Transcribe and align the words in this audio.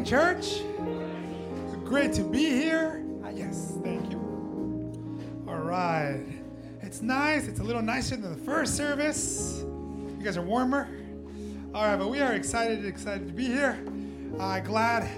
Morning, 0.00 0.10
church. 0.10 0.62
Great 1.84 2.12
to 2.14 2.22
be 2.22 2.48
here. 2.48 3.04
Ah, 3.22 3.28
yes, 3.28 3.76
thank 3.82 4.10
you. 4.10 4.18
All 5.46 5.58
right. 5.58 6.24
It's 6.80 7.02
nice. 7.02 7.48
It's 7.48 7.60
a 7.60 7.62
little 7.62 7.82
nicer 7.82 8.16
than 8.16 8.30
the 8.30 8.44
first 8.44 8.76
service. 8.76 9.62
You 9.62 10.24
guys 10.24 10.36
are 10.36 10.42
warmer. 10.42 10.88
All 11.74 11.84
right, 11.84 11.96
but 11.96 12.08
we 12.08 12.20
are 12.20 12.32
excited, 12.32 12.84
excited 12.86 13.28
to 13.28 13.34
be 13.34 13.46
here. 13.46 13.84
Uh, 14.38 14.60
glad 14.60 15.08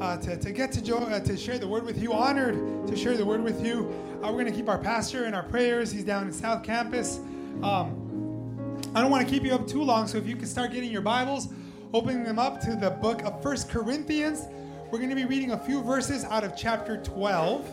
uh, 0.00 0.16
to, 0.18 0.36
to 0.36 0.50
get 0.50 0.72
to, 0.72 0.82
jo- 0.82 0.98
uh, 0.98 1.20
to 1.20 1.36
share 1.36 1.58
the 1.58 1.68
word 1.68 1.84
with 1.84 2.02
you. 2.02 2.12
Honored 2.12 2.88
to 2.88 2.96
share 2.96 3.16
the 3.16 3.24
word 3.24 3.42
with 3.42 3.64
you. 3.64 3.94
Uh, 4.22 4.26
we're 4.26 4.42
going 4.42 4.46
to 4.46 4.52
keep 4.52 4.68
our 4.68 4.78
pastor 4.78 5.26
in 5.26 5.34
our 5.34 5.44
prayers. 5.44 5.92
He's 5.92 6.04
down 6.04 6.26
in 6.26 6.32
South 6.32 6.64
Campus. 6.64 7.18
Um, 7.62 8.80
I 8.94 9.02
don't 9.02 9.10
want 9.10 9.26
to 9.26 9.32
keep 9.32 9.44
you 9.44 9.54
up 9.54 9.68
too 9.68 9.82
long, 9.82 10.08
so 10.08 10.18
if 10.18 10.26
you 10.26 10.34
can 10.34 10.46
start 10.46 10.72
getting 10.72 10.90
your 10.90 11.02
Bibles 11.02 11.48
opening 11.92 12.22
them 12.22 12.38
up 12.38 12.60
to 12.60 12.76
the 12.76 12.90
book 12.90 13.22
of 13.24 13.42
First 13.42 13.68
Corinthians. 13.68 14.46
We're 14.90 14.98
going 14.98 15.10
to 15.10 15.16
be 15.16 15.24
reading 15.24 15.52
a 15.52 15.58
few 15.58 15.82
verses 15.82 16.24
out 16.24 16.44
of 16.44 16.56
chapter 16.56 16.96
12. 16.98 17.68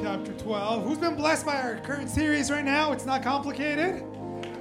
Chapter 0.00 0.32
12. 0.32 0.84
Who's 0.84 0.98
been 0.98 1.16
blessed 1.16 1.44
by 1.44 1.60
our 1.60 1.76
current 1.76 2.10
series 2.10 2.50
right 2.50 2.64
now? 2.64 2.92
It's 2.92 3.06
not 3.06 3.22
complicated. 3.22 4.04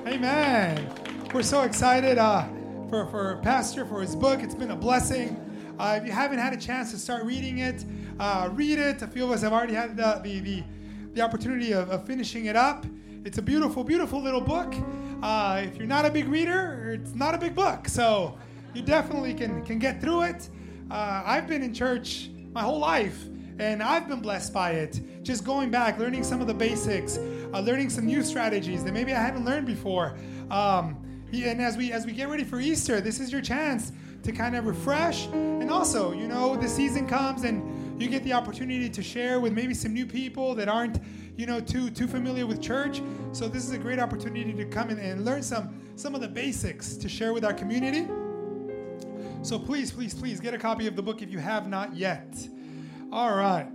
Amen. 0.08 0.90
We're 1.34 1.44
so 1.44 1.62
excited 1.62 2.18
uh, 2.18 2.48
for, 2.90 3.06
for 3.08 3.40
Pastor, 3.44 3.86
for 3.86 4.02
his 4.02 4.16
book. 4.16 4.42
It's 4.42 4.56
been 4.56 4.72
a 4.72 4.76
blessing. 4.76 5.40
Uh, 5.80 6.00
if 6.02 6.08
you 6.08 6.12
haven't 6.12 6.40
had 6.40 6.54
a 6.54 6.58
chance 6.58 6.92
to 6.92 6.98
start 6.98 7.26
reading 7.26 7.60
it, 7.60 7.86
uh, 8.20 8.50
read 8.54 8.80
it. 8.80 9.02
A 9.04 9.08
few 9.08 9.24
of 9.24 9.32
us 9.32 9.42
have 9.42 9.54
already 9.54 9.74
had 9.74 9.98
the, 9.98 10.20
the, 10.24 10.40
the, 10.40 10.64
the 11.14 11.22
opportunity 11.22 11.74
of, 11.74 11.90
of 11.90 12.08
finishing 12.08 12.46
it 12.46 12.56
up. 12.56 12.86
It's 13.24 13.38
a 13.38 13.42
beautiful, 13.42 13.84
beautiful 13.84 14.22
little 14.22 14.42
book. 14.42 14.74
Uh, 15.24 15.62
if 15.64 15.78
you're 15.78 15.88
not 15.88 16.04
a 16.06 16.10
big 16.10 16.28
reader, 16.28 17.00
it's 17.02 17.16
not 17.16 17.34
a 17.34 17.38
big 17.38 17.56
book, 17.56 17.88
so 17.88 18.38
you 18.74 18.82
definitely 18.82 19.34
can 19.34 19.64
can 19.64 19.80
get 19.80 20.02
through 20.02 20.24
it. 20.24 20.50
Uh, 20.92 21.24
I've 21.26 21.48
been 21.48 21.64
in 21.64 21.74
church 21.74 22.30
my 22.52 22.62
whole 22.62 22.80
life, 22.80 23.24
and 23.58 23.82
I've 23.82 24.10
been 24.10 24.20
blessed 24.20 24.54
by 24.54 24.72
it. 24.72 25.24
Just 25.24 25.46
going 25.46 25.72
back, 25.72 25.98
learning 25.98 26.26
some 26.26 26.42
of 26.42 26.48
the 26.48 26.54
basics, 26.54 27.18
uh, 27.18 27.62
learning 27.62 27.90
some 27.90 28.06
new 28.06 28.22
strategies 28.22 28.84
that 28.84 28.92
maybe 28.92 29.14
I 29.14 29.22
haven't 29.22 29.46
learned 29.46 29.66
before. 29.66 30.18
Um, 30.52 30.98
and 31.32 31.62
as 31.62 31.78
we 31.78 31.94
as 31.94 32.06
we 32.06 32.12
get 32.12 32.28
ready 32.28 32.44
for 32.44 32.60
Easter, 32.60 33.00
this 33.00 33.22
is 33.22 33.32
your 33.32 33.42
chance 33.42 33.94
to 34.24 34.34
kind 34.34 34.58
of 34.58 34.66
refresh, 34.68 35.28
and 35.28 35.72
also, 35.72 36.12
you 36.12 36.28
know, 36.28 36.58
the 36.58 36.68
season 36.68 37.08
comes 37.08 37.46
and 37.46 37.64
you 37.98 38.10
get 38.10 38.24
the 38.24 38.34
opportunity 38.34 38.90
to 38.90 39.04
share 39.04 39.40
with 39.40 39.54
maybe 39.54 39.74
some 39.74 39.94
new 39.94 40.06
people 40.06 40.56
that 40.56 40.68
aren't 40.68 41.00
you 41.36 41.46
know, 41.46 41.60
too 41.60 41.90
too 41.90 42.08
familiar 42.08 42.46
with 42.46 42.62
church. 42.62 43.02
So 43.32 43.48
this 43.48 43.66
is 43.66 43.72
a 43.72 43.78
great 43.78 44.00
opportunity 44.00 44.54
to 44.54 44.66
come 44.66 44.90
in 44.90 45.00
and 45.00 45.26
learn 45.26 45.42
some 45.42 45.82
some 45.96 46.16
of 46.16 46.22
the 46.22 46.28
basics 46.28 46.96
to 46.98 47.10
share 47.10 47.34
with 47.34 47.44
our 47.44 47.54
community. 47.54 48.08
So 49.42 49.60
please, 49.60 49.92
please, 49.92 50.14
please 50.14 50.40
get 50.40 50.54
a 50.54 50.58
copy 50.58 50.88
of 50.88 50.96
the 50.96 51.02
book 51.02 51.22
if 51.22 51.30
you 51.30 51.40
have 51.40 51.68
not 51.68 51.96
yet. 51.96 52.48
All 53.12 53.36
right. 53.36 53.68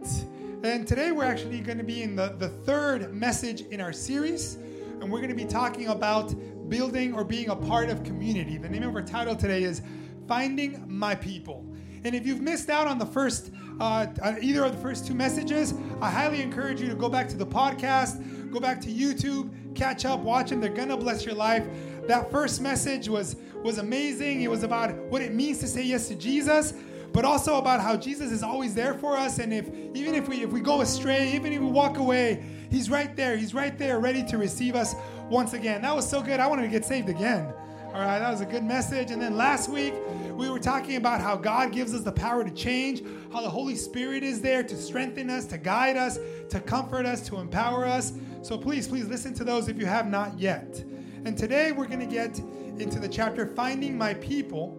And 0.62 0.86
today 0.86 1.12
we're 1.12 1.24
actually 1.24 1.60
going 1.60 1.78
to 1.78 1.84
be 1.84 2.02
in 2.02 2.16
the, 2.16 2.34
the 2.38 2.48
third 2.48 3.12
message 3.12 3.60
in 3.60 3.80
our 3.80 3.92
series. 3.92 4.54
And 4.54 5.12
we're 5.12 5.18
going 5.18 5.28
to 5.28 5.36
be 5.36 5.44
talking 5.44 5.88
about 5.88 6.34
building 6.68 7.12
or 7.12 7.22
being 7.22 7.50
a 7.50 7.56
part 7.56 7.90
of 7.90 8.02
community. 8.02 8.56
The 8.56 8.68
name 8.68 8.82
of 8.82 8.94
our 8.94 9.02
title 9.02 9.36
today 9.36 9.62
is 9.62 9.82
Finding 10.26 10.82
My 10.88 11.14
People. 11.14 11.64
And 12.04 12.14
if 12.14 12.26
you've 12.26 12.40
missed 12.40 12.70
out 12.70 12.86
on 12.86 12.98
the 12.98 13.06
first, 13.06 13.50
uh, 13.80 14.06
either 14.40 14.64
of 14.64 14.72
the 14.76 14.82
first 14.82 15.06
two 15.06 15.14
messages, 15.14 15.74
I 16.00 16.10
highly 16.10 16.42
encourage 16.42 16.80
you 16.80 16.88
to 16.88 16.94
go 16.94 17.08
back 17.08 17.28
to 17.28 17.36
the 17.36 17.46
podcast, 17.46 18.50
go 18.50 18.60
back 18.60 18.80
to 18.82 18.88
YouTube, 18.88 19.50
catch 19.74 20.04
up, 20.04 20.20
watch 20.20 20.50
them. 20.50 20.60
They're 20.60 20.70
gonna 20.70 20.96
bless 20.96 21.24
your 21.24 21.34
life. 21.34 21.64
That 22.06 22.30
first 22.30 22.60
message 22.60 23.08
was 23.08 23.36
was 23.62 23.78
amazing. 23.78 24.42
It 24.42 24.50
was 24.50 24.62
about 24.62 24.94
what 25.10 25.22
it 25.22 25.34
means 25.34 25.58
to 25.58 25.66
say 25.66 25.82
yes 25.82 26.08
to 26.08 26.14
Jesus, 26.14 26.74
but 27.12 27.24
also 27.24 27.56
about 27.56 27.80
how 27.80 27.96
Jesus 27.96 28.30
is 28.30 28.42
always 28.42 28.74
there 28.74 28.94
for 28.94 29.16
us. 29.16 29.38
And 29.38 29.52
if 29.52 29.68
even 29.94 30.14
if 30.14 30.28
we 30.28 30.42
if 30.42 30.50
we 30.50 30.60
go 30.60 30.80
astray, 30.80 31.32
even 31.32 31.52
if 31.52 31.60
we 31.60 31.66
walk 31.66 31.98
away, 31.98 32.44
He's 32.70 32.90
right 32.90 33.14
there. 33.16 33.36
He's 33.36 33.54
right 33.54 33.76
there, 33.78 33.98
ready 33.98 34.22
to 34.26 34.38
receive 34.38 34.74
us 34.74 34.94
once 35.30 35.54
again. 35.54 35.82
That 35.82 35.94
was 35.94 36.08
so 36.08 36.22
good. 36.22 36.40
I 36.40 36.46
wanted 36.46 36.62
to 36.62 36.68
get 36.68 36.84
saved 36.84 37.08
again. 37.08 37.52
All 37.88 38.04
right, 38.04 38.18
that 38.18 38.30
was 38.30 38.42
a 38.42 38.46
good 38.46 38.64
message. 38.64 39.10
And 39.10 39.20
then 39.20 39.34
last 39.34 39.70
week, 39.70 39.94
we 40.34 40.50
were 40.50 40.58
talking 40.58 40.96
about 40.96 41.22
how 41.22 41.36
God 41.36 41.72
gives 41.72 41.94
us 41.94 42.02
the 42.02 42.12
power 42.12 42.44
to 42.44 42.50
change, 42.50 43.02
how 43.32 43.40
the 43.40 43.48
Holy 43.48 43.76
Spirit 43.76 44.22
is 44.22 44.42
there 44.42 44.62
to 44.62 44.76
strengthen 44.76 45.30
us, 45.30 45.46
to 45.46 45.56
guide 45.56 45.96
us, 45.96 46.18
to 46.50 46.60
comfort 46.60 47.06
us, 47.06 47.26
to 47.28 47.38
empower 47.38 47.86
us. 47.86 48.12
So 48.42 48.58
please, 48.58 48.86
please 48.86 49.06
listen 49.06 49.32
to 49.34 49.44
those 49.44 49.68
if 49.68 49.78
you 49.78 49.86
have 49.86 50.06
not 50.06 50.38
yet. 50.38 50.84
And 51.24 51.36
today 51.36 51.72
we're 51.72 51.86
going 51.86 52.00
to 52.00 52.06
get 52.06 52.38
into 52.78 53.00
the 53.00 53.08
chapter 53.08 53.46
Finding 53.46 53.96
My 53.96 54.12
People. 54.14 54.76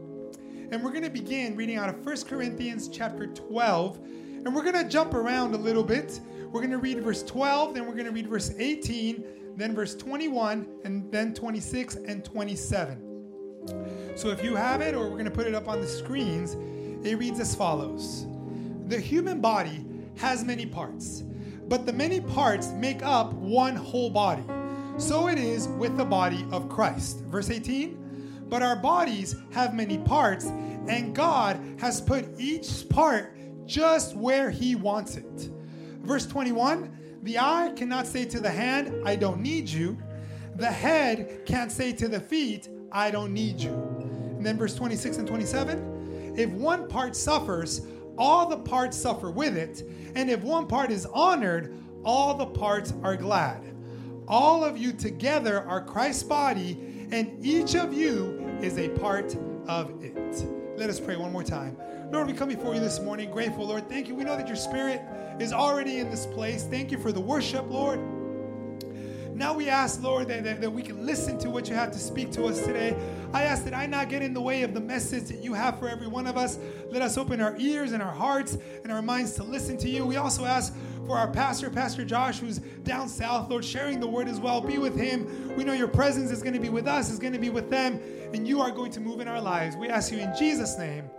And 0.72 0.84
we're 0.84 0.92
going 0.92 1.04
to 1.04 1.10
begin 1.10 1.56
reading 1.56 1.78
out 1.78 1.90
of 1.90 2.06
1 2.06 2.22
Corinthians 2.26 2.88
chapter 2.88 3.26
12. 3.26 3.98
And 4.46 4.54
we're 4.54 4.64
going 4.64 4.82
to 4.82 4.88
jump 4.88 5.16
around 5.16 5.56
a 5.56 5.58
little 5.58 5.84
bit. 5.84 6.22
We're 6.52 6.62
going 6.62 6.72
to 6.72 6.78
read 6.78 7.04
verse 7.04 7.22
12, 7.24 7.76
then 7.76 7.86
we're 7.86 7.94
going 7.94 8.06
to 8.06 8.12
read 8.12 8.28
verse 8.28 8.52
18, 8.58 9.24
then 9.56 9.76
verse 9.76 9.96
21, 9.96 10.68
and 10.84 11.12
then 11.12 11.34
26 11.34 11.96
and 11.96 12.24
27. 12.24 13.10
So 14.16 14.30
if 14.30 14.44
you 14.44 14.56
have 14.56 14.82
it, 14.82 14.96
or 14.96 15.04
we're 15.04 15.12
going 15.12 15.26
to 15.26 15.32
put 15.32 15.48
it 15.48 15.56
up 15.56 15.68
on 15.68 15.82
the 15.82 15.88
screens, 15.88 16.56
it 17.06 17.18
reads 17.18 17.40
as 17.40 17.56
follows 17.56 18.28
The 18.88 19.00
human 19.00 19.42
body 19.42 19.86
has 20.18 20.44
many 20.44 20.66
parts, 20.66 21.24
but 21.68 21.86
the 21.86 21.94
many 21.94 22.20
parts 22.20 22.70
make 22.74 23.04
up 23.04 23.34
one 23.34 23.76
whole 23.76 24.10
body. 24.10 24.44
So 24.98 25.30
it 25.30 25.38
is 25.38 25.68
with 25.68 25.96
the 25.96 26.04
body 26.04 26.46
of 26.52 26.68
Christ. 26.68 27.22
Verse 27.22 27.50
18 27.50 28.46
But 28.50 28.62
our 28.62 28.76
bodies 28.76 29.36
have 29.52 29.74
many 29.74 29.98
parts, 29.98 30.46
and 30.88 31.16
God 31.16 31.60
has 31.80 32.02
put 32.02 32.28
each 32.38 32.90
part 32.90 33.36
just 33.66 34.16
where 34.16 34.50
He 34.50 34.76
wants 34.76 35.16
it. 35.16 35.50
Verse 36.02 36.26
21 36.26 36.99
the 37.24 37.40
eye 37.40 37.74
cannot 37.76 38.08
say 38.08 38.26
to 38.26 38.40
the 38.40 38.50
hand, 38.50 39.08
I 39.08 39.16
don't 39.16 39.42
need 39.42 39.68
you. 39.68 39.98
The 40.56 40.68
head 40.68 41.44
can't 41.46 41.72
say 41.72 41.94
to 41.94 42.08
the 42.08 42.20
feet, 42.20 42.70
I 42.92 43.12
don't 43.12 43.34
need 43.34 43.60
you. 43.60 43.72
And 43.72 44.46
then 44.46 44.58
verse 44.58 44.76
26 44.76 45.18
and 45.18 45.28
27 45.28 46.36
if 46.38 46.50
one 46.52 46.88
part 46.88 47.16
suffers, 47.16 47.82
all 48.18 48.48
the 48.48 48.58
parts 48.58 48.96
suffer 48.96 49.30
with 49.30 49.58
it. 49.58 49.84
And 50.16 50.30
if 50.30 50.42
one 50.42 50.68
part 50.68 50.92
is 50.92 51.06
honored, 51.08 51.76
all 52.04 52.34
the 52.34 52.46
parts 52.46 52.94
are 53.04 53.18
glad. 53.18 53.62
All 54.28 54.64
of 54.64 54.78
you 54.78 54.94
together 54.94 55.64
are 55.64 55.84
Christ's 55.84 56.24
body, 56.24 57.08
and 57.12 57.44
each 57.44 57.76
of 57.76 57.94
you 57.94 58.58
is 58.62 58.78
a 58.78 58.90
part 58.90 59.36
of 59.68 60.04
it. 60.04 60.46
Let 60.78 60.90
us 60.90 61.00
pray 61.00 61.18
one 61.18 61.32
more 61.32 61.44
time. 61.44 61.76
Lord, 62.12 62.28
we 62.28 62.34
come 62.34 62.50
before 62.50 62.74
you 62.74 62.80
this 62.80 63.00
morning 63.00 63.32
grateful, 63.32 63.68
Lord. 63.68 63.90
Thank 63.90 64.08
you. 64.08 64.16
We 64.16 64.24
know 64.24 64.38
that 64.38 64.48
your 64.48 64.56
spirit 64.56 65.02
is 65.40 65.54
already 65.54 66.00
in 66.00 66.10
this 66.10 66.26
place. 66.26 66.64
Thank 66.64 66.92
you 66.92 66.98
for 66.98 67.12
the 67.12 67.22
worship, 67.22 67.70
Lord. 67.70 68.00
Now 69.40 69.54
we 69.54 69.70
ask, 69.70 70.04
Lord, 70.04 70.28
that, 70.28 70.44
that, 70.44 70.60
that, 70.60 70.70
we 70.70 70.84
can 70.84 71.06
listen 71.06 71.38
to 71.40 71.50
what 71.50 71.70
you 71.70 71.76
have 71.76 71.94
to 71.94 71.98
speak 71.98 72.30
to 72.34 72.46
us 72.48 72.62
today. 72.62 72.94
I 73.32 73.44
ask 73.44 73.64
that 73.64 73.74
I 73.74 73.86
not 73.86 74.10
get 74.10 74.22
in 74.22 74.34
the 74.34 74.42
way 74.42 74.64
of 74.64 74.74
the 74.74 74.82
message 74.82 75.30
that 75.30 75.42
you 75.42 75.54
have 75.54 75.80
for 75.80 75.88
every 75.88 76.08
one 76.08 76.28
of 76.28 76.36
us. 76.36 76.60
Let 76.92 77.02
us 77.02 77.18
open 77.18 77.40
our 77.40 77.56
ears 77.58 77.94
and 77.94 78.04
our 78.04 78.12
hearts 78.12 78.58
and 78.84 78.92
our 78.92 79.02
minds 79.02 79.36
to 79.36 79.44
listen 79.44 79.78
to 79.78 79.90
you. 79.90 80.06
We 80.06 80.18
also 80.18 80.44
ask 80.44 80.76
for 81.08 81.18
our 81.18 81.32
pastor, 81.32 81.70
Pastor 81.70 82.04
Josh, 82.04 82.40
who's 82.40 82.58
down 82.84 83.08
south, 83.08 83.50
Lord, 83.50 83.64
sharing 83.64 84.02
the 84.02 84.08
word 84.08 84.28
as 84.28 84.42
well. 84.42 84.60
Be 84.60 84.78
with 84.78 84.98
him. 84.98 85.56
We 85.56 85.64
know 85.64 85.72
your 85.72 85.88
presence 85.88 86.32
is 86.32 86.44
going 86.44 86.56
to 86.56 86.60
be 86.60 86.68
with 86.68 86.86
us, 86.86 87.10
is 87.10 87.18
going 87.18 87.32
to 87.32 87.40
be 87.40 87.50
with 87.50 87.70
them, 87.70 88.02
and 88.34 88.46
you 88.46 88.60
are 88.60 88.72
going 88.72 88.92
to 88.92 89.00
move 89.00 89.22
in 89.22 89.30
our 89.30 89.40
lives. 89.40 89.78
We 89.78 89.88
ask 89.88 90.12
you 90.12 90.20
in 90.20 90.34
Jesus' 90.38 90.78
name. 90.78 91.10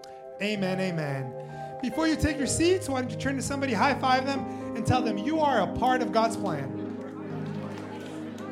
Amen. 0.42 0.78
Amen. 0.78 1.39
Before 1.82 2.06
you 2.06 2.16
take 2.16 2.38
your 2.38 2.46
seats, 2.46 2.88
why 2.88 3.00
don't 3.00 3.10
you 3.10 3.16
turn 3.16 3.36
to 3.36 3.42
somebody, 3.42 3.72
high 3.72 3.94
five 3.94 4.26
them, 4.26 4.40
and 4.76 4.86
tell 4.86 5.02
them 5.02 5.18
you 5.18 5.40
are 5.40 5.62
a 5.62 5.66
part 5.78 6.02
of 6.02 6.12
God's 6.12 6.36
plan. 6.36 6.76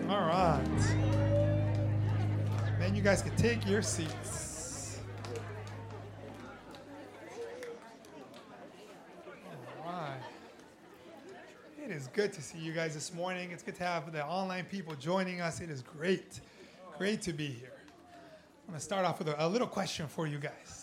All 0.09 0.21
right. 0.21 0.65
Then 2.79 2.95
you 2.95 3.03
guys 3.03 3.23
can 3.23 3.37
take 3.37 3.67
your 3.67 3.83
seats. 3.83 4.39
It 11.89 11.93
is 11.93 12.09
good 12.09 12.35
to 12.35 12.43
see 12.43 12.59
you 12.59 12.73
guys 12.75 12.93
this 12.93 13.15
morning. 13.15 13.51
It's 13.51 13.63
good 13.63 13.77
to 13.77 13.85
have 13.85 14.13
the 14.13 14.23
online 14.23 14.67
people 14.67 14.95
joining 14.95 15.41
us. 15.41 15.63
It 15.63 15.71
is 15.71 15.81
great. 15.81 16.41
Great 16.99 17.23
to 17.23 17.33
be 17.33 17.47
here. 17.47 17.73
I'm 18.67 18.73
going 18.73 18.79
to 18.79 18.85
start 18.85 19.07
off 19.07 19.19
with 19.19 19.29
a, 19.29 19.43
a 19.43 19.49
little 19.49 19.67
question 19.67 20.07
for 20.07 20.27
you 20.27 20.37
guys. 20.37 20.78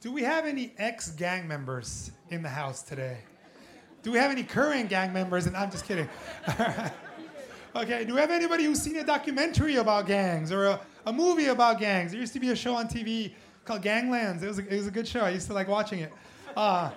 Do 0.00 0.10
we 0.10 0.22
have 0.22 0.46
any 0.46 0.72
ex 0.78 1.10
gang 1.10 1.46
members 1.46 2.10
in 2.30 2.42
the 2.42 2.48
house 2.48 2.82
today? 2.82 3.18
Do 4.02 4.10
we 4.10 4.16
have 4.16 4.30
any 4.30 4.42
current 4.42 4.88
gang 4.88 5.12
members? 5.12 5.46
And 5.46 5.54
I'm 5.54 5.70
just 5.70 5.84
kidding. 5.84 6.08
okay, 7.76 8.04
do 8.06 8.14
we 8.14 8.20
have 8.20 8.30
anybody 8.30 8.64
who's 8.64 8.80
seen 8.80 8.96
a 8.96 9.04
documentary 9.04 9.76
about 9.76 10.06
gangs 10.06 10.52
or 10.52 10.64
a, 10.66 10.80
a 11.06 11.12
movie 11.12 11.46
about 11.46 11.78
gangs? 11.78 12.12
There 12.12 12.20
used 12.20 12.32
to 12.32 12.40
be 12.40 12.48
a 12.50 12.56
show 12.56 12.74
on 12.74 12.88
TV 12.88 13.34
called 13.66 13.82
Ganglands. 13.82 14.42
It 14.42 14.48
was 14.48 14.58
a, 14.58 14.66
it 14.66 14.76
was 14.78 14.86
a 14.86 14.90
good 14.90 15.06
show. 15.06 15.20
I 15.20 15.30
used 15.30 15.48
to 15.48 15.52
like 15.52 15.68
watching 15.68 15.98
it. 15.98 16.12
Uh, 16.56 16.90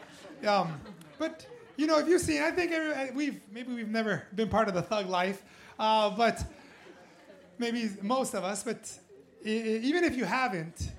um, 0.47 0.79
but 1.19 1.45
you 1.75 1.87
know, 1.87 1.99
if 1.99 2.07
you've 2.07 2.21
seen, 2.21 2.41
I 2.41 2.51
think 2.51 2.71
we've 3.13 3.41
maybe 3.51 3.73
we've 3.73 3.89
never 3.89 4.23
been 4.33 4.47
part 4.47 4.69
of 4.69 4.75
the 4.75 4.81
thug 4.81 5.09
life, 5.09 5.43
uh, 5.77 6.09
but 6.09 6.41
maybe 7.57 7.89
most 8.01 8.33
of 8.33 8.45
us. 8.45 8.63
But 8.63 8.89
I- 9.45 9.49
even 9.49 10.05
if 10.05 10.15
you 10.15 10.23
haven't, 10.23 10.93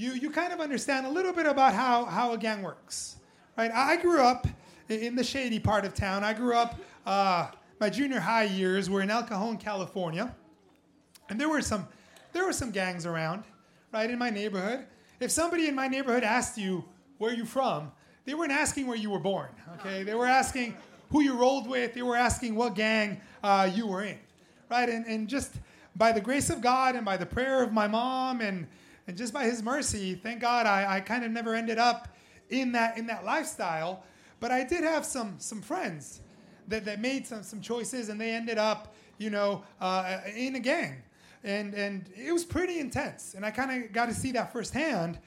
you 0.00 0.14
you 0.14 0.30
kind 0.30 0.52
of 0.52 0.60
understand 0.60 1.04
a 1.06 1.10
little 1.10 1.32
bit 1.32 1.46
about 1.46 1.74
how 1.74 2.06
how 2.06 2.32
a 2.32 2.38
gang 2.38 2.62
works, 2.62 3.16
right? 3.56 3.70
I 3.70 3.96
grew 3.96 4.22
up 4.22 4.46
in 4.88 5.14
the 5.14 5.22
shady 5.22 5.60
part 5.60 5.84
of 5.84 5.94
town. 5.94 6.24
I 6.24 6.32
grew 6.32 6.54
up. 6.54 6.76
Uh, 7.04 7.48
my 7.78 7.90
junior 7.90 8.20
high 8.20 8.44
years 8.44 8.88
were 8.88 9.02
in 9.02 9.10
El 9.10 9.22
Cajon, 9.22 9.58
California, 9.58 10.34
and 11.28 11.38
there 11.38 11.50
were 11.50 11.60
some 11.60 11.86
there 12.32 12.46
were 12.46 12.52
some 12.52 12.70
gangs 12.70 13.04
around, 13.04 13.44
right 13.92 14.10
in 14.10 14.18
my 14.18 14.30
neighborhood. 14.30 14.86
If 15.20 15.30
somebody 15.30 15.68
in 15.68 15.74
my 15.74 15.86
neighborhood 15.86 16.24
asked 16.24 16.56
you 16.56 16.84
where 17.18 17.34
you 17.34 17.44
from, 17.44 17.92
they 18.24 18.32
weren't 18.32 18.52
asking 18.52 18.86
where 18.86 18.96
you 18.96 19.10
were 19.10 19.18
born. 19.20 19.50
Okay, 19.80 20.02
they 20.02 20.14
were 20.14 20.26
asking 20.26 20.76
who 21.10 21.20
you 21.20 21.34
rolled 21.34 21.68
with. 21.68 21.92
They 21.92 22.02
were 22.02 22.16
asking 22.16 22.54
what 22.54 22.74
gang 22.74 23.20
uh, 23.42 23.70
you 23.74 23.86
were 23.86 24.02
in, 24.02 24.18
right? 24.70 24.88
And 24.88 25.04
and 25.06 25.28
just 25.28 25.56
by 25.94 26.12
the 26.12 26.22
grace 26.22 26.48
of 26.48 26.62
God 26.62 26.96
and 26.96 27.04
by 27.04 27.18
the 27.18 27.26
prayer 27.26 27.62
of 27.62 27.70
my 27.70 27.86
mom 27.86 28.40
and 28.40 28.66
and 29.10 29.18
just 29.18 29.34
by 29.34 29.42
His 29.42 29.60
mercy, 29.60 30.14
thank 30.14 30.40
God, 30.40 30.66
I, 30.66 30.98
I 30.98 31.00
kind 31.00 31.24
of 31.24 31.32
never 31.32 31.56
ended 31.56 31.78
up 31.78 32.06
in 32.48 32.70
that 32.72 32.96
in 32.96 33.08
that 33.08 33.24
lifestyle. 33.24 34.04
But 34.38 34.52
I 34.52 34.62
did 34.62 34.84
have 34.84 35.04
some 35.04 35.34
some 35.40 35.60
friends 35.60 36.20
that, 36.68 36.84
that 36.84 37.00
made 37.00 37.26
some, 37.26 37.42
some 37.42 37.60
choices 37.60 38.08
and 38.08 38.20
they 38.20 38.30
ended 38.30 38.56
up, 38.56 38.94
you 39.18 39.30
know, 39.30 39.64
uh, 39.80 40.18
in 40.36 40.54
a 40.54 40.60
gang. 40.60 41.02
And, 41.42 41.74
and 41.74 42.08
it 42.16 42.30
was 42.30 42.44
pretty 42.44 42.78
intense. 42.78 43.34
And 43.34 43.44
I 43.44 43.50
kind 43.50 43.82
of 43.82 43.92
got 43.92 44.06
to 44.06 44.14
see 44.14 44.30
that 44.30 44.52
firsthand. 44.52 45.18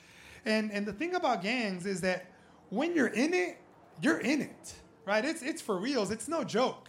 And, 0.46 0.72
and 0.72 0.86
the 0.86 0.94
thing 0.94 1.16
about 1.16 1.42
gangs 1.42 1.86
is 1.86 2.00
that 2.02 2.28
when 2.70 2.96
you're 2.96 3.08
in 3.08 3.34
it, 3.34 3.58
you're 4.02 4.20
in 4.20 4.40
it, 4.40 4.76
right? 5.04 5.26
It's, 5.26 5.42
it's 5.42 5.62
for 5.62 5.78
reals. 5.78 6.10
It's 6.10 6.30
no 6.30 6.46
joke, 6.46 6.88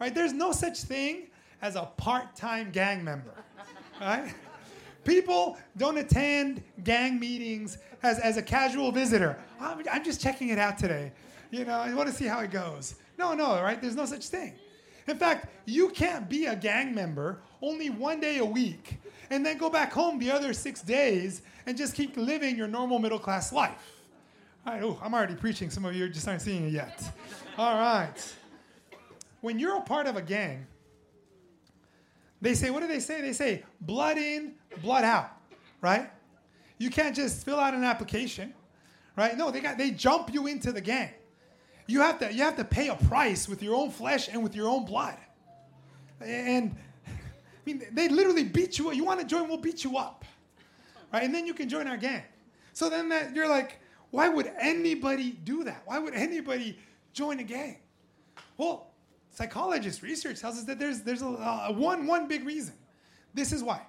right? 0.00 0.12
There's 0.12 0.32
no 0.32 0.50
such 0.50 0.78
thing 0.78 1.28
as 1.62 1.76
a 1.76 1.82
part-time 1.96 2.72
gang 2.72 3.04
member, 3.04 3.34
right? 4.00 4.34
People 5.04 5.58
don't 5.76 5.98
attend 5.98 6.62
gang 6.82 7.18
meetings 7.18 7.78
as, 8.02 8.18
as 8.18 8.36
a 8.36 8.42
casual 8.42 8.92
visitor. 8.92 9.38
I'm, 9.60 9.82
I'm 9.90 10.04
just 10.04 10.20
checking 10.20 10.48
it 10.48 10.58
out 10.58 10.78
today. 10.78 11.12
You 11.50 11.64
know, 11.64 11.78
I 11.78 11.92
want 11.94 12.08
to 12.08 12.14
see 12.14 12.26
how 12.26 12.40
it 12.40 12.50
goes. 12.50 12.96
No, 13.18 13.34
no, 13.34 13.60
right? 13.62 13.80
There's 13.80 13.96
no 13.96 14.06
such 14.06 14.28
thing. 14.28 14.54
In 15.06 15.16
fact, 15.16 15.48
you 15.66 15.90
can't 15.90 16.28
be 16.28 16.46
a 16.46 16.56
gang 16.56 16.94
member 16.94 17.40
only 17.60 17.90
one 17.90 18.20
day 18.20 18.38
a 18.38 18.44
week 18.44 18.98
and 19.30 19.44
then 19.44 19.58
go 19.58 19.70
back 19.70 19.92
home 19.92 20.18
the 20.18 20.30
other 20.30 20.52
six 20.52 20.82
days 20.82 21.42
and 21.66 21.76
just 21.76 21.94
keep 21.94 22.16
living 22.16 22.56
your 22.56 22.68
normal 22.68 22.98
middle 22.98 23.18
class 23.18 23.52
life. 23.52 24.02
All 24.66 24.72
right, 24.72 24.82
oh, 24.82 24.98
I'm 25.02 25.12
already 25.12 25.34
preaching. 25.34 25.70
Some 25.70 25.84
of 25.84 25.94
you 25.94 26.08
just 26.08 26.26
aren't 26.26 26.40
seeing 26.40 26.66
it 26.66 26.72
yet. 26.72 27.02
All 27.58 27.78
right. 27.78 28.34
When 29.42 29.58
you're 29.58 29.76
a 29.76 29.82
part 29.82 30.06
of 30.06 30.16
a 30.16 30.22
gang, 30.22 30.66
they 32.44 32.54
say, 32.54 32.68
what 32.68 32.80
do 32.80 32.86
they 32.86 33.00
say? 33.00 33.22
They 33.22 33.32
say, 33.32 33.64
blood 33.80 34.18
in, 34.18 34.52
blood 34.82 35.02
out, 35.02 35.30
right? 35.80 36.10
You 36.76 36.90
can't 36.90 37.16
just 37.16 37.42
fill 37.42 37.58
out 37.58 37.72
an 37.72 37.84
application, 37.84 38.52
right? 39.16 39.34
No, 39.34 39.50
they 39.50 39.60
got 39.60 39.78
they 39.78 39.90
jump 39.90 40.32
you 40.32 40.46
into 40.46 40.70
the 40.70 40.80
gang. 40.82 41.10
You 41.86 42.02
have 42.02 42.18
to 42.18 42.30
you 42.30 42.42
have 42.42 42.56
to 42.56 42.64
pay 42.64 42.88
a 42.88 42.96
price 42.96 43.48
with 43.48 43.62
your 43.62 43.74
own 43.74 43.90
flesh 43.90 44.28
and 44.28 44.42
with 44.42 44.54
your 44.54 44.68
own 44.68 44.84
blood. 44.84 45.16
And 46.20 46.76
I 47.06 47.10
mean, 47.64 47.82
they 47.92 48.08
literally 48.08 48.44
beat 48.44 48.78
you 48.78 48.88
up. 48.90 48.94
You 48.94 49.04
want 49.04 49.20
to 49.20 49.26
join? 49.26 49.48
We'll 49.48 49.56
beat 49.56 49.82
you 49.82 49.96
up, 49.96 50.26
right? 51.14 51.22
And 51.22 51.34
then 51.34 51.46
you 51.46 51.54
can 51.54 51.66
join 51.66 51.88
our 51.88 51.96
gang. 51.96 52.24
So 52.74 52.90
then 52.90 53.08
that 53.08 53.34
you're 53.34 53.48
like, 53.48 53.78
why 54.10 54.28
would 54.28 54.52
anybody 54.60 55.30
do 55.30 55.64
that? 55.64 55.80
Why 55.86 55.98
would 55.98 56.12
anybody 56.12 56.78
join 57.14 57.40
a 57.40 57.44
gang? 57.44 57.78
Well, 58.58 58.90
psychologists 59.34 60.02
research 60.02 60.40
tells 60.40 60.56
us 60.56 60.64
that 60.64 60.78
there's 60.78 61.02
there's 61.02 61.22
a, 61.22 61.26
uh, 61.26 61.72
one 61.72 62.06
one 62.06 62.26
big 62.28 62.44
reason. 62.46 62.74
This 63.34 63.52
is 63.52 63.62
why, 63.62 63.82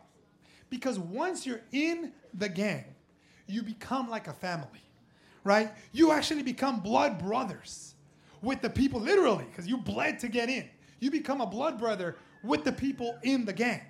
because 0.69 0.99
once 0.99 1.45
you're 1.45 1.61
in 1.71 2.11
the 2.33 2.49
gang, 2.49 2.85
you 3.47 3.61
become 3.61 4.09
like 4.09 4.27
a 4.27 4.33
family, 4.33 4.83
right? 5.43 5.71
You 5.91 6.11
actually 6.11 6.43
become 6.43 6.79
blood 6.79 7.19
brothers 7.19 7.95
with 8.41 8.61
the 8.61 8.69
people, 8.69 8.99
literally, 8.99 9.45
because 9.45 9.67
you 9.67 9.77
bled 9.77 10.19
to 10.19 10.27
get 10.27 10.49
in. 10.49 10.67
You 10.99 11.11
become 11.11 11.41
a 11.41 11.45
blood 11.45 11.79
brother 11.79 12.17
with 12.43 12.63
the 12.63 12.71
people 12.71 13.17
in 13.23 13.45
the 13.45 13.53
gang, 13.53 13.81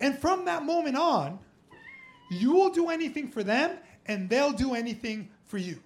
and 0.00 0.18
from 0.18 0.44
that 0.44 0.64
moment 0.64 0.96
on, 0.96 1.38
you 2.30 2.52
will 2.52 2.70
do 2.70 2.90
anything 2.90 3.28
for 3.30 3.42
them, 3.42 3.78
and 4.06 4.28
they'll 4.28 4.52
do 4.52 4.74
anything 4.74 5.30
for 5.46 5.58
you 5.58 5.80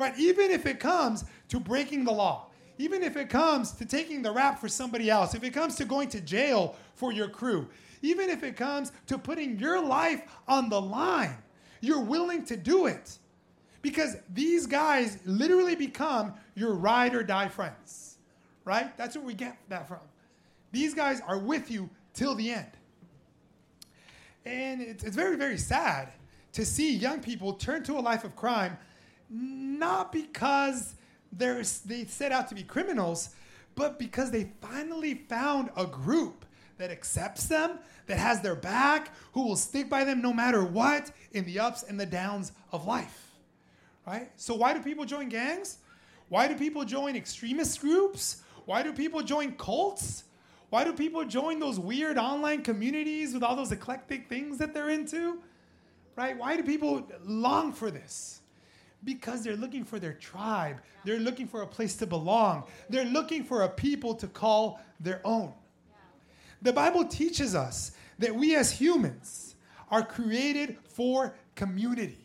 right? 0.00 0.18
Even 0.18 0.50
if 0.50 0.66
it 0.66 0.80
comes 0.80 1.24
to 1.48 1.60
breaking 1.60 2.04
the 2.04 2.10
law, 2.10 2.46
even 2.80 3.02
if 3.02 3.14
it 3.14 3.28
comes 3.28 3.72
to 3.72 3.84
taking 3.84 4.22
the 4.22 4.32
rap 4.32 4.58
for 4.58 4.66
somebody 4.66 5.10
else, 5.10 5.34
if 5.34 5.44
it 5.44 5.50
comes 5.50 5.76
to 5.76 5.84
going 5.84 6.08
to 6.08 6.20
jail 6.20 6.76
for 6.94 7.12
your 7.12 7.28
crew, 7.28 7.68
even 8.00 8.30
if 8.30 8.42
it 8.42 8.56
comes 8.56 8.90
to 9.06 9.18
putting 9.18 9.58
your 9.58 9.84
life 9.84 10.22
on 10.48 10.70
the 10.70 10.80
line, 10.80 11.36
you're 11.82 12.00
willing 12.00 12.42
to 12.46 12.56
do 12.56 12.86
it. 12.86 13.18
Because 13.82 14.16
these 14.32 14.66
guys 14.66 15.18
literally 15.26 15.76
become 15.76 16.32
your 16.54 16.72
ride 16.72 17.14
or 17.14 17.22
die 17.22 17.48
friends, 17.48 18.16
right? 18.64 18.96
That's 18.96 19.14
where 19.14 19.26
we 19.26 19.34
get 19.34 19.58
that 19.68 19.86
from. 19.86 20.00
These 20.72 20.94
guys 20.94 21.20
are 21.26 21.38
with 21.38 21.70
you 21.70 21.90
till 22.14 22.34
the 22.34 22.50
end. 22.50 22.70
And 24.46 24.80
it's, 24.80 25.04
it's 25.04 25.16
very, 25.16 25.36
very 25.36 25.58
sad 25.58 26.08
to 26.52 26.64
see 26.64 26.94
young 26.96 27.20
people 27.20 27.52
turn 27.52 27.82
to 27.84 27.98
a 27.98 28.00
life 28.00 28.24
of 28.24 28.36
crime, 28.36 28.78
not 29.28 30.12
because 30.12 30.94
they're, 31.32 31.62
they 31.84 32.04
set 32.06 32.32
out 32.32 32.48
to 32.48 32.54
be 32.54 32.62
criminals, 32.62 33.30
but 33.74 33.98
because 33.98 34.30
they 34.30 34.50
finally 34.60 35.14
found 35.14 35.70
a 35.76 35.86
group 35.86 36.44
that 36.78 36.90
accepts 36.90 37.46
them, 37.46 37.78
that 38.06 38.18
has 38.18 38.40
their 38.40 38.56
back, 38.56 39.14
who 39.32 39.46
will 39.46 39.56
stick 39.56 39.88
by 39.88 40.04
them 40.04 40.20
no 40.20 40.32
matter 40.32 40.64
what 40.64 41.10
in 41.32 41.44
the 41.44 41.60
ups 41.60 41.82
and 41.84 42.00
the 42.00 42.06
downs 42.06 42.52
of 42.72 42.86
life. 42.86 43.30
Right? 44.06 44.30
So, 44.36 44.54
why 44.54 44.74
do 44.74 44.80
people 44.80 45.04
join 45.04 45.28
gangs? 45.28 45.78
Why 46.28 46.48
do 46.48 46.56
people 46.56 46.84
join 46.84 47.16
extremist 47.16 47.80
groups? 47.80 48.42
Why 48.64 48.82
do 48.82 48.92
people 48.92 49.22
join 49.22 49.52
cults? 49.52 50.24
Why 50.70 50.84
do 50.84 50.92
people 50.92 51.24
join 51.24 51.58
those 51.58 51.78
weird 51.78 52.16
online 52.16 52.62
communities 52.62 53.34
with 53.34 53.42
all 53.42 53.56
those 53.56 53.72
eclectic 53.72 54.28
things 54.28 54.58
that 54.58 54.72
they're 54.72 54.90
into? 54.90 55.40
Right? 56.16 56.36
Why 56.36 56.56
do 56.56 56.62
people 56.62 57.06
long 57.24 57.72
for 57.72 57.90
this? 57.90 58.39
Because 59.04 59.42
they're 59.42 59.56
looking 59.56 59.84
for 59.84 59.98
their 59.98 60.12
tribe. 60.12 60.80
They're 61.04 61.18
looking 61.18 61.46
for 61.46 61.62
a 61.62 61.66
place 61.66 61.96
to 61.96 62.06
belong. 62.06 62.64
They're 62.88 63.04
looking 63.04 63.44
for 63.44 63.62
a 63.62 63.68
people 63.68 64.14
to 64.16 64.26
call 64.26 64.80
their 65.00 65.20
own. 65.24 65.52
The 66.62 66.72
Bible 66.72 67.06
teaches 67.06 67.54
us 67.54 67.92
that 68.18 68.34
we 68.34 68.54
as 68.54 68.70
humans 68.70 69.54
are 69.90 70.04
created 70.04 70.76
for 70.84 71.34
community, 71.54 72.18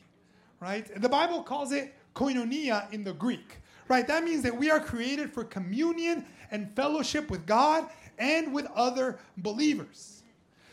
right? 0.60 0.90
The 1.02 1.10
Bible 1.10 1.42
calls 1.42 1.72
it 1.72 1.94
koinonia 2.14 2.92
in 2.92 3.04
the 3.04 3.14
Greek, 3.14 3.58
right? 3.88 4.06
That 4.08 4.24
means 4.24 4.44
that 4.44 4.56
we 4.56 4.70
are 4.70 4.80
created 4.80 5.32
for 5.32 5.44
communion 5.44 6.26
and 6.52 6.72
fellowship 6.76 7.30
with 7.30 7.46
God 7.46 7.90
and 8.20 8.54
with 8.54 8.68
other 8.76 9.20
believers. 9.38 10.24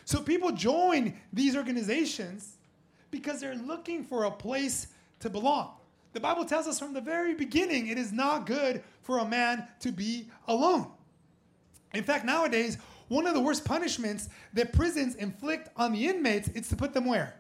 So 0.05 0.21
people 0.21 0.53
join 0.53 1.15
these 1.33 1.57
organizations 1.57 2.57
because 3.11 3.41
they're 3.41 3.55
looking 3.55 4.05
for 4.05 4.25
a 4.25 4.31
place 4.31 4.89
to 5.21 5.31
belong. 5.31 5.75
The 6.13 6.21
Bible 6.21 6.45
tells 6.45 6.67
us 6.67 6.79
from 6.79 6.93
the 6.93 7.01
very 7.01 7.35
beginning 7.35 7.89
it 7.89 7.99
is 7.99 8.13
not 8.13 8.47
good 8.47 8.83
for 9.03 9.19
a 9.19 9.25
man 9.25 9.67
to 9.81 9.93
be 9.93 10.29
alone. 10.47 10.91
In 11.95 12.05
fact, 12.05 12.25
nowadays, 12.25 12.79
one 13.09 13.27
of 13.27 13.35
the 13.35 13.41
worst 13.41 13.65
punishments 13.65 14.29
that 14.55 14.73
prisons 14.73 15.15
inflict 15.17 15.69
on 15.77 15.93
the 15.93 16.07
inmates 16.07 16.49
is 16.49 16.69
to 16.69 16.77
put 16.77 16.95
them 16.95 17.07
where? 17.07 17.35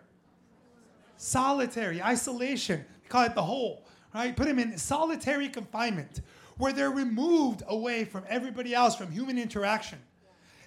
Solitary, 1.16 2.02
isolation. 2.02 2.84
They 3.02 3.08
call 3.08 3.24
it 3.24 3.34
the 3.34 3.42
hole, 3.42 3.86
right? 4.14 4.36
Put 4.36 4.48
them 4.48 4.58
in 4.58 4.76
solitary 4.76 5.48
confinement 5.48 6.20
where 6.58 6.72
they're 6.72 6.90
removed 6.90 7.62
away 7.68 8.04
from 8.04 8.24
everybody 8.28 8.74
else, 8.74 8.94
from 8.94 9.10
human 9.10 9.38
interaction. 9.38 9.98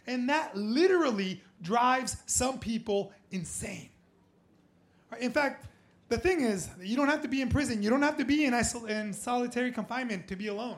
And 0.07 0.29
that 0.29 0.55
literally 0.55 1.41
drives 1.62 2.17
some 2.25 2.59
people 2.59 3.12
insane. 3.31 3.89
In 5.19 5.31
fact, 5.31 5.67
the 6.07 6.17
thing 6.17 6.41
is, 6.41 6.69
you 6.81 6.95
don't 6.95 7.09
have 7.09 7.21
to 7.24 7.27
be 7.27 7.41
in 7.41 7.50
prison. 7.50 7.81
You 7.81 7.89
don't 7.89 8.01
have 8.01 8.17
to 8.17 8.25
be 8.25 8.45
in, 8.45 8.53
isol- 8.53 8.89
in 8.89 9.12
solitary 9.12 9.71
confinement 9.71 10.27
to 10.27 10.35
be 10.35 10.47
alone. 10.47 10.77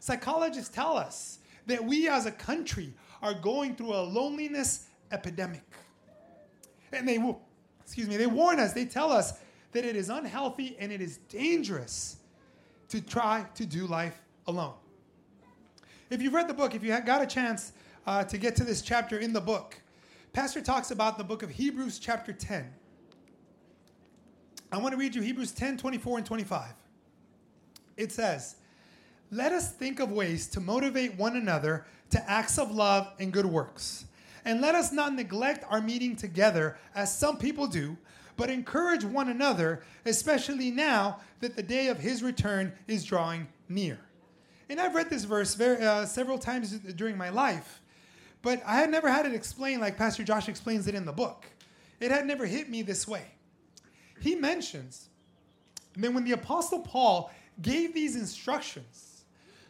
Psychologists 0.00 0.74
tell 0.74 0.96
us 0.96 1.38
that 1.66 1.82
we 1.82 2.08
as 2.08 2.26
a 2.26 2.32
country 2.32 2.92
are 3.22 3.34
going 3.34 3.76
through 3.76 3.94
a 3.94 4.02
loneliness 4.02 4.86
epidemic. 5.12 5.62
And 6.92 7.08
they, 7.08 7.18
excuse 7.82 8.08
me, 8.08 8.16
they 8.16 8.26
warn 8.26 8.58
us, 8.58 8.72
they 8.72 8.84
tell 8.84 9.10
us 9.10 9.34
that 9.72 9.84
it 9.84 9.96
is 9.96 10.10
unhealthy 10.10 10.76
and 10.78 10.92
it 10.92 11.00
is 11.00 11.18
dangerous 11.28 12.16
to 12.88 13.00
try 13.00 13.46
to 13.54 13.64
do 13.64 13.86
life 13.86 14.20
alone. 14.46 14.74
If 16.10 16.20
you've 16.20 16.34
read 16.34 16.48
the 16.48 16.54
book, 16.54 16.74
if 16.74 16.84
you 16.84 16.96
got 17.00 17.22
a 17.22 17.26
chance 17.26 17.72
uh, 18.06 18.24
to 18.24 18.38
get 18.38 18.54
to 18.56 18.64
this 18.64 18.82
chapter 18.82 19.18
in 19.18 19.32
the 19.32 19.40
book, 19.40 19.80
Pastor 20.32 20.60
talks 20.60 20.90
about 20.90 21.16
the 21.16 21.24
book 21.24 21.42
of 21.42 21.50
Hebrews, 21.50 21.98
chapter 21.98 22.32
10. 22.32 22.72
I 24.74 24.78
want 24.78 24.92
to 24.92 24.98
read 24.98 25.14
you 25.14 25.22
Hebrews 25.22 25.52
10 25.52 25.76
24 25.76 26.18
and 26.18 26.26
25. 26.26 26.72
It 27.96 28.12
says, 28.12 28.56
Let 29.30 29.52
us 29.52 29.72
think 29.72 30.00
of 30.00 30.10
ways 30.10 30.48
to 30.48 30.60
motivate 30.60 31.16
one 31.16 31.36
another 31.36 31.86
to 32.10 32.30
acts 32.30 32.58
of 32.58 32.70
love 32.70 33.12
and 33.18 33.32
good 33.32 33.46
works. 33.46 34.06
And 34.44 34.60
let 34.60 34.74
us 34.74 34.92
not 34.92 35.14
neglect 35.14 35.64
our 35.70 35.80
meeting 35.80 36.16
together 36.16 36.76
as 36.94 37.16
some 37.16 37.38
people 37.38 37.66
do, 37.66 37.96
but 38.36 38.50
encourage 38.50 39.04
one 39.04 39.28
another, 39.28 39.84
especially 40.04 40.70
now 40.70 41.20
that 41.40 41.56
the 41.56 41.62
day 41.62 41.88
of 41.88 41.98
his 41.98 42.22
return 42.22 42.72
is 42.88 43.04
drawing 43.04 43.46
near. 43.68 43.98
And 44.68 44.80
I've 44.80 44.94
read 44.94 45.08
this 45.08 45.24
verse 45.24 45.54
very, 45.54 45.82
uh, 45.84 46.04
several 46.04 46.38
times 46.38 46.72
during 46.72 47.16
my 47.16 47.30
life, 47.30 47.80
but 48.42 48.62
I 48.66 48.76
had 48.76 48.90
never 48.90 49.08
had 49.08 49.24
it 49.24 49.34
explained 49.34 49.80
like 49.80 49.96
Pastor 49.96 50.24
Josh 50.24 50.48
explains 50.48 50.86
it 50.88 50.94
in 50.94 51.04
the 51.04 51.12
book. 51.12 51.46
It 52.00 52.10
had 52.10 52.26
never 52.26 52.44
hit 52.44 52.68
me 52.68 52.82
this 52.82 53.08
way. 53.08 53.24
He 54.24 54.34
mentions 54.34 55.10
that 55.98 56.14
when 56.14 56.24
the 56.24 56.32
Apostle 56.32 56.80
Paul 56.80 57.30
gave 57.60 57.92
these 57.92 58.16
instructions, 58.16 59.24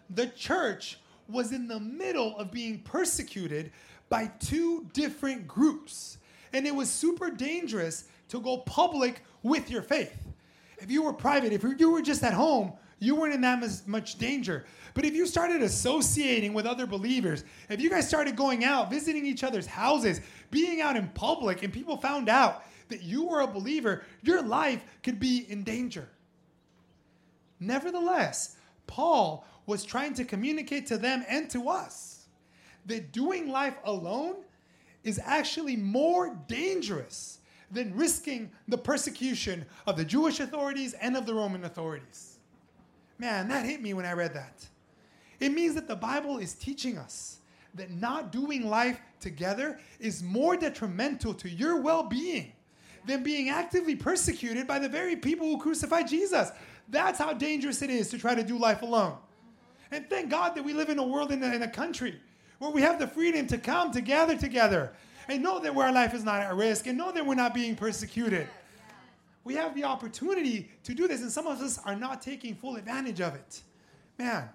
the 0.09 0.29
church 0.29 1.01
was 1.29 1.51
in 1.51 1.67
the 1.67 1.81
middle 1.81 2.39
of 2.39 2.53
being 2.53 2.79
persecuted 2.79 3.73
by 4.09 4.31
two 4.39 4.87
different 4.93 5.49
groups. 5.49 6.19
And 6.53 6.69
it 6.69 6.75
was 6.75 6.89
super 6.89 7.33
dangerous 7.33 8.05
to 8.29 8.41
go 8.41 8.59
public 8.59 9.25
with 9.43 9.73
your 9.73 9.83
faith. 9.83 10.29
If 10.79 10.89
you 10.89 11.03
were 11.03 11.13
private, 11.13 11.53
if 11.53 11.65
you 11.65 11.91
were 11.91 12.03
just 12.03 12.23
at 12.23 12.33
home, 12.33 12.75
you 13.01 13.17
weren't 13.17 13.35
in 13.35 13.41
that 13.41 13.83
much 13.89 14.19
danger. 14.19 14.67
But 14.95 15.05
if 15.05 15.15
you 15.15 15.27
started 15.27 15.63
associating 15.63 16.55
with 16.55 16.65
other 16.65 16.87
believers, 16.87 17.43
if 17.69 17.81
you 17.81 17.91
guys 17.91 18.07
started 18.07 18.37
going 18.37 18.65
out, 18.65 18.89
visiting 18.89 19.27
each 19.27 19.43
other's 19.43 19.67
houses, 19.67 20.21
being 20.53 20.81
out 20.81 20.97
in 20.97 21.09
public, 21.09 21.65
and 21.65 21.73
people 21.73 21.97
found 21.97 22.29
out 22.29 22.63
that 22.89 23.03
you 23.03 23.27
were 23.27 23.41
a 23.41 23.47
believer, 23.47 24.05
your 24.23 24.43
life 24.43 24.85
could 25.03 25.19
be 25.19 25.47
in 25.49 25.65
danger. 25.65 26.09
Nevertheless, 27.61 28.57
Paul 28.87 29.47
was 29.67 29.85
trying 29.85 30.15
to 30.15 30.25
communicate 30.25 30.87
to 30.87 30.99
them 30.99 31.25
and 31.29 31.49
to 31.51 31.69
us 31.69 32.27
that 32.87 33.13
doing 33.13 33.49
life 33.49 33.77
alone 33.85 34.37
is 35.03 35.21
actually 35.25 35.77
more 35.77 36.37
dangerous 36.49 37.39
than 37.71 37.95
risking 37.95 38.51
the 38.69 38.79
persecution 38.79 39.65
of 39.87 39.97
the 39.97 40.05
Jewish 40.05 40.41
authorities 40.41 40.95
and 40.95 41.17
of 41.17 41.27
the 41.27 41.35
Roman 41.35 41.65
authorities. 41.65 42.39
Man, 43.19 43.49
that 43.49 43.65
hit 43.65 43.81
me 43.81 43.95
when 43.95 44.05
I 44.05 44.13
read 44.13 44.35
that. 44.35 44.67
It 45.41 45.53
means 45.53 45.75
that 45.75 45.89
the 45.89 45.97
Bible 45.97 46.39
is 46.39 46.55
teaching 46.55 46.99
us 46.99 47.39
that 47.75 47.91
not 47.91 48.31
doing 48.31 48.69
life 48.69 49.01
together 49.21 49.81
is 49.99 50.23
more 50.23 50.57
detrimental 50.57 51.35
to 51.35 51.49
your 51.49 51.81
well 51.81 52.05
being 52.05 52.53
than 53.07 53.23
being 53.23 53.49
actively 53.49 53.95
persecuted 53.95 54.67
by 54.67 54.79
the 54.79 54.89
very 54.89 55.17
people 55.17 55.47
who 55.47 55.59
crucified 55.59 56.09
Jesus. 56.09 56.51
That's 56.89 57.19
how 57.19 57.33
dangerous 57.33 57.83
it 57.83 57.91
is 57.91 58.09
to 58.11 58.19
try 58.19 58.35
to 58.35 58.43
do 58.43 58.59
life 58.59 58.83
alone. 58.83 59.17
And 59.91 60.09
thank 60.09 60.31
God 60.31 60.55
that 60.55 60.65
we 60.65 60.73
live 60.73 60.89
in 60.89 60.99
a 60.99 61.07
world, 61.07 61.31
in 61.31 61.43
a, 61.43 61.55
in 61.55 61.63
a 61.63 61.69
country 61.69 62.21
where 62.59 62.71
we 62.71 62.83
have 62.83 62.99
the 62.99 63.07
freedom 63.07 63.47
to 63.49 63.59
come 63.59 63.91
to 63.93 64.01
gather 64.01 64.37
together 64.37 64.93
and 65.29 65.43
know 65.43 65.59
that 65.61 65.77
our 65.77 65.93
life 65.93 66.15
is 66.15 66.25
not 66.25 66.41
at 66.41 66.55
risk 66.55 66.87
and 66.87 66.97
know 66.99 67.13
that 67.13 67.25
we're 67.25 67.35
not 67.35 67.55
being 67.55 67.77
persecuted. 67.77 68.49
We 69.45 69.55
have 69.55 69.75
the 69.75 69.85
opportunity 69.85 70.71
to 70.85 70.95
do 70.95 71.07
this, 71.07 71.21
and 71.21 71.31
some 71.31 71.47
of 71.47 71.61
us 71.61 71.79
are 71.85 71.97
not 71.97 72.23
taking 72.23 72.55
full 72.55 72.77
advantage 72.77 73.21
of 73.21 73.35
it. 73.35 73.63
Man, 74.19 74.49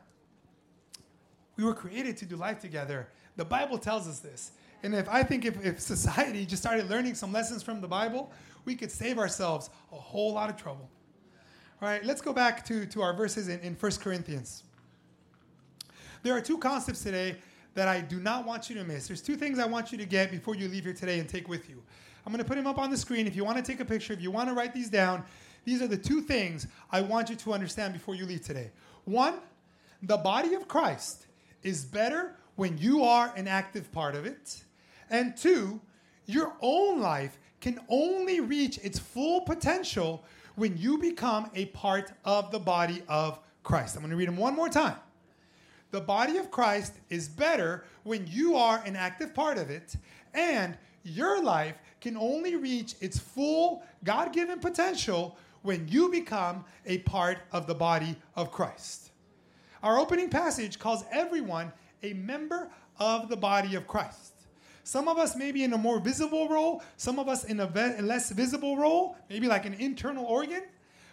we 1.56 1.64
were 1.64 1.76
created 1.76 2.18
to 2.18 2.26
do 2.26 2.36
life 2.36 2.60
together. 2.60 3.08
The 3.36 3.46
Bible 3.46 3.78
tells 3.78 4.08
us 4.08 4.20
this. 4.20 4.52
And 4.84 4.96
if 4.96 5.10
I 5.10 5.24
think 5.24 5.46
if, 5.46 5.64
if 5.66 5.80
society 5.96 6.46
just 6.46 6.62
started 6.62 6.90
learning 6.90 7.16
some 7.16 7.32
lessons 7.32 7.64
from 7.64 7.82
the 7.82 7.88
Bible, 7.88 8.32
we 8.66 8.76
could 8.76 8.92
save 8.92 9.18
ourselves 9.18 9.70
a 9.92 9.96
whole 9.96 10.34
lot 10.34 10.50
of 10.50 10.56
trouble. 10.56 10.90
All 11.82 11.88
right, 11.88 12.04
let's 12.04 12.22
go 12.22 12.34
back 12.34 12.66
to, 12.66 12.86
to 12.88 13.02
our 13.02 13.14
verses 13.14 13.48
in, 13.48 13.60
in 13.62 13.74
1 13.74 13.92
Corinthians. 14.02 14.64
There 16.24 16.36
are 16.36 16.42
two 16.42 16.58
concepts 16.58 17.02
today 17.02 17.38
that 17.76 17.88
I 17.88 18.02
do 18.02 18.20
not 18.20 18.46
want 18.46 18.70
you 18.70 18.76
to 18.76 18.84
miss. 18.84 19.08
There's 19.08 19.22
two 19.22 19.38
things 19.38 19.60
I 19.60 19.66
want 19.66 19.92
you 19.92 19.98
to 19.98 20.06
get 20.06 20.32
before 20.32 20.56
you 20.56 20.68
leave 20.68 20.84
here 20.84 20.94
today 20.94 21.20
and 21.20 21.30
take 21.30 21.48
with 21.48 21.70
you. 21.70 21.82
I'm 22.26 22.34
going 22.34 22.44
to 22.44 22.48
put 22.48 22.58
them 22.58 22.68
up 22.68 22.78
on 22.78 22.90
the 22.90 22.98
screen. 22.98 23.26
If 23.26 23.36
you 23.36 23.46
want 23.46 23.58
to 23.58 23.64
take 23.64 23.80
a 23.80 23.86
picture, 23.86 24.12
if 24.12 24.22
you 24.22 24.32
want 24.32 24.50
to 24.50 24.56
write 24.56 24.74
these 24.74 24.90
down, 24.90 25.24
these 25.64 25.82
are 25.82 25.88
the 25.88 25.98
two 25.98 26.22
things 26.22 26.68
I 26.92 27.02
want 27.02 27.30
you 27.30 27.36
to 27.38 27.54
understand 27.54 27.94
before 27.94 28.16
you 28.16 28.26
leave 28.26 28.42
today. 28.42 28.72
One, 29.06 29.36
the 30.04 30.18
body 30.18 30.54
of 30.56 30.68
Christ 30.68 31.28
is 31.64 31.86
better 31.86 32.36
when 32.56 32.78
you 32.78 33.04
are 33.04 33.34
an 33.36 33.48
active 33.48 33.92
part 33.92 34.16
of 34.16 34.26
it. 34.26 34.64
And 35.10 35.36
two, 35.36 35.82
your 36.26 36.54
own 36.62 37.00
life 37.02 37.40
can 37.62 37.80
only 37.90 38.40
reach 38.40 38.78
its 38.80 39.00
full 39.00 39.42
potential 39.42 40.24
when 40.56 40.78
you 40.78 40.98
become 40.98 41.50
a 41.56 41.66
part 41.68 42.12
of 42.26 42.52
the 42.52 42.60
body 42.60 43.02
of 43.08 43.40
Christ. 43.64 43.96
I'm 43.96 44.02
going 44.02 44.12
to 44.12 44.18
read 44.18 44.28
them 44.28 44.38
one 44.38 44.56
more 44.56 44.70
time. 44.70 44.98
The 45.92 46.02
body 46.02 46.38
of 46.38 46.52
Christ 46.52 46.94
is 47.10 47.28
better 47.28 47.86
when 48.04 48.28
you 48.28 48.56
are 48.56 48.82
an 48.86 48.96
active 48.96 49.34
part 49.34 49.58
of 49.58 49.70
it, 49.70 49.96
and 50.34 50.78
your 51.04 51.42
life 51.42 51.80
can 52.02 52.16
only 52.16 52.56
reach 52.56 52.96
its 53.02 53.18
full 53.18 53.84
God 54.04 54.32
given 54.32 54.60
potential 54.60 55.38
when 55.64 55.88
you 55.88 56.10
become 56.10 56.64
a 56.86 57.00
part 57.00 57.40
of 57.52 57.68
the 57.68 57.76
body 57.76 58.16
of 58.36 58.52
Christ. 58.52 59.12
Our 59.82 59.98
opening 59.98 60.30
passage 60.30 60.78
calls 60.78 61.04
everyone 61.12 61.72
a 62.04 62.14
member 62.14 62.70
of 63.00 63.30
the 63.30 63.38
body 63.38 63.76
of 63.76 63.88
Christ. 63.88 64.34
Some 64.90 65.08
of 65.08 65.20
us 65.20 65.36
maybe 65.36 65.64
in 65.64 65.74
a 65.74 65.78
more 65.78 66.00
visible 66.00 66.50
role, 66.50 66.82
some 66.98 67.20
of 67.20 67.30
us 67.30 67.44
in 67.44 67.60
a 67.60 67.68
ve- 67.68 68.02
less 68.02 68.32
visible 68.32 68.76
role, 68.76 69.16
maybe 69.30 69.48
like 69.48 69.68
an 69.68 69.76
internal 69.76 70.26
organ. 70.26 70.64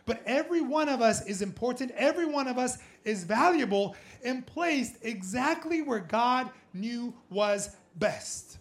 But 0.07 0.23
every 0.25 0.63
one 0.63 0.89
of 0.89 1.03
us 1.03 1.27
is 1.27 1.43
important. 1.43 1.91
Every 1.91 2.25
one 2.25 2.49
of 2.49 2.57
us 2.57 2.79
is 3.05 3.25
valuable 3.25 3.95
and 4.25 4.47
placed 4.47 4.95
exactly 5.03 5.83
where 5.83 5.99
God 5.99 6.49
knew 6.73 7.13
was 7.29 7.77
best. 7.97 8.57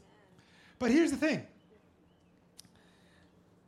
But 0.80 0.92
here's 0.92 1.12
the 1.12 1.18
thing 1.18 1.48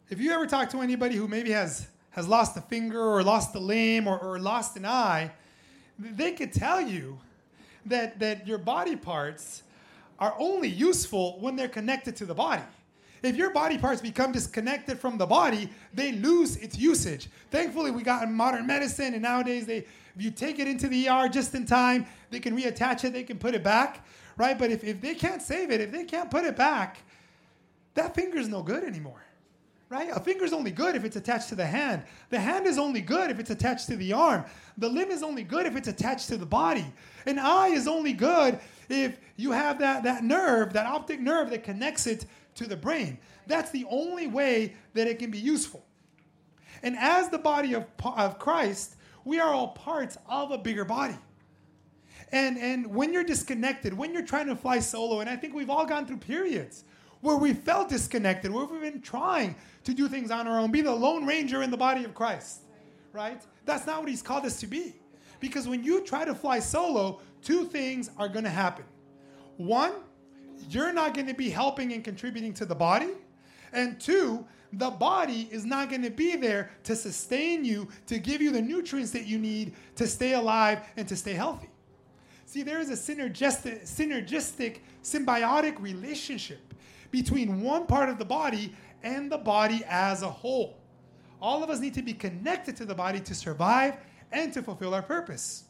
if 0.09 0.19
you 0.19 0.33
ever 0.33 0.47
talk 0.47 0.69
to 0.71 0.81
anybody 0.81 1.15
who 1.15 1.29
maybe 1.29 1.51
has, 1.51 1.87
has 2.09 2.27
lost 2.27 2.57
a 2.57 2.61
finger 2.61 3.01
or 3.01 3.23
lost 3.23 3.55
a 3.55 3.59
limb 3.59 4.05
or, 4.05 4.19
or 4.19 4.37
lost 4.37 4.75
an 4.75 4.85
eye, 4.85 5.31
they 5.97 6.33
could 6.33 6.51
tell 6.51 6.81
you 6.81 7.17
that, 7.85 8.19
that 8.19 8.45
your 8.45 8.57
body 8.57 8.97
parts 8.97 9.63
are 10.19 10.35
only 10.39 10.69
useful 10.69 11.39
when 11.39 11.55
they're 11.55 11.67
connected 11.67 12.15
to 12.17 12.25
the 12.25 12.33
body. 12.33 12.63
If 13.23 13.35
your 13.35 13.51
body 13.51 13.77
parts 13.77 14.01
become 14.01 14.31
disconnected 14.31 14.99
from 14.99 15.17
the 15.17 15.25
body, 15.25 15.69
they 15.93 16.11
lose 16.13 16.57
its 16.57 16.77
usage. 16.77 17.29
Thankfully, 17.49 17.91
we 17.91 18.03
got 18.03 18.29
modern 18.29 18.67
medicine, 18.67 19.13
and 19.13 19.23
nowadays 19.23 19.65
they, 19.65 19.77
if 19.77 20.21
you 20.21 20.31
take 20.31 20.59
it 20.59 20.67
into 20.67 20.87
the 20.87 21.09
ER 21.09 21.27
just 21.27 21.55
in 21.55 21.65
time, 21.65 22.05
they 22.29 22.39
can 22.39 22.55
reattach 22.55 23.03
it, 23.03 23.13
they 23.13 23.23
can 23.23 23.39
put 23.39 23.55
it 23.55 23.63
back, 23.63 24.05
right? 24.37 24.57
But 24.57 24.71
if, 24.71 24.83
if 24.83 25.01
they 25.01 25.15
can't 25.15 25.41
save 25.41 25.71
it, 25.71 25.81
if 25.81 25.91
they 25.91 26.03
can't 26.03 26.29
put 26.29 26.45
it 26.45 26.55
back, 26.55 26.99
that 27.95 28.13
finger's 28.13 28.47
no 28.47 28.61
good 28.61 28.83
anymore. 28.83 29.23
Right? 29.89 30.09
A 30.13 30.19
finger's 30.19 30.51
only 30.51 30.71
good 30.71 30.97
if 30.97 31.05
it's 31.05 31.15
attached 31.15 31.47
to 31.47 31.55
the 31.55 31.65
hand. 31.65 32.03
The 32.29 32.39
hand 32.39 32.67
is 32.67 32.77
only 32.77 32.99
good 32.99 33.31
if 33.31 33.39
it's 33.39 33.51
attached 33.51 33.87
to 33.87 33.95
the 33.95 34.11
arm. 34.11 34.43
The 34.77 34.89
limb 34.89 35.11
is 35.11 35.23
only 35.23 35.43
good 35.43 35.65
if 35.65 35.77
it's 35.77 35.87
attached 35.87 36.27
to 36.27 36.37
the 36.37 36.45
body. 36.45 36.85
An 37.25 37.39
eye 37.39 37.69
is 37.69 37.87
only 37.87 38.11
good 38.11 38.59
if 38.89 39.19
you 39.35 39.51
have 39.51 39.79
that, 39.79 40.03
that 40.03 40.23
nerve, 40.23 40.73
that 40.73 40.85
optic 40.85 41.19
nerve 41.19 41.49
that 41.49 41.63
connects 41.63 42.07
it 42.07 42.25
to 42.55 42.65
the 42.65 42.77
brain. 42.77 43.17
That's 43.47 43.71
the 43.71 43.85
only 43.89 44.27
way 44.27 44.75
that 44.93 45.07
it 45.07 45.19
can 45.19 45.31
be 45.31 45.39
useful. 45.39 45.85
And 46.83 46.95
as 46.97 47.29
the 47.29 47.37
body 47.37 47.73
of, 47.73 47.85
of 48.03 48.39
Christ, 48.39 48.95
we 49.25 49.39
are 49.39 49.53
all 49.53 49.69
parts 49.69 50.17
of 50.27 50.51
a 50.51 50.57
bigger 50.57 50.85
body. 50.85 51.17
And, 52.31 52.57
and 52.57 52.93
when 52.93 53.13
you're 53.13 53.23
disconnected, 53.23 53.93
when 53.93 54.13
you're 54.13 54.25
trying 54.25 54.47
to 54.47 54.55
fly 54.55 54.79
solo, 54.79 55.21
and 55.21 55.29
I 55.29 55.35
think 55.35 55.53
we've 55.53 55.69
all 55.69 55.85
gone 55.85 56.05
through 56.05 56.17
periods 56.17 56.83
where 57.21 57.37
we 57.37 57.53
felt 57.53 57.89
disconnected, 57.89 58.51
where 58.51 58.65
we've 58.65 58.81
been 58.81 59.01
trying 59.01 59.55
to 59.85 59.93
do 59.93 60.07
things 60.07 60.29
on 60.29 60.47
our 60.47 60.59
own, 60.59 60.71
be 60.71 60.81
the 60.81 60.93
lone 60.93 61.25
ranger 61.25 61.63
in 61.63 61.71
the 61.71 61.77
body 61.77 62.03
of 62.03 62.13
Christ, 62.13 62.61
right? 63.13 63.41
That's 63.65 63.85
not 63.87 64.01
what 64.01 64.09
he's 64.09 64.21
called 64.21 64.45
us 64.45 64.59
to 64.59 64.67
be. 64.67 64.95
Because 65.39 65.67
when 65.67 65.83
you 65.83 66.01
try 66.01 66.25
to 66.25 66.33
fly 66.33 66.59
solo, 66.59 67.19
two 67.41 67.65
things 67.65 68.09
are 68.17 68.27
going 68.27 68.43
to 68.45 68.49
happen. 68.49 68.85
One, 69.57 69.93
you're 70.69 70.93
not 70.93 71.13
going 71.13 71.27
to 71.27 71.33
be 71.33 71.49
helping 71.49 71.93
and 71.93 72.03
contributing 72.03 72.53
to 72.55 72.65
the 72.65 72.75
body. 72.75 73.09
And 73.73 73.99
two, 73.99 74.45
the 74.73 74.89
body 74.89 75.47
is 75.51 75.65
not 75.65 75.89
going 75.89 76.01
to 76.03 76.09
be 76.09 76.35
there 76.35 76.71
to 76.83 76.95
sustain 76.95 77.63
you, 77.63 77.87
to 78.07 78.19
give 78.19 78.41
you 78.41 78.51
the 78.51 78.61
nutrients 78.61 79.11
that 79.11 79.25
you 79.25 79.39
need 79.39 79.73
to 79.95 80.07
stay 80.07 80.33
alive 80.33 80.79
and 80.97 81.07
to 81.07 81.15
stay 81.15 81.33
healthy. 81.33 81.69
See, 82.45 82.63
there 82.63 82.79
is 82.79 82.89
a 82.89 82.93
synergistic, 82.93 83.83
synergistic, 83.83 84.79
symbiotic 85.03 85.79
relationship 85.81 86.73
between 87.11 87.61
one 87.61 87.85
part 87.85 88.09
of 88.09 88.17
the 88.17 88.25
body 88.25 88.73
and 89.03 89.31
the 89.31 89.37
body 89.37 89.83
as 89.87 90.21
a 90.21 90.29
whole. 90.29 90.77
All 91.41 91.63
of 91.63 91.69
us 91.69 91.79
need 91.79 91.93
to 91.93 92.01
be 92.01 92.13
connected 92.13 92.75
to 92.77 92.85
the 92.85 92.95
body 92.95 93.19
to 93.21 93.35
survive 93.35 93.97
and 94.31 94.53
to 94.53 94.61
fulfill 94.61 94.93
our 94.93 95.01
purpose. 95.01 95.63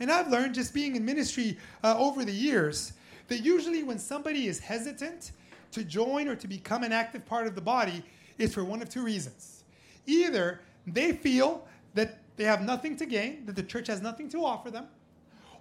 And 0.00 0.10
I've 0.10 0.28
learned 0.28 0.54
just 0.54 0.74
being 0.74 0.96
in 0.96 1.04
ministry 1.04 1.58
uh, 1.82 1.96
over 1.98 2.24
the 2.24 2.32
years 2.32 2.92
that 3.28 3.40
usually 3.40 3.82
when 3.82 3.98
somebody 3.98 4.46
is 4.46 4.58
hesitant 4.58 5.32
to 5.72 5.84
join 5.84 6.28
or 6.28 6.36
to 6.36 6.46
become 6.46 6.82
an 6.82 6.92
active 6.92 7.24
part 7.26 7.46
of 7.46 7.54
the 7.54 7.60
body, 7.60 8.02
it's 8.38 8.54
for 8.54 8.64
one 8.64 8.82
of 8.82 8.88
two 8.88 9.02
reasons. 9.02 9.64
Either 10.06 10.60
they 10.86 11.12
feel 11.12 11.66
that 11.94 12.18
they 12.36 12.44
have 12.44 12.62
nothing 12.62 12.96
to 12.96 13.06
gain, 13.06 13.46
that 13.46 13.56
the 13.56 13.62
church 13.62 13.86
has 13.86 14.02
nothing 14.02 14.28
to 14.28 14.44
offer 14.44 14.70
them, 14.70 14.86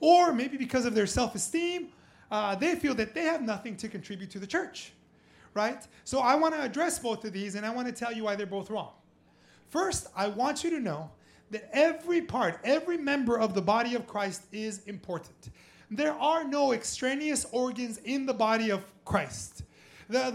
or 0.01 0.34
maybe 0.34 0.58
because 0.58 0.86
of 0.86 0.94
their 0.94 1.08
self 1.08 1.36
esteem, 1.36 1.88
uh, 2.32 2.56
they 2.56 2.75
feel 2.75 2.94
that 2.96 3.13
they 3.13 3.24
have 3.24 3.42
nothing 3.42 3.75
to 3.77 3.88
contribute 3.88 4.30
to 4.32 4.39
the 4.39 4.48
church, 4.48 4.92
right? 5.54 5.88
So 6.04 6.20
I 6.20 6.36
want 6.36 6.54
to 6.54 6.62
address 6.62 7.00
both 7.00 7.24
of 7.24 7.34
these 7.34 7.56
and 7.56 7.65
I 7.65 7.70
want 7.70 7.88
to 7.88 7.94
tell 7.94 8.12
you 8.12 8.25
why 8.25 8.36
they're 8.36 8.46
both 8.46 8.70
wrong. 8.70 8.92
First, 9.70 10.08
I 10.15 10.27
want 10.27 10.63
you 10.63 10.70
to 10.72 10.80
know 10.80 11.10
that 11.52 11.70
every 11.74 12.22
part, 12.22 12.60
every 12.64 12.98
member 12.98 13.40
of 13.40 13.54
the 13.54 13.62
body 13.62 13.96
of 13.96 14.08
Christ 14.08 14.44
is 14.52 14.84
important. 14.86 15.50
There 15.92 16.14
are 16.14 16.44
no 16.44 16.74
extraneous 16.74 17.46
organs 17.52 18.00
in 18.00 18.25
the 18.25 18.34
body 18.34 18.72
of 18.72 18.84
Christ. 19.06 19.64
The, 20.10 20.32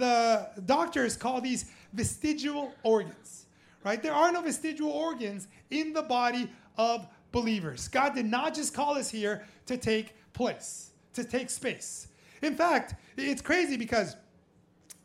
the 0.55 0.63
doctors 0.63 1.17
call 1.17 1.41
these 1.41 1.71
vestigial 1.93 2.73
organs, 2.83 3.47
right? 3.85 4.03
There 4.03 4.15
are 4.15 4.31
no 4.33 4.43
vestigial 4.43 4.91
organs 4.91 5.49
in 5.71 5.93
the 5.93 6.03
body 6.03 6.49
of 6.79 7.07
believers. 7.33 7.89
God 7.89 8.15
did 8.15 8.27
not 8.27 8.55
just 8.55 8.75
call 8.75 8.97
us 8.97 9.11
here 9.11 9.45
to 9.67 9.77
take 9.77 10.15
place, 10.33 10.91
to 11.15 11.25
take 11.25 11.51
space. 11.51 12.09
In 12.43 12.55
fact, 12.55 12.95
it's 13.17 13.43
crazy 13.43 13.77
because 13.77 14.17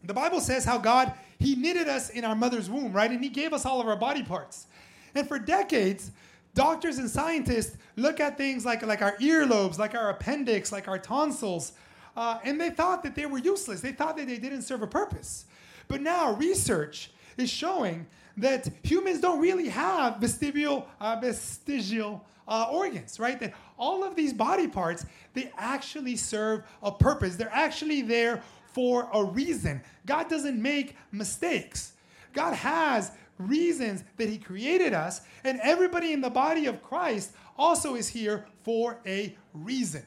the 0.03 0.13
Bible 0.13 0.39
says 0.39 0.65
how 0.65 0.77
God, 0.77 1.11
He 1.39 1.55
knitted 1.55 1.87
us 1.87 2.09
in 2.09 2.23
our 2.23 2.35
mother's 2.35 2.69
womb, 2.69 2.93
right? 2.93 3.09
And 3.11 3.23
He 3.23 3.29
gave 3.29 3.53
us 3.53 3.65
all 3.65 3.81
of 3.81 3.87
our 3.87 3.95
body 3.95 4.23
parts. 4.23 4.67
And 5.15 5.27
for 5.27 5.39
decades, 5.39 6.11
doctors 6.53 6.97
and 6.97 7.09
scientists 7.09 7.77
look 7.95 8.19
at 8.19 8.37
things 8.37 8.65
like, 8.65 8.85
like 8.85 9.01
our 9.01 9.17
earlobes, 9.17 9.79
like 9.79 9.95
our 9.95 10.09
appendix, 10.09 10.71
like 10.71 10.87
our 10.87 10.99
tonsils, 10.99 11.71
uh, 12.15 12.39
and 12.43 12.59
they 12.59 12.69
thought 12.69 13.03
that 13.03 13.15
they 13.15 13.25
were 13.25 13.39
useless. 13.39 13.81
They 13.81 13.91
thought 13.91 14.17
that 14.17 14.27
they 14.27 14.37
didn't 14.37 14.61
serve 14.61 14.81
a 14.81 14.87
purpose. 14.87 15.45
But 15.87 16.01
now 16.01 16.33
research 16.33 17.11
is 17.37 17.49
showing 17.49 18.07
that 18.37 18.67
humans 18.83 19.21
don't 19.21 19.39
really 19.39 19.69
have 19.69 20.17
vestigial, 20.17 20.87
uh, 20.99 21.17
vestigial 21.21 22.25
uh, 22.47 22.67
organs, 22.71 23.19
right? 23.19 23.39
That 23.39 23.53
all 23.77 24.03
of 24.03 24.15
these 24.15 24.33
body 24.33 24.67
parts, 24.67 25.05
they 25.33 25.51
actually 25.57 26.15
serve 26.15 26.63
a 26.81 26.91
purpose. 26.91 27.35
They're 27.35 27.49
actually 27.51 28.01
there 28.01 28.41
for 28.73 29.09
a 29.13 29.23
reason. 29.23 29.81
God 30.05 30.29
doesn't 30.29 30.61
make 30.61 30.95
mistakes. 31.11 31.93
God 32.33 32.53
has 32.53 33.11
reasons 33.37 34.03
that 34.17 34.29
He 34.29 34.37
created 34.37 34.93
us, 34.93 35.21
and 35.43 35.59
everybody 35.61 36.13
in 36.13 36.21
the 36.21 36.29
body 36.29 36.65
of 36.65 36.83
Christ 36.83 37.31
also 37.57 37.95
is 37.95 38.07
here 38.07 38.45
for 38.63 38.99
a 39.05 39.35
reason. 39.53 40.05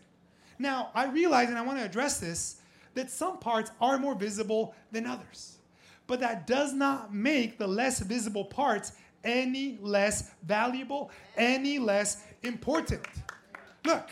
Now, 0.58 0.90
I 0.94 1.06
realize, 1.06 1.48
and 1.48 1.58
I 1.58 1.62
want 1.62 1.78
to 1.78 1.84
address 1.84 2.18
this, 2.18 2.60
that 2.94 3.10
some 3.10 3.38
parts 3.38 3.70
are 3.80 3.98
more 3.98 4.14
visible 4.14 4.74
than 4.90 5.06
others 5.06 5.58
but 6.08 6.20
that 6.20 6.46
does 6.48 6.72
not 6.72 7.14
make 7.14 7.58
the 7.58 7.68
less 7.68 8.00
visible 8.00 8.44
parts 8.44 8.92
any 9.22 9.78
less 9.80 10.32
valuable, 10.42 11.10
any 11.36 11.78
less 11.78 12.24
important. 12.42 13.06
Look, 13.84 14.10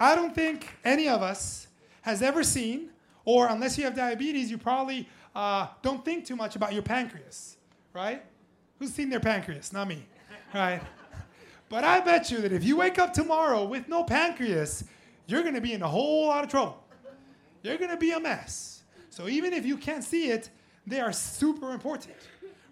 I 0.00 0.16
don't 0.16 0.34
think 0.34 0.68
any 0.84 1.08
of 1.08 1.22
us 1.22 1.68
has 2.02 2.22
ever 2.22 2.42
seen, 2.42 2.88
or 3.24 3.48
unless 3.48 3.76
you 3.76 3.84
have 3.84 3.94
diabetes, 3.94 4.50
you 4.50 4.56
probably 4.58 5.08
uh, 5.36 5.68
don't 5.82 6.04
think 6.04 6.24
too 6.24 6.36
much 6.36 6.56
about 6.56 6.72
your 6.72 6.82
pancreas, 6.82 7.58
right? 7.92 8.24
Who's 8.80 8.94
seen 8.94 9.10
their 9.10 9.20
pancreas? 9.20 9.74
Not 9.74 9.88
me, 9.88 10.06
right? 10.54 10.80
But 11.68 11.84
I 11.84 12.00
bet 12.00 12.30
you 12.30 12.38
that 12.38 12.52
if 12.52 12.64
you 12.64 12.78
wake 12.78 12.98
up 12.98 13.12
tomorrow 13.12 13.64
with 13.66 13.88
no 13.88 14.02
pancreas, 14.04 14.84
you're 15.26 15.42
gonna 15.42 15.60
be 15.60 15.74
in 15.74 15.82
a 15.82 15.88
whole 15.88 16.28
lot 16.28 16.42
of 16.42 16.50
trouble. 16.50 16.82
You're 17.62 17.76
gonna 17.76 17.98
be 17.98 18.12
a 18.12 18.18
mess. 18.18 18.82
So 19.10 19.28
even 19.28 19.52
if 19.52 19.66
you 19.66 19.76
can't 19.76 20.02
see 20.02 20.30
it, 20.30 20.48
they 20.86 20.98
are 20.98 21.12
super 21.12 21.72
important, 21.72 22.16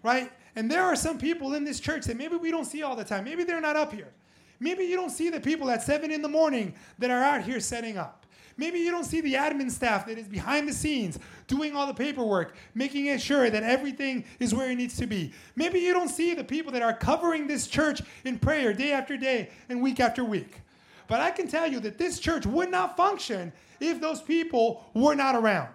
right? 0.01 0.31
And 0.55 0.69
there 0.69 0.81
are 0.81 0.95
some 0.95 1.19
people 1.19 1.53
in 1.53 1.63
this 1.63 1.79
church 1.79 2.05
that 2.05 2.17
maybe 2.17 2.37
we 2.37 2.49
don't 2.49 2.65
see 2.65 2.81
all 2.81 2.95
the 2.95 3.05
time. 3.05 3.23
Maybe 3.23 3.43
they're 3.43 3.61
not 3.61 3.75
up 3.75 3.93
here. 3.93 4.11
Maybe 4.59 4.85
you 4.85 4.95
don't 4.95 5.11
see 5.11 5.29
the 5.29 5.39
people 5.39 5.69
at 5.69 5.83
7 5.83 6.09
in 6.09 6.23
the 6.23 6.27
morning 6.27 6.73
that 6.97 7.11
are 7.11 7.23
out 7.23 7.43
here 7.43 7.59
setting 7.59 7.97
up. 7.97 8.18
Maybe 8.59 8.79
you 8.79 8.91
don't 8.91 9.05
see 9.05 9.21
the 9.21 9.35
admin 9.35 9.71
staff 9.71 10.05
that 10.07 10.17
is 10.17 10.27
behind 10.27 10.67
the 10.67 10.73
scenes 10.73 11.17
doing 11.47 11.77
all 11.77 11.87
the 11.87 11.93
paperwork, 11.93 12.55
making 12.75 13.17
sure 13.17 13.49
that 13.49 13.63
everything 13.63 14.25
is 14.39 14.53
where 14.53 14.69
it 14.69 14.75
needs 14.75 14.97
to 14.97 15.07
be. 15.07 15.31
Maybe 15.55 15.79
you 15.79 15.93
don't 15.93 16.09
see 16.09 16.33
the 16.33 16.43
people 16.43 16.73
that 16.73 16.81
are 16.81 16.93
covering 16.93 17.47
this 17.47 17.67
church 17.67 18.01
in 18.25 18.37
prayer 18.37 18.73
day 18.73 18.91
after 18.91 19.15
day 19.15 19.49
and 19.69 19.81
week 19.81 20.01
after 20.01 20.25
week. 20.25 20.59
But 21.07 21.21
I 21.21 21.31
can 21.31 21.47
tell 21.47 21.71
you 21.71 21.79
that 21.79 21.97
this 21.97 22.19
church 22.19 22.45
would 22.45 22.69
not 22.69 22.97
function 22.97 23.53
if 23.79 24.01
those 24.01 24.21
people 24.21 24.83
were 24.93 25.15
not 25.15 25.35
around. 25.35 25.69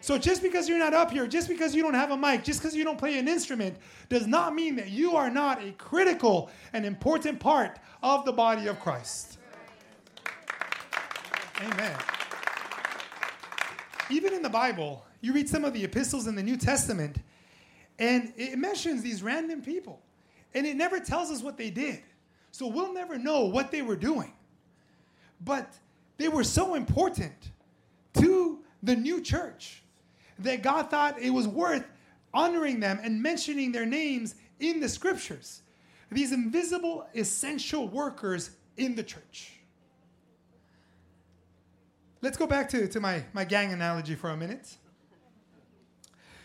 So 0.00 0.18
just 0.18 0.42
because 0.42 0.68
you're 0.68 0.76
not 0.76 0.92
up 0.92 1.12
here, 1.12 1.28
just 1.28 1.48
because 1.48 1.72
you 1.72 1.84
don't 1.84 1.94
have 1.94 2.10
a 2.10 2.16
mic, 2.16 2.42
just 2.42 2.60
because 2.60 2.74
you 2.74 2.82
don't 2.82 2.98
play 2.98 3.16
an 3.16 3.28
instrument, 3.28 3.76
does 4.08 4.26
not 4.26 4.56
mean 4.56 4.74
that 4.74 4.88
you 4.88 5.14
are 5.14 5.30
not 5.30 5.62
a 5.62 5.70
critical 5.78 6.50
and 6.72 6.84
important 6.84 7.38
part 7.38 7.78
of 8.02 8.24
the 8.24 8.32
body 8.32 8.66
of 8.66 8.80
Christ. 8.80 9.38
Amen. 11.62 11.96
Even 14.10 14.34
in 14.34 14.42
the 14.42 14.50
Bible, 14.50 15.04
you 15.20 15.32
read 15.32 15.48
some 15.48 15.64
of 15.64 15.72
the 15.72 15.84
epistles 15.84 16.26
in 16.26 16.34
the 16.34 16.42
New 16.42 16.56
Testament, 16.56 17.16
and 17.98 18.32
it 18.36 18.58
mentions 18.58 19.02
these 19.02 19.22
random 19.22 19.62
people. 19.62 20.00
And 20.54 20.66
it 20.66 20.76
never 20.76 21.00
tells 21.00 21.30
us 21.30 21.42
what 21.42 21.56
they 21.56 21.70
did. 21.70 22.02
So 22.52 22.66
we'll 22.68 22.92
never 22.92 23.18
know 23.18 23.46
what 23.46 23.70
they 23.70 23.82
were 23.82 23.96
doing. 23.96 24.32
But 25.44 25.72
they 26.16 26.28
were 26.28 26.44
so 26.44 26.74
important 26.74 27.32
to 28.18 28.60
the 28.82 28.94
new 28.94 29.20
church 29.20 29.82
that 30.38 30.62
God 30.62 30.90
thought 30.90 31.20
it 31.20 31.30
was 31.30 31.48
worth 31.48 31.84
honoring 32.32 32.80
them 32.80 33.00
and 33.02 33.22
mentioning 33.22 33.72
their 33.72 33.86
names 33.86 34.34
in 34.60 34.80
the 34.80 34.88
scriptures. 34.88 35.62
These 36.10 36.32
invisible, 36.32 37.06
essential 37.14 37.88
workers 37.88 38.50
in 38.76 38.94
the 38.94 39.02
church. 39.02 39.52
Let's 42.24 42.38
go 42.38 42.46
back 42.46 42.70
to, 42.70 42.88
to 42.88 43.00
my, 43.00 43.22
my 43.34 43.44
gang 43.44 43.74
analogy 43.74 44.14
for 44.14 44.30
a 44.30 44.36
minute. 44.36 44.78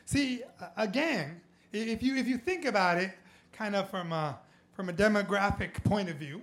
See, 0.03 0.41
a, 0.75 0.85
gang, 0.85 1.39
if 1.71 2.03
you, 2.03 2.17
if 2.17 2.27
you 2.27 2.37
think 2.37 2.65
about 2.65 2.97
it 2.97 3.17
kind 3.53 3.77
of 3.77 3.89
from 3.89 4.11
a, 4.11 4.37
from 4.73 4.89
a 4.89 4.91
demographic 4.91 5.81
point 5.85 6.09
of 6.09 6.17
view, 6.17 6.41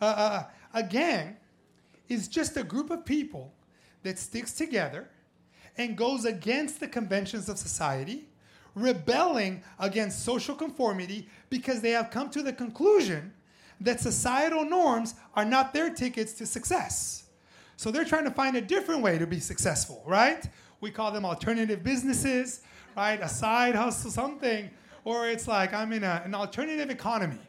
uh, 0.00 0.04
uh 0.06 0.44
a 0.72 0.82
gang 0.82 1.36
is 2.08 2.28
just 2.28 2.56
a 2.56 2.62
group 2.62 2.88
of 2.90 3.04
people 3.04 3.52
that 4.04 4.18
sticks 4.18 4.54
together 4.54 5.06
and 5.76 5.94
goes 5.94 6.24
against 6.24 6.80
the 6.80 6.88
conventions 6.88 7.50
of 7.50 7.58
society, 7.58 8.26
rebelling 8.74 9.62
against 9.80 10.24
social 10.24 10.54
conformity 10.54 11.28
because 11.50 11.82
they 11.82 11.90
have 11.90 12.08
come 12.08 12.30
to 12.30 12.42
the 12.42 12.54
conclusion 12.54 13.34
that 13.82 14.00
societal 14.00 14.64
norms 14.64 15.14
are 15.34 15.44
not 15.44 15.74
their 15.74 15.90
tickets 15.90 16.32
to 16.32 16.46
success. 16.46 17.21
So 17.82 17.90
they're 17.90 18.04
trying 18.04 18.22
to 18.26 18.30
find 18.30 18.54
a 18.54 18.60
different 18.60 19.02
way 19.02 19.18
to 19.18 19.26
be 19.26 19.40
successful, 19.40 20.04
right? 20.06 20.48
We 20.80 20.92
call 20.92 21.10
them 21.10 21.24
alternative 21.24 21.82
businesses, 21.82 22.60
right? 22.96 23.20
A 23.20 23.28
side 23.28 23.74
hustle, 23.74 24.12
something. 24.12 24.70
Or 25.02 25.26
it's 25.26 25.48
like 25.48 25.74
I'm 25.74 25.92
in 25.92 26.04
a, 26.04 26.22
an 26.24 26.32
alternative 26.32 26.90
economy, 26.90 27.40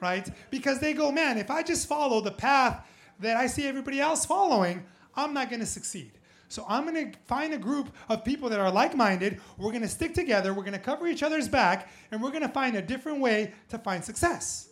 right? 0.00 0.30
Because 0.52 0.78
they 0.78 0.92
go, 0.92 1.10
man, 1.10 1.36
if 1.36 1.50
I 1.50 1.64
just 1.64 1.88
follow 1.88 2.20
the 2.20 2.30
path 2.30 2.86
that 3.18 3.36
I 3.36 3.48
see 3.48 3.66
everybody 3.66 3.98
else 3.98 4.24
following, 4.24 4.84
I'm 5.16 5.34
not 5.34 5.50
going 5.50 5.58
to 5.58 5.66
succeed. 5.66 6.12
So 6.46 6.64
I'm 6.68 6.86
going 6.86 7.10
to 7.10 7.18
find 7.26 7.52
a 7.52 7.58
group 7.58 7.92
of 8.08 8.24
people 8.24 8.48
that 8.50 8.60
are 8.60 8.70
like 8.70 8.96
minded. 8.96 9.40
We're 9.58 9.70
going 9.70 9.82
to 9.82 9.88
stick 9.88 10.14
together. 10.14 10.54
We're 10.54 10.62
going 10.62 10.74
to 10.74 10.78
cover 10.78 11.08
each 11.08 11.24
other's 11.24 11.48
back. 11.48 11.90
And 12.12 12.22
we're 12.22 12.30
going 12.30 12.42
to 12.42 12.48
find 12.48 12.76
a 12.76 12.82
different 12.82 13.18
way 13.18 13.52
to 13.70 13.78
find 13.78 14.04
success. 14.04 14.68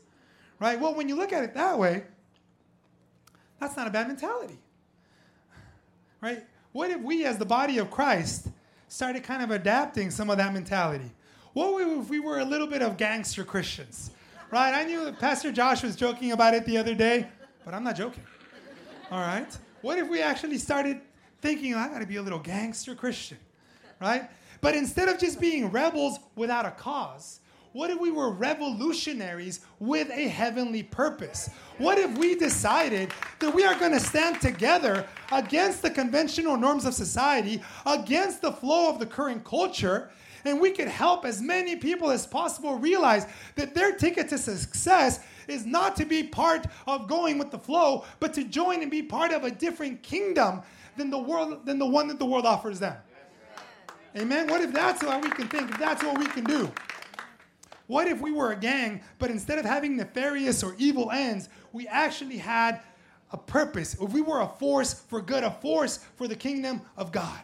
Right? 0.60 0.78
Well, 0.78 0.94
when 0.94 1.08
you 1.08 1.16
look 1.16 1.32
at 1.32 1.42
it 1.42 1.52
that 1.54 1.76
way, 1.76 2.04
that's 3.58 3.76
not 3.76 3.88
a 3.88 3.90
bad 3.90 4.06
mentality. 4.06 4.60
Right? 6.20 6.44
What 6.72 6.90
if 6.90 7.00
we, 7.00 7.24
as 7.24 7.38
the 7.38 7.44
body 7.44 7.78
of 7.78 7.90
Christ, 7.90 8.48
started 8.88 9.22
kind 9.22 9.42
of 9.42 9.50
adapting 9.50 10.10
some 10.10 10.30
of 10.30 10.36
that 10.36 10.52
mentality? 10.52 11.10
What 11.52 11.80
if 11.82 12.08
we 12.08 12.20
were 12.20 12.38
a 12.38 12.44
little 12.44 12.66
bit 12.66 12.82
of 12.82 12.96
gangster 12.96 13.44
Christians? 13.44 14.10
Right? 14.50 14.72
I 14.72 14.84
knew 14.84 15.12
Pastor 15.12 15.50
Josh 15.52 15.82
was 15.82 15.96
joking 15.96 16.32
about 16.32 16.54
it 16.54 16.64
the 16.64 16.78
other 16.78 16.94
day, 16.94 17.26
but 17.64 17.74
I'm 17.74 17.84
not 17.84 17.96
joking. 17.96 18.24
All 19.10 19.20
right? 19.20 19.56
What 19.80 19.98
if 19.98 20.08
we 20.08 20.20
actually 20.20 20.58
started 20.58 21.00
thinking, 21.40 21.74
I 21.74 21.88
gotta 21.88 22.06
be 22.06 22.16
a 22.16 22.22
little 22.22 22.38
gangster 22.38 22.94
Christian, 22.94 23.38
right? 24.00 24.28
But 24.60 24.74
instead 24.74 25.08
of 25.08 25.18
just 25.18 25.40
being 25.40 25.70
rebels 25.70 26.18
without 26.36 26.66
a 26.66 26.70
cause, 26.70 27.40
what 27.72 27.90
if 27.90 28.00
we 28.00 28.10
were 28.10 28.30
revolutionaries 28.30 29.60
with 29.78 30.10
a 30.10 30.28
heavenly 30.28 30.82
purpose? 30.82 31.50
What 31.78 31.98
if 31.98 32.18
we 32.18 32.34
decided 32.34 33.12
that 33.38 33.54
we 33.54 33.64
are 33.64 33.78
going 33.78 33.92
to 33.92 34.00
stand 34.00 34.40
together 34.40 35.06
against 35.30 35.82
the 35.82 35.90
conventional 35.90 36.56
norms 36.56 36.84
of 36.84 36.94
society, 36.94 37.62
against 37.86 38.42
the 38.42 38.50
flow 38.50 38.88
of 38.88 38.98
the 38.98 39.06
current 39.06 39.44
culture, 39.44 40.10
And 40.44 40.60
we 40.60 40.70
could 40.70 40.88
help 40.88 41.24
as 41.24 41.40
many 41.40 41.76
people 41.76 42.10
as 42.10 42.26
possible 42.26 42.76
realize 42.76 43.26
that 43.56 43.74
their 43.74 43.92
ticket 43.92 44.28
to 44.30 44.38
success 44.38 45.20
is 45.48 45.66
not 45.66 45.96
to 45.96 46.04
be 46.04 46.22
part 46.22 46.66
of 46.86 47.08
going 47.08 47.38
with 47.38 47.50
the 47.50 47.58
flow, 47.58 48.04
but 48.20 48.32
to 48.34 48.44
join 48.44 48.82
and 48.82 48.90
be 48.90 49.02
part 49.02 49.32
of 49.32 49.44
a 49.44 49.50
different 49.50 50.02
kingdom 50.02 50.62
than 50.96 51.10
the 51.10 51.18
world 51.18 51.66
than 51.66 51.78
the 51.78 51.86
one 51.86 52.08
that 52.08 52.18
the 52.18 52.26
world 52.26 52.46
offers 52.46 52.78
them. 52.78 52.96
Amen. 54.16 54.48
What 54.48 54.60
if 54.60 54.72
that's 54.72 55.02
what 55.02 55.22
we 55.22 55.30
can 55.30 55.46
think? 55.48 55.70
If 55.70 55.78
that's 55.78 56.02
what 56.02 56.18
we 56.18 56.26
can 56.26 56.44
do? 56.44 56.70
What 57.90 58.06
if 58.06 58.20
we 58.20 58.30
were 58.30 58.52
a 58.52 58.56
gang, 58.56 59.00
but 59.18 59.32
instead 59.32 59.58
of 59.58 59.64
having 59.64 59.96
nefarious 59.96 60.62
or 60.62 60.76
evil 60.78 61.10
ends, 61.10 61.48
we 61.72 61.88
actually 61.88 62.38
had 62.38 62.82
a 63.32 63.36
purpose? 63.36 63.94
If 63.94 64.12
we 64.12 64.20
were 64.20 64.42
a 64.42 64.46
force 64.46 64.94
for 64.94 65.20
good, 65.20 65.42
a 65.42 65.50
force 65.50 65.98
for 66.14 66.28
the 66.28 66.36
kingdom 66.36 66.82
of 66.96 67.10
God. 67.10 67.40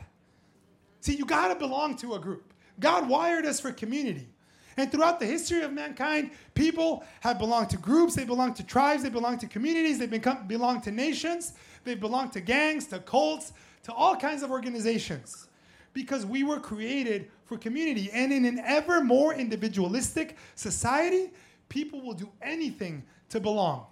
See, 1.00 1.16
you 1.16 1.24
got 1.24 1.48
to 1.48 1.56
belong 1.56 1.96
to 1.96 2.14
a 2.14 2.20
group. 2.20 2.54
God 2.78 3.08
wired 3.08 3.44
us 3.44 3.58
for 3.58 3.72
community. 3.72 4.28
And 4.76 4.92
throughout 4.92 5.18
the 5.18 5.26
history 5.26 5.62
of 5.62 5.72
mankind, 5.72 6.30
people 6.54 7.02
have 7.22 7.40
belonged 7.40 7.70
to 7.70 7.76
groups, 7.76 8.14
they 8.14 8.24
belong 8.24 8.54
to 8.54 8.62
tribes, 8.64 9.02
they 9.02 9.10
belong 9.10 9.38
to 9.38 9.48
communities, 9.48 9.98
they 9.98 10.06
become, 10.06 10.46
belong 10.46 10.80
to 10.82 10.92
nations, 10.92 11.54
they 11.82 11.96
belong 11.96 12.30
to 12.30 12.40
gangs, 12.40 12.86
to 12.86 13.00
cults, 13.00 13.52
to 13.82 13.92
all 13.92 14.14
kinds 14.14 14.44
of 14.44 14.52
organizations. 14.52 15.48
Because 15.96 16.26
we 16.26 16.44
were 16.44 16.60
created 16.60 17.30
for 17.46 17.56
community. 17.56 18.10
And 18.12 18.30
in 18.30 18.44
an 18.44 18.58
ever 18.58 19.02
more 19.02 19.32
individualistic 19.32 20.36
society, 20.54 21.30
people 21.70 22.02
will 22.02 22.12
do 22.12 22.28
anything 22.42 23.02
to 23.30 23.40
belong. 23.40 23.86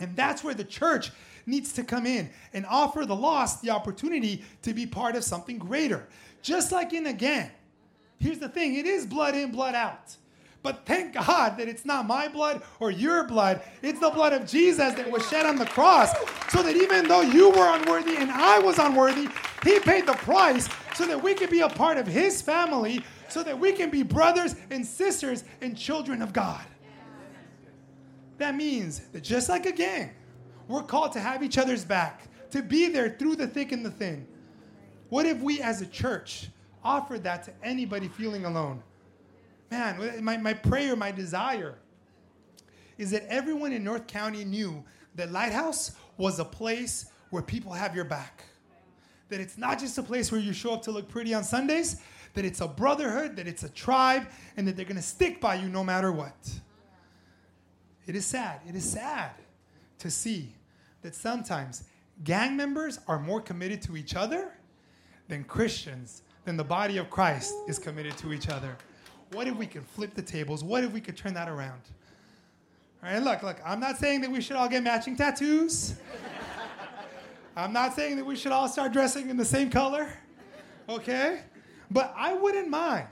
And 0.00 0.16
that's 0.16 0.42
where 0.42 0.54
the 0.54 0.64
church 0.64 1.12
needs 1.46 1.72
to 1.74 1.84
come 1.84 2.04
in 2.04 2.30
and 2.52 2.66
offer 2.66 3.06
the 3.06 3.14
lost 3.14 3.62
the 3.62 3.70
opportunity 3.70 4.42
to 4.62 4.74
be 4.74 4.86
part 4.86 5.14
of 5.14 5.22
something 5.22 5.56
greater. 5.56 6.08
Just 6.42 6.72
like 6.72 6.92
in 6.92 7.06
a 7.06 7.12
gang. 7.12 7.52
Here's 8.18 8.40
the 8.40 8.48
thing 8.48 8.74
it 8.74 8.86
is 8.86 9.06
blood 9.06 9.36
in, 9.36 9.52
blood 9.52 9.76
out. 9.76 10.16
But 10.64 10.86
thank 10.86 11.12
God 11.12 11.58
that 11.58 11.68
it's 11.68 11.84
not 11.84 12.06
my 12.06 12.26
blood 12.26 12.62
or 12.80 12.90
your 12.90 13.24
blood. 13.24 13.60
It's 13.82 14.00
the 14.00 14.08
blood 14.08 14.32
of 14.32 14.46
Jesus 14.46 14.94
that 14.94 15.10
was 15.10 15.28
shed 15.28 15.44
on 15.44 15.56
the 15.56 15.66
cross. 15.66 16.10
So 16.48 16.62
that 16.62 16.74
even 16.74 17.06
though 17.06 17.20
you 17.20 17.50
were 17.50 17.76
unworthy 17.76 18.16
and 18.16 18.30
I 18.30 18.60
was 18.60 18.78
unworthy, 18.78 19.28
He 19.62 19.78
paid 19.80 20.06
the 20.06 20.14
price 20.14 20.66
so 20.94 21.06
that 21.06 21.22
we 21.22 21.34
could 21.34 21.50
be 21.50 21.60
a 21.60 21.68
part 21.68 21.98
of 21.98 22.06
His 22.06 22.40
family, 22.40 23.04
so 23.28 23.42
that 23.42 23.58
we 23.58 23.72
can 23.72 23.90
be 23.90 24.02
brothers 24.02 24.56
and 24.70 24.86
sisters 24.86 25.44
and 25.60 25.76
children 25.76 26.22
of 26.22 26.32
God. 26.32 26.64
That 28.38 28.54
means 28.54 29.00
that 29.12 29.22
just 29.22 29.50
like 29.50 29.66
a 29.66 29.72
gang, 29.72 30.12
we're 30.66 30.82
called 30.82 31.12
to 31.12 31.20
have 31.20 31.42
each 31.42 31.58
other's 31.58 31.84
back, 31.84 32.22
to 32.52 32.62
be 32.62 32.88
there 32.88 33.10
through 33.10 33.36
the 33.36 33.46
thick 33.46 33.72
and 33.72 33.84
the 33.84 33.90
thin. 33.90 34.26
What 35.10 35.26
if 35.26 35.42
we 35.42 35.60
as 35.60 35.82
a 35.82 35.86
church 35.86 36.48
offered 36.82 37.22
that 37.24 37.42
to 37.44 37.52
anybody 37.62 38.08
feeling 38.08 38.46
alone? 38.46 38.82
Man, 39.74 40.24
my, 40.24 40.36
my 40.36 40.54
prayer, 40.54 40.94
my 40.94 41.10
desire 41.10 41.74
is 42.96 43.10
that 43.10 43.26
everyone 43.28 43.72
in 43.72 43.82
North 43.82 44.06
County 44.06 44.44
knew 44.44 44.84
that 45.16 45.32
Lighthouse 45.32 45.96
was 46.16 46.38
a 46.38 46.44
place 46.44 47.06
where 47.30 47.42
people 47.42 47.72
have 47.72 47.92
your 47.92 48.04
back. 48.04 48.44
That 49.30 49.40
it's 49.40 49.58
not 49.58 49.80
just 49.80 49.98
a 49.98 50.02
place 50.02 50.30
where 50.30 50.40
you 50.40 50.52
show 50.52 50.72
up 50.72 50.82
to 50.82 50.92
look 50.92 51.08
pretty 51.08 51.34
on 51.34 51.42
Sundays, 51.42 52.00
that 52.34 52.44
it's 52.44 52.60
a 52.60 52.68
brotherhood, 52.68 53.34
that 53.34 53.48
it's 53.48 53.64
a 53.64 53.68
tribe, 53.68 54.28
and 54.56 54.68
that 54.68 54.76
they're 54.76 54.84
gonna 54.84 55.02
stick 55.02 55.40
by 55.40 55.56
you 55.56 55.68
no 55.68 55.82
matter 55.82 56.12
what. 56.12 56.36
It 58.06 58.14
is 58.14 58.24
sad. 58.24 58.60
It 58.68 58.76
is 58.76 58.88
sad 58.88 59.32
to 59.98 60.08
see 60.08 60.54
that 61.02 61.16
sometimes 61.16 61.82
gang 62.22 62.56
members 62.56 63.00
are 63.08 63.18
more 63.18 63.40
committed 63.40 63.82
to 63.82 63.96
each 63.96 64.14
other 64.14 64.52
than 65.26 65.42
Christians, 65.42 66.22
than 66.44 66.56
the 66.56 66.62
body 66.62 66.98
of 66.98 67.10
Christ 67.10 67.52
is 67.66 67.80
committed 67.80 68.16
to 68.18 68.32
each 68.32 68.48
other. 68.48 68.76
What 69.32 69.48
if 69.48 69.56
we 69.56 69.66
could 69.66 69.84
flip 69.84 70.14
the 70.14 70.22
tables? 70.22 70.62
What 70.62 70.84
if 70.84 70.92
we 70.92 71.00
could 71.00 71.16
turn 71.16 71.34
that 71.34 71.48
around? 71.48 71.80
All 73.02 73.10
right, 73.10 73.22
look, 73.22 73.42
look, 73.42 73.56
I'm 73.64 73.80
not 73.80 73.98
saying 73.98 74.22
that 74.22 74.30
we 74.30 74.40
should 74.40 74.56
all 74.56 74.68
get 74.68 74.82
matching 74.82 75.16
tattoos. 75.16 75.94
I'm 77.56 77.72
not 77.72 77.94
saying 77.94 78.16
that 78.16 78.24
we 78.24 78.34
should 78.34 78.52
all 78.52 78.68
start 78.68 78.92
dressing 78.92 79.30
in 79.30 79.36
the 79.36 79.44
same 79.44 79.70
color, 79.70 80.08
okay? 80.88 81.42
But 81.90 82.12
I 82.16 82.34
wouldn't 82.34 82.68
mind. 82.68 83.08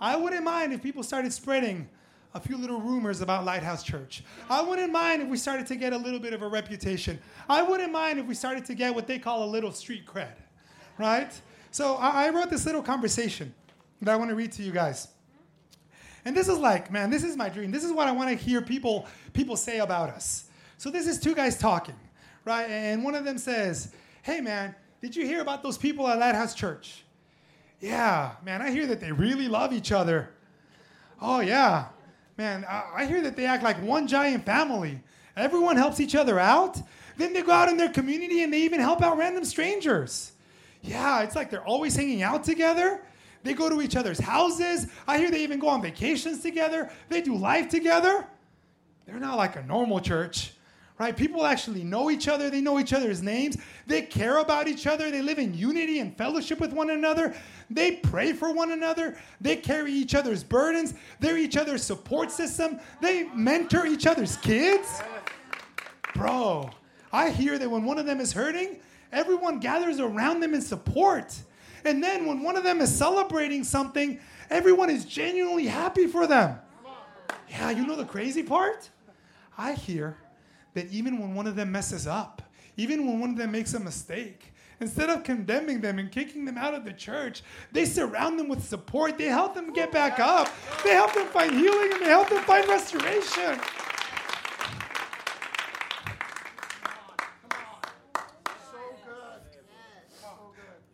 I 0.00 0.16
wouldn't 0.16 0.44
mind 0.44 0.72
if 0.72 0.82
people 0.82 1.02
started 1.02 1.32
spreading 1.32 1.88
a 2.34 2.40
few 2.40 2.56
little 2.56 2.80
rumors 2.80 3.20
about 3.20 3.44
Lighthouse 3.44 3.82
Church. 3.82 4.22
I 4.48 4.62
wouldn't 4.62 4.92
mind 4.92 5.22
if 5.22 5.28
we 5.28 5.36
started 5.36 5.66
to 5.68 5.76
get 5.76 5.92
a 5.92 5.96
little 5.96 6.20
bit 6.20 6.32
of 6.32 6.42
a 6.42 6.48
reputation. 6.48 7.18
I 7.48 7.62
wouldn't 7.62 7.92
mind 7.92 8.18
if 8.18 8.26
we 8.26 8.34
started 8.34 8.64
to 8.66 8.74
get 8.74 8.94
what 8.94 9.06
they 9.06 9.18
call 9.18 9.44
a 9.44 9.50
little 9.50 9.72
street 9.72 10.06
cred, 10.06 10.36
right? 10.98 11.32
So 11.70 11.96
I 11.96 12.30
wrote 12.30 12.50
this 12.50 12.64
little 12.66 12.82
conversation 12.82 13.54
that 14.02 14.12
I 14.12 14.16
want 14.16 14.30
to 14.30 14.36
read 14.36 14.52
to 14.52 14.62
you 14.62 14.72
guys. 14.72 15.08
And 16.24 16.36
this 16.36 16.48
is 16.48 16.58
like, 16.58 16.90
man, 16.90 17.10
this 17.10 17.24
is 17.24 17.36
my 17.36 17.48
dream. 17.48 17.70
This 17.70 17.84
is 17.84 17.92
what 17.92 18.08
I 18.08 18.12
want 18.12 18.30
to 18.30 18.36
hear 18.36 18.60
people 18.60 19.06
people 19.32 19.56
say 19.56 19.78
about 19.78 20.10
us. 20.10 20.44
So 20.76 20.90
this 20.90 21.06
is 21.06 21.18
two 21.18 21.34
guys 21.34 21.58
talking, 21.58 21.96
right? 22.44 22.68
And 22.68 23.02
one 23.02 23.14
of 23.14 23.24
them 23.24 23.38
says, 23.38 23.92
"Hey, 24.22 24.40
man, 24.40 24.74
did 25.00 25.16
you 25.16 25.26
hear 25.26 25.40
about 25.40 25.62
those 25.62 25.78
people 25.78 26.06
at 26.08 26.18
Lighthouse 26.18 26.54
Church?" 26.54 27.04
Yeah, 27.80 28.32
man, 28.44 28.60
I 28.60 28.70
hear 28.70 28.86
that 28.86 29.00
they 29.00 29.12
really 29.12 29.48
love 29.48 29.72
each 29.72 29.92
other. 29.92 30.30
Oh 31.20 31.40
yeah, 31.40 31.86
man, 32.36 32.64
I, 32.68 32.84
I 32.96 33.06
hear 33.06 33.20
that 33.22 33.36
they 33.36 33.46
act 33.46 33.62
like 33.62 33.80
one 33.82 34.06
giant 34.06 34.44
family. 34.44 35.00
Everyone 35.36 35.76
helps 35.76 36.00
each 36.00 36.14
other 36.14 36.38
out. 36.40 36.80
Then 37.16 37.32
they 37.32 37.42
go 37.42 37.52
out 37.52 37.68
in 37.68 37.76
their 37.76 37.90
community 37.90 38.42
and 38.42 38.52
they 38.52 38.62
even 38.62 38.80
help 38.80 39.02
out 39.02 39.16
random 39.18 39.44
strangers. 39.44 40.32
Yeah, 40.82 41.22
it's 41.22 41.34
like 41.34 41.50
they're 41.50 41.64
always 41.64 41.96
hanging 41.96 42.22
out 42.22 42.44
together. 42.44 43.02
They 43.42 43.54
go 43.54 43.68
to 43.68 43.80
each 43.80 43.96
other's 43.96 44.18
houses. 44.18 44.88
I 45.06 45.18
hear 45.18 45.30
they 45.30 45.42
even 45.42 45.58
go 45.58 45.68
on 45.68 45.82
vacations 45.82 46.40
together. 46.40 46.90
They 47.08 47.20
do 47.20 47.36
life 47.36 47.68
together. 47.68 48.26
They're 49.06 49.20
not 49.20 49.38
like 49.38 49.56
a 49.56 49.62
normal 49.62 50.00
church, 50.00 50.52
right? 50.98 51.16
People 51.16 51.46
actually 51.46 51.82
know 51.82 52.10
each 52.10 52.28
other. 52.28 52.50
They 52.50 52.60
know 52.60 52.78
each 52.78 52.92
other's 52.92 53.22
names. 53.22 53.56
They 53.86 54.02
care 54.02 54.38
about 54.38 54.68
each 54.68 54.86
other. 54.86 55.10
They 55.10 55.22
live 55.22 55.38
in 55.38 55.54
unity 55.54 56.00
and 56.00 56.14
fellowship 56.16 56.60
with 56.60 56.74
one 56.74 56.90
another. 56.90 57.34
They 57.70 57.92
pray 57.96 58.34
for 58.34 58.52
one 58.52 58.72
another. 58.72 59.16
They 59.40 59.56
carry 59.56 59.92
each 59.92 60.14
other's 60.14 60.44
burdens. 60.44 60.92
They're 61.20 61.38
each 61.38 61.56
other's 61.56 61.82
support 61.82 62.30
system. 62.30 62.80
They 63.00 63.24
mentor 63.34 63.86
each 63.86 64.06
other's 64.06 64.36
kids. 64.36 65.00
Bro, 66.14 66.70
I 67.12 67.30
hear 67.30 67.58
that 67.58 67.70
when 67.70 67.84
one 67.84 67.98
of 67.98 68.04
them 68.04 68.20
is 68.20 68.32
hurting, 68.32 68.80
everyone 69.12 69.58
gathers 69.60 70.00
around 70.00 70.40
them 70.40 70.52
in 70.52 70.60
support. 70.60 71.34
And 71.88 72.04
then 72.04 72.26
when 72.26 72.42
one 72.42 72.54
of 72.54 72.64
them 72.64 72.82
is 72.82 72.94
celebrating 72.94 73.64
something, 73.64 74.20
everyone 74.50 74.90
is 74.90 75.06
genuinely 75.06 75.66
happy 75.66 76.06
for 76.06 76.26
them. 76.26 76.58
Yeah, 77.48 77.70
you 77.70 77.86
know 77.86 77.96
the 77.96 78.04
crazy 78.04 78.42
part? 78.42 78.90
I 79.56 79.72
hear 79.72 80.18
that 80.74 80.92
even 80.92 81.18
when 81.18 81.34
one 81.34 81.46
of 81.46 81.56
them 81.56 81.72
messes 81.72 82.06
up, 82.06 82.42
even 82.76 83.06
when 83.06 83.20
one 83.20 83.30
of 83.30 83.36
them 83.38 83.52
makes 83.52 83.72
a 83.72 83.80
mistake, 83.80 84.52
instead 84.80 85.08
of 85.08 85.24
condemning 85.24 85.80
them 85.80 85.98
and 85.98 86.12
kicking 86.12 86.44
them 86.44 86.58
out 86.58 86.74
of 86.74 86.84
the 86.84 86.92
church, 86.92 87.42
they 87.72 87.86
surround 87.86 88.38
them 88.38 88.48
with 88.48 88.62
support. 88.62 89.16
They 89.16 89.24
help 89.24 89.54
them 89.54 89.72
get 89.72 89.90
back 89.90 90.20
up. 90.20 90.50
They 90.84 90.90
help 90.90 91.14
them 91.14 91.26
find 91.28 91.52
healing 91.52 91.92
and 91.94 92.02
they 92.02 92.10
help 92.10 92.28
them 92.28 92.42
find 92.44 92.68
restoration. 92.68 93.58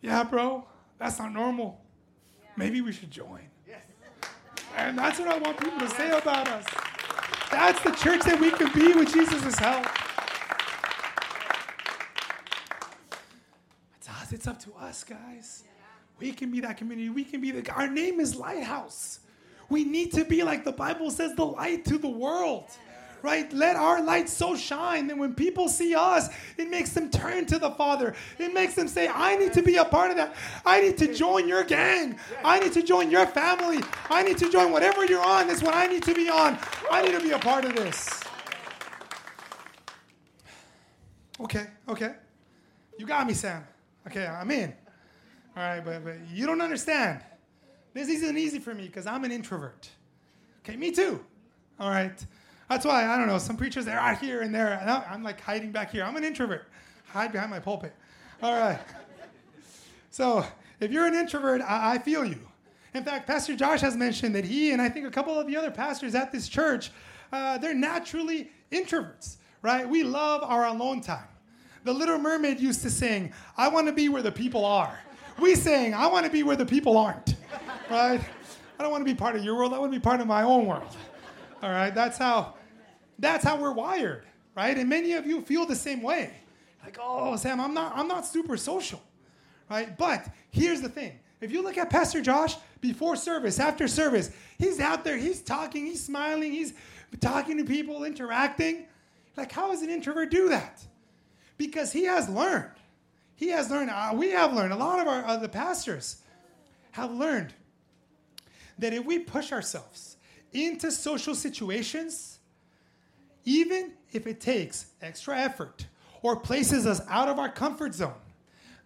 Yeah, 0.01 0.23
bro, 0.23 0.65
that's 0.97 1.19
not 1.19 1.33
normal. 1.33 1.81
Maybe 2.57 2.81
we 2.81 2.91
should 2.91 3.11
join. 3.11 3.41
And 4.77 4.97
that's 4.97 5.19
what 5.19 5.29
I 5.29 5.37
want 5.37 5.57
people 5.59 5.79
to 5.79 5.89
say 5.89 6.09
about 6.09 6.47
us. 6.49 6.65
That's 7.49 7.81
the 7.81 7.91
church 7.91 8.23
that 8.23 8.39
we 8.39 8.51
can 8.51 8.71
be 8.73 8.93
with 8.93 9.13
Jesus' 9.13 9.57
help. 9.57 9.85
It's 13.97 14.09
us. 14.09 14.31
It's 14.33 14.47
up 14.47 14.59
to 14.59 14.73
us, 14.73 15.03
guys. 15.03 15.63
We 16.19 16.31
can 16.31 16.51
be 16.51 16.59
that 16.61 16.77
community. 16.77 17.09
We 17.09 17.23
can 17.23 17.39
be 17.39 17.51
the. 17.51 17.71
Our 17.71 17.87
name 17.87 18.19
is 18.19 18.35
Lighthouse. 18.35 19.19
We 19.69 19.83
need 19.83 20.11
to 20.13 20.25
be 20.25 20.43
like 20.43 20.63
the 20.63 20.71
Bible 20.71 21.09
says, 21.09 21.33
the 21.35 21.45
light 21.45 21.85
to 21.85 21.97
the 21.97 22.09
world. 22.09 22.65
Right? 23.25 23.51
Let 23.51 23.75
our 23.75 24.03
light 24.03 24.29
so 24.29 24.55
shine 24.55 25.07
that 25.07 25.17
when 25.17 25.33
people 25.33 25.67
see 25.67 25.95
us, 25.95 26.29
it 26.59 26.69
makes 26.69 26.91
them 26.91 27.09
turn 27.09 27.47
to 27.47 27.57
the 27.57 27.71
Father. 27.71 28.13
It 28.37 28.53
makes 28.53 28.75
them 28.75 28.87
say, 28.87 29.07
I 29.07 29.35
need 29.35 29.51
to 29.53 29.63
be 29.63 29.77
a 29.77 29.83
part 29.83 30.11
of 30.11 30.17
that. 30.17 30.35
I 30.63 30.79
need 30.79 30.95
to 30.99 31.11
join 31.11 31.47
your 31.47 31.63
gang. 31.63 32.19
I 32.43 32.59
need 32.59 32.71
to 32.73 32.83
join 32.83 33.09
your 33.09 33.25
family. 33.25 33.79
I 34.11 34.21
need 34.21 34.37
to 34.37 34.51
join 34.51 34.71
whatever 34.71 35.07
you're 35.07 35.25
on. 35.25 35.47
That's 35.47 35.63
what 35.63 35.73
I 35.73 35.87
need 35.87 36.03
to 36.03 36.13
be 36.13 36.29
on. 36.29 36.59
I 36.91 37.01
need 37.01 37.13
to 37.13 37.19
be 37.19 37.31
a 37.31 37.39
part 37.39 37.65
of 37.65 37.75
this. 37.75 38.23
Okay, 41.39 41.65
okay. 41.89 42.13
You 42.99 43.07
got 43.07 43.25
me, 43.25 43.33
Sam. 43.33 43.65
Okay, 44.05 44.27
I'm 44.27 44.51
in. 44.51 44.71
All 45.57 45.63
right, 45.63 45.83
but, 45.83 46.05
but 46.05 46.15
you 46.31 46.45
don't 46.45 46.61
understand. 46.61 47.21
This 47.95 48.07
isn't 48.07 48.37
easy 48.37 48.59
for 48.59 48.75
me 48.75 48.85
because 48.85 49.07
I'm 49.07 49.23
an 49.23 49.31
introvert. 49.31 49.89
Okay, 50.59 50.77
me 50.77 50.91
too. 50.91 51.25
All 51.79 51.89
right. 51.89 52.23
That's 52.69 52.85
why, 52.85 53.05
I 53.07 53.17
don't 53.17 53.27
know, 53.27 53.37
some 53.37 53.57
preachers, 53.57 53.85
they're 53.85 53.99
out 53.99 54.17
here 54.17 54.41
and 54.41 54.53
there. 54.53 54.79
And 54.81 54.89
I'm 54.89 55.23
like 55.23 55.39
hiding 55.39 55.71
back 55.71 55.91
here. 55.91 56.03
I'm 56.03 56.15
an 56.15 56.23
introvert. 56.23 56.65
Hide 57.07 57.31
behind 57.31 57.51
my 57.51 57.59
pulpit. 57.59 57.93
All 58.41 58.57
right. 58.59 58.79
So 60.09 60.45
if 60.79 60.91
you're 60.91 61.05
an 61.05 61.13
introvert, 61.13 61.61
I, 61.61 61.93
I 61.93 61.97
feel 61.99 62.25
you. 62.25 62.39
In 62.93 63.03
fact, 63.03 63.27
Pastor 63.27 63.55
Josh 63.55 63.81
has 63.81 63.95
mentioned 63.95 64.33
that 64.35 64.45
he 64.45 64.71
and 64.71 64.81
I 64.81 64.89
think 64.89 65.05
a 65.05 65.11
couple 65.11 65.37
of 65.37 65.47
the 65.47 65.57
other 65.57 65.69
pastors 65.69 66.15
at 66.15 66.31
this 66.31 66.47
church, 66.47 66.91
uh, 67.31 67.57
they're 67.57 67.73
naturally 67.73 68.49
introverts, 68.71 69.35
right? 69.61 69.87
We 69.87 70.03
love 70.03 70.41
our 70.43 70.65
alone 70.65 71.01
time. 71.01 71.27
The 71.83 71.93
Little 71.93 72.17
Mermaid 72.17 72.59
used 72.59 72.81
to 72.81 72.89
sing, 72.89 73.31
I 73.57 73.67
want 73.67 73.87
to 73.87 73.93
be 73.93 74.09
where 74.09 74.23
the 74.23 74.31
people 74.31 74.65
are. 74.65 74.97
We 75.39 75.53
sing, 75.55 75.93
I 75.93 76.07
want 76.07 76.25
to 76.25 76.31
be 76.31 76.41
where 76.43 76.55
the 76.55 76.65
people 76.65 76.97
aren't, 76.97 77.35
right? 77.91 78.21
I 78.79 78.81
don't 78.81 78.91
want 78.91 79.05
to 79.05 79.11
be 79.11 79.15
part 79.15 79.35
of 79.35 79.43
your 79.43 79.55
world. 79.55 79.73
I 79.73 79.79
want 79.79 79.91
to 79.91 79.99
be 79.99 80.01
part 80.01 80.21
of 80.21 80.27
my 80.27 80.43
own 80.43 80.65
world. 80.65 80.95
All 81.61 81.69
right, 81.69 81.93
that's 81.93 82.17
how, 82.17 82.55
that's 83.17 83.43
how 83.43 83.59
we're 83.59 83.71
wired, 83.71 84.23
right? 84.55 84.77
And 84.77 84.89
many 84.89 85.13
of 85.13 85.25
you 85.25 85.41
feel 85.41 85.65
the 85.65 85.75
same 85.75 86.01
way. 86.01 86.33
Like, 86.83 86.97
oh, 87.01 87.35
Sam, 87.35 87.59
I'm 87.59 87.73
not, 87.73 87.93
I'm 87.95 88.07
not 88.07 88.25
super 88.25 88.57
social, 88.57 89.01
right? 89.69 89.97
But 89.97 90.27
here's 90.51 90.81
the 90.81 90.89
thing: 90.89 91.17
if 91.41 91.51
you 91.51 91.63
look 91.63 91.77
at 91.77 91.89
Pastor 91.89 92.21
Josh 92.21 92.55
before 92.81 93.15
service, 93.15 93.59
after 93.59 93.87
service, 93.87 94.31
he's 94.59 94.79
out 94.79 95.03
there, 95.03 95.17
he's 95.17 95.41
talking, 95.41 95.85
he's 95.85 96.03
smiling, 96.03 96.51
he's 96.51 96.73
talking 97.21 97.57
to 97.57 97.63
people, 97.63 98.03
interacting. 98.03 98.85
Like, 99.35 99.51
how 99.51 99.71
does 99.71 99.81
an 99.81 99.89
introvert 99.89 100.31
do 100.31 100.49
that? 100.49 100.83
Because 101.57 101.91
he 101.91 102.03
has 102.05 102.29
learned. 102.29 102.71
He 103.35 103.49
has 103.49 103.69
learned. 103.69 103.89
Uh, 103.89 104.11
we 104.13 104.31
have 104.31 104.53
learned. 104.53 104.73
A 104.73 104.77
lot 104.77 104.99
of 104.99 105.07
our 105.07 105.25
uh, 105.25 105.37
the 105.37 105.49
pastors 105.49 106.21
have 106.91 107.11
learned 107.11 107.53
that 108.77 108.93
if 108.93 109.05
we 109.05 109.19
push 109.19 109.51
ourselves 109.51 110.14
into 110.55 110.89
social 110.91 111.35
situations, 111.35 112.39
even 113.43 113.91
if 114.13 114.25
it 114.25 114.39
takes 114.39 114.87
extra 115.01 115.37
effort 115.37 115.85
or 116.21 116.37
places 116.37 116.87
us 116.87 117.01
out 117.09 117.27
of 117.27 117.37
our 117.37 117.49
comfort 117.49 117.93
zone, 117.93 118.13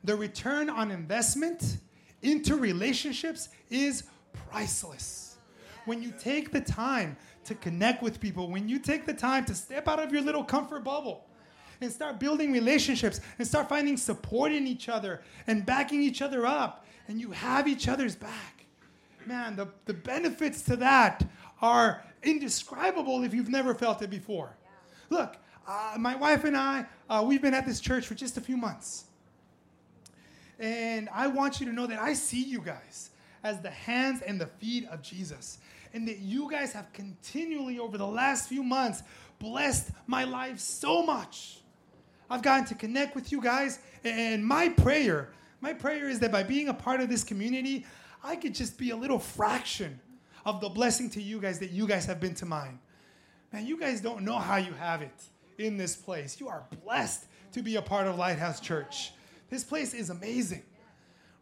the 0.04 0.16
return 0.16 0.70
on 0.70 0.92
investment 0.92 1.78
into 2.22 2.56
relationships 2.56 3.50
is 3.70 4.04
priceless. 4.50 5.38
When 5.86 6.02
you 6.02 6.12
take 6.20 6.52
the 6.52 6.62
time 6.62 7.16
to 7.46 7.56
connect 7.56 8.02
with 8.02 8.20
people, 8.20 8.50
when 8.50 8.68
you 8.68 8.80
take 8.80 9.06
the 9.06 9.14
time 9.14 9.46
to 9.46 9.56
step 9.56 9.88
out 9.88 10.00
of 10.00 10.12
your 10.12 10.22
little 10.22 10.44
comfort 10.44 10.84
bubble 10.84 11.26
and 11.82 11.92
start 11.92 12.20
building 12.20 12.52
relationships 12.52 13.22
and 13.38 13.48
start 13.48 13.70
finding 13.70 13.96
support 13.96 14.52
in 14.52 14.68
each 14.68 14.90
other 14.90 15.22
and 15.48 15.66
backing 15.66 16.02
each 16.02 16.22
other 16.22 16.46
up, 16.46 16.86
and 17.08 17.20
you 17.20 17.32
have 17.32 17.68
each 17.68 17.88
other's 17.88 18.16
back, 18.16 18.66
man, 19.26 19.56
the, 19.56 19.68
the 19.86 19.94
benefits 19.94 20.62
to 20.64 20.76
that 20.76 21.28
are 21.62 22.04
indescribable 22.24 23.24
if 23.24 23.34
you've 23.34 23.50
never 23.50 23.74
felt 23.74 24.02
it 24.02 24.10
before. 24.10 24.56
Look, 25.10 25.38
uh, 25.68 25.96
my 25.98 26.16
wife 26.16 26.44
and 26.44 26.58
I, 26.58 26.86
uh, 27.10 27.24
we've 27.26 27.42
been 27.42 27.54
at 27.54 27.66
this 27.66 27.80
church 27.80 28.08
for 28.08 28.16
just 28.16 28.38
a 28.38 28.42
few 28.42 28.58
months. 28.58 29.06
And 30.60 31.08
I 31.14 31.28
want 31.28 31.60
you 31.60 31.66
to 31.68 31.72
know 31.72 31.88
that 31.88 32.00
I 32.00 32.14
see 32.14 32.44
you 32.44 32.60
guys 32.60 33.12
as 33.44 33.62
the 33.62 33.70
hands 33.70 34.22
and 34.22 34.40
the 34.40 34.48
feet 34.48 34.88
of 34.90 35.02
Jesus. 35.02 35.60
And 35.94 36.08
that 36.08 36.20
you 36.20 36.52
guys 36.52 36.74
have 36.74 36.92
continually, 36.94 37.80
over 37.80 37.98
the 37.98 38.06
last 38.06 38.50
few 38.50 38.62
months, 38.62 39.04
blessed 39.40 39.92
my 40.06 40.24
life 40.26 40.60
so 40.60 41.02
much. 41.02 41.62
I've 42.30 42.42
gotten 42.42 42.66
to 42.66 42.76
connect 42.76 43.16
with 43.16 43.32
you 43.32 43.42
guys. 43.42 43.80
And 44.04 44.46
my 44.46 44.70
prayer, 44.70 45.32
my 45.62 45.74
prayer 45.74 46.10
is 46.10 46.20
that 46.20 46.32
by 46.32 46.44
being 46.44 46.68
a 46.68 46.74
part 46.74 47.00
of 47.00 47.10
this 47.10 47.24
community, 47.24 47.86
I 48.24 48.36
could 48.36 48.54
just 48.54 48.78
be 48.78 48.92
a 48.92 48.96
little 48.96 49.18
fraction 49.18 50.00
of 50.50 50.62
the 50.62 50.70
blessing 50.70 51.10
to 51.12 51.22
you 51.22 51.40
guys 51.40 51.60
that 51.60 51.72
you 51.72 51.88
guys 51.88 52.06
have 52.06 52.20
been 52.20 52.34
to 52.36 52.46
mine. 52.46 52.80
Man, 53.54 53.66
you 53.66 53.80
guys 53.80 54.02
don't 54.02 54.24
know 54.24 54.38
how 54.38 54.58
you 54.58 54.74
have 54.74 55.02
it 55.02 55.24
in 55.58 55.78
this 55.78 55.96
place. 55.96 56.40
You 56.40 56.48
are 56.50 56.64
blessed 56.84 57.26
to 57.54 57.62
be 57.62 57.76
a 57.76 57.82
part 57.82 58.08
of 58.08 58.18
Lighthouse 58.18 58.60
Church. 58.60 59.12
This 59.50 59.64
place 59.64 59.94
is 59.94 60.10
amazing, 60.10 60.64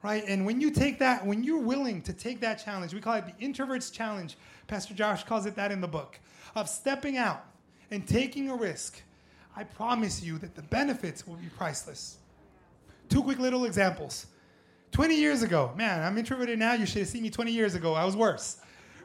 right? 0.03 0.23
And 0.27 0.45
when 0.45 0.61
you 0.61 0.71
take 0.71 0.99
that, 0.99 1.25
when 1.25 1.43
you're 1.43 1.61
willing 1.61 2.01
to 2.03 2.13
take 2.13 2.39
that 2.41 2.63
challenge, 2.63 2.93
we 2.93 3.01
call 3.01 3.15
it 3.15 3.25
the 3.25 3.43
Introvert's 3.43 3.89
Challenge. 3.89 4.37
Pastor 4.67 4.93
Josh 4.93 5.23
calls 5.23 5.45
it 5.45 5.55
that 5.55 5.71
in 5.71 5.81
the 5.81 5.87
book 5.87 6.19
of 6.55 6.69
stepping 6.69 7.17
out 7.17 7.45
and 7.91 8.07
taking 8.07 8.49
a 8.49 8.55
risk. 8.55 9.01
I 9.55 9.63
promise 9.63 10.21
you 10.21 10.37
that 10.39 10.55
the 10.55 10.61
benefits 10.63 11.25
will 11.25 11.35
be 11.35 11.47
priceless. 11.57 12.17
Two 13.09 13.23
quick 13.23 13.39
little 13.39 13.65
examples. 13.65 14.27
20 14.91 15.15
years 15.15 15.43
ago, 15.43 15.73
man, 15.75 16.03
I'm 16.03 16.17
introverted 16.17 16.57
now. 16.59 16.73
You 16.73 16.85
should 16.85 16.99
have 16.99 17.07
seen 17.07 17.23
me 17.23 17.29
20 17.29 17.51
years 17.51 17.75
ago. 17.75 17.93
I 17.93 18.05
was 18.05 18.15
worse, 18.15 18.57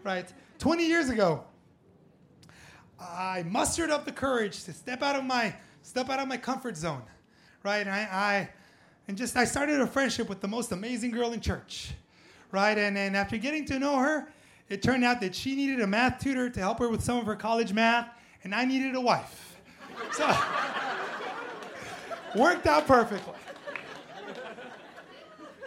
right? 0.04 0.32
20 0.58 0.86
years 0.86 1.08
ago, 1.08 1.44
I 3.00 3.44
mustered 3.48 3.90
up 3.90 4.04
the 4.04 4.12
courage 4.12 4.64
to 4.64 4.72
step 4.72 5.02
out 5.02 5.16
of 5.16 5.24
my 5.24 5.54
step 5.82 6.08
out 6.08 6.20
of 6.20 6.28
my 6.28 6.36
comfort 6.36 6.76
zone, 6.76 7.02
right? 7.64 7.80
And 7.80 7.90
I, 7.90 8.08
I 8.10 8.50
and 9.08 9.16
just 9.16 9.36
I 9.36 9.44
started 9.44 9.80
a 9.80 9.86
friendship 9.86 10.28
with 10.28 10.40
the 10.40 10.48
most 10.48 10.72
amazing 10.72 11.10
girl 11.10 11.32
in 11.32 11.40
church, 11.40 11.92
right? 12.52 12.78
And 12.78 12.96
and 12.96 13.16
after 13.16 13.36
getting 13.36 13.64
to 13.66 13.78
know 13.78 13.98
her, 13.98 14.28
it 14.68 14.82
turned 14.82 15.04
out 15.04 15.20
that 15.20 15.34
she 15.34 15.56
needed 15.56 15.80
a 15.80 15.86
math 15.86 16.20
tutor 16.20 16.48
to 16.48 16.60
help 16.60 16.78
her 16.78 16.88
with 16.88 17.02
some 17.02 17.18
of 17.18 17.26
her 17.26 17.36
college 17.36 17.72
math, 17.72 18.08
and 18.44 18.54
I 18.54 18.64
needed 18.64 18.94
a 18.94 19.00
wife. 19.00 19.56
So 20.12 20.32
worked 22.36 22.66
out 22.66 22.86
perfectly. 22.86 23.34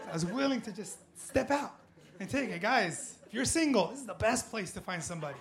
I 0.09 0.13
was 0.13 0.25
willing 0.25 0.61
to 0.61 0.71
just 0.71 0.99
step 1.19 1.51
out 1.51 1.75
and 2.19 2.29
take 2.29 2.49
it. 2.49 2.61
Guys, 2.61 3.14
you're 3.35 3.45
single, 3.45 3.87
this 3.87 3.99
is 3.99 4.05
the 4.05 4.13
best 4.13 4.49
place 4.49 4.71
to 4.71 4.81
find 4.81 5.03
somebody, 5.03 5.37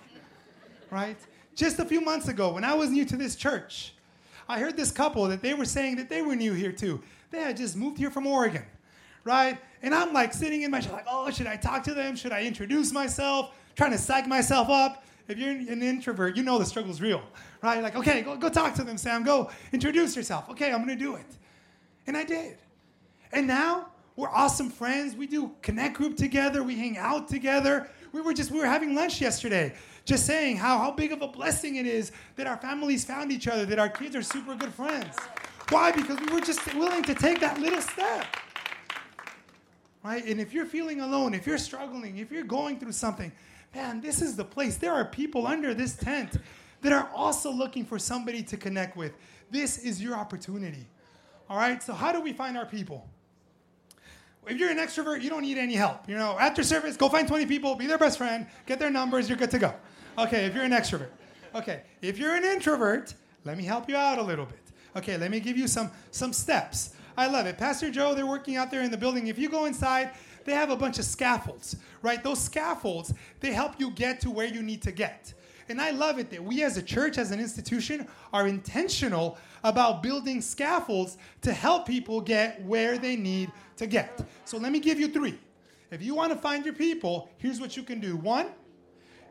right? 0.91 1.17
Just 1.55 1.79
a 1.79 1.85
few 1.85 2.01
months 2.01 2.27
ago, 2.27 2.51
when 2.51 2.65
I 2.65 2.73
was 2.73 2.89
new 2.89 3.05
to 3.05 3.15
this 3.15 3.35
church, 3.35 3.93
I 4.49 4.59
heard 4.59 4.75
this 4.75 4.91
couple 4.91 5.25
that 5.29 5.41
they 5.41 5.53
were 5.53 5.65
saying 5.65 5.95
that 5.95 6.09
they 6.09 6.21
were 6.21 6.35
new 6.35 6.53
here 6.53 6.73
too. 6.73 7.01
They 7.31 7.39
had 7.39 7.57
just 7.57 7.75
moved 7.75 7.97
here 7.97 8.11
from 8.11 8.27
Oregon, 8.27 8.65
right? 9.23 9.57
And 9.81 9.95
I'm 9.95 10.13
like 10.13 10.33
sitting 10.33 10.63
in 10.63 10.71
my 10.71 10.81
chair, 10.81 10.91
like, 10.91 11.05
oh, 11.09 11.31
should 11.31 11.47
I 11.47 11.55
talk 11.55 11.83
to 11.85 11.93
them? 11.93 12.15
Should 12.15 12.33
I 12.33 12.43
introduce 12.43 12.91
myself? 12.91 13.55
Trying 13.75 13.91
to 13.91 13.97
psych 13.97 14.27
myself 14.27 14.69
up. 14.69 15.05
If 15.27 15.39
you're 15.39 15.49
an 15.49 15.81
introvert, 15.81 16.35
you 16.35 16.43
know 16.43 16.59
the 16.59 16.65
struggle's 16.65 17.01
real, 17.01 17.23
right? 17.63 17.81
Like, 17.81 17.95
okay, 17.95 18.21
go, 18.21 18.35
go 18.35 18.49
talk 18.49 18.75
to 18.75 18.83
them, 18.83 18.97
Sam. 18.97 19.23
Go 19.23 19.49
introduce 19.71 20.15
yourself. 20.15 20.49
Okay, 20.49 20.71
I'm 20.71 20.81
gonna 20.81 20.95
do 20.95 21.15
it. 21.15 21.25
And 22.05 22.15
I 22.15 22.23
did. 22.23 22.57
And 23.31 23.47
now 23.47 23.87
we're 24.15 24.29
awesome 24.29 24.69
friends. 24.69 25.15
We 25.15 25.27
do 25.27 25.51
connect 25.61 25.97
group 25.97 26.15
together. 26.15 26.63
We 26.63 26.75
hang 26.75 26.97
out 26.97 27.27
together. 27.27 27.89
We 28.13 28.21
were 28.21 28.33
just 28.33 28.49
we 28.49 28.59
were 28.59 28.65
having 28.65 28.95
lunch 28.95 29.19
yesterday, 29.19 29.73
just 30.05 30.25
saying 30.25 30.57
how 30.57 30.77
how 30.77 30.91
big 30.91 31.11
of 31.11 31.21
a 31.21 31.27
blessing 31.27 31.75
it 31.75 31.85
is 31.85 32.13
that 32.37 32.47
our 32.47 32.57
families 32.57 33.03
found 33.03 33.31
each 33.31 33.47
other, 33.47 33.65
that 33.65 33.77
our 33.79 33.89
kids 33.89 34.15
are 34.15 34.21
super 34.21 34.55
good 34.55 34.73
friends. 34.73 35.17
Why? 35.69 35.91
Because 35.91 36.19
we 36.19 36.33
were 36.33 36.41
just 36.41 36.73
willing 36.75 37.03
to 37.03 37.13
take 37.13 37.41
that 37.41 37.59
little 37.59 37.81
step. 37.81 38.25
Right? 40.03 40.23
And 40.25 40.39
if 40.39 40.53
you're 40.53 40.67
feeling 40.67 41.01
alone, 41.01 41.33
if 41.33 41.47
you're 41.47 41.57
struggling, 41.57 42.19
if 42.19 42.31
you're 42.31 42.43
going 42.43 42.79
through 42.79 42.91
something, 42.91 43.31
man, 43.73 43.99
this 43.99 44.21
is 44.21 44.35
the 44.35 44.45
place. 44.45 44.77
There 44.77 44.93
are 44.93 45.03
people 45.03 45.47
under 45.47 45.73
this 45.73 45.95
tent 45.95 46.37
that 46.81 46.93
are 46.93 47.09
also 47.13 47.51
looking 47.51 47.83
for 47.83 47.97
somebody 47.97 48.43
to 48.43 48.55
connect 48.55 48.95
with. 48.95 49.13
This 49.49 49.79
is 49.79 50.01
your 50.01 50.15
opportunity. 50.15 50.87
All 51.49 51.57
right? 51.57 51.81
So 51.81 51.93
how 51.93 52.11
do 52.11 52.21
we 52.21 52.31
find 52.31 52.55
our 52.55 52.67
people? 52.67 53.09
If 54.47 54.57
you're 54.57 54.69
an 54.69 54.77
extrovert, 54.77 55.21
you 55.21 55.29
don't 55.29 55.41
need 55.41 55.57
any 55.57 55.75
help. 55.75 56.07
You 56.07 56.15
know, 56.15 56.37
after 56.39 56.63
service, 56.63 56.97
go 56.97 57.09
find 57.09 57.27
20 57.27 57.45
people, 57.45 57.75
be 57.75 57.87
their 57.87 57.97
best 57.97 58.17
friend, 58.17 58.47
get 58.65 58.79
their 58.79 58.89
numbers, 58.89 59.29
you're 59.29 59.37
good 59.37 59.51
to 59.51 59.59
go. 59.59 59.73
Okay, 60.17 60.45
if 60.45 60.55
you're 60.55 60.63
an 60.63 60.71
extrovert. 60.71 61.09
Okay, 61.53 61.83
if 62.01 62.17
you're 62.17 62.35
an 62.35 62.43
introvert, 62.43 63.13
let 63.43 63.57
me 63.57 63.63
help 63.63 63.87
you 63.89 63.95
out 63.95 64.17
a 64.17 64.21
little 64.21 64.45
bit. 64.45 64.59
Okay, 64.95 65.17
let 65.17 65.31
me 65.31 65.39
give 65.39 65.57
you 65.57 65.67
some 65.67 65.91
some 66.11 66.33
steps. 66.33 66.95
I 67.17 67.27
love 67.27 67.45
it. 67.45 67.57
Pastor 67.57 67.89
Joe, 67.89 68.13
they're 68.13 68.25
working 68.25 68.57
out 68.57 68.71
there 68.71 68.81
in 68.81 68.91
the 68.91 68.97
building. 68.97 69.27
If 69.27 69.37
you 69.37 69.49
go 69.49 69.65
inside, 69.65 70.11
they 70.43 70.53
have 70.53 70.69
a 70.69 70.75
bunch 70.75 70.99
of 70.99 71.05
scaffolds, 71.05 71.77
right? 72.01 72.23
Those 72.23 72.39
scaffolds, 72.39 73.13
they 73.39 73.51
help 73.51 73.79
you 73.79 73.91
get 73.91 74.19
to 74.21 74.31
where 74.31 74.47
you 74.47 74.61
need 74.61 74.81
to 74.83 74.91
get. 74.91 75.33
And 75.67 75.81
I 75.81 75.91
love 75.91 76.19
it 76.19 76.29
that 76.29 76.43
we 76.43 76.63
as 76.63 76.77
a 76.77 76.81
church, 76.81 77.17
as 77.17 77.31
an 77.31 77.39
institution, 77.39 78.07
are 78.31 78.47
intentional 78.47 79.37
about 79.63 80.03
building 80.03 80.41
scaffolds 80.41 81.17
to 81.41 81.51
help 81.51 81.87
people 81.87 82.21
get 82.21 82.63
where 82.63 82.97
they 82.97 83.15
need 83.15 83.51
to 83.77 83.87
get. 83.87 84.23
So 84.45 84.57
let 84.57 84.71
me 84.71 84.79
give 84.79 84.99
you 84.99 85.07
three. 85.07 85.39
If 85.91 86.01
you 86.01 86.13
want 86.13 86.31
to 86.33 86.37
find 86.37 86.65
your 86.65 86.73
people, 86.73 87.29
here's 87.37 87.59
what 87.59 87.75
you 87.75 87.83
can 87.83 87.99
do. 87.99 88.15
One, 88.15 88.47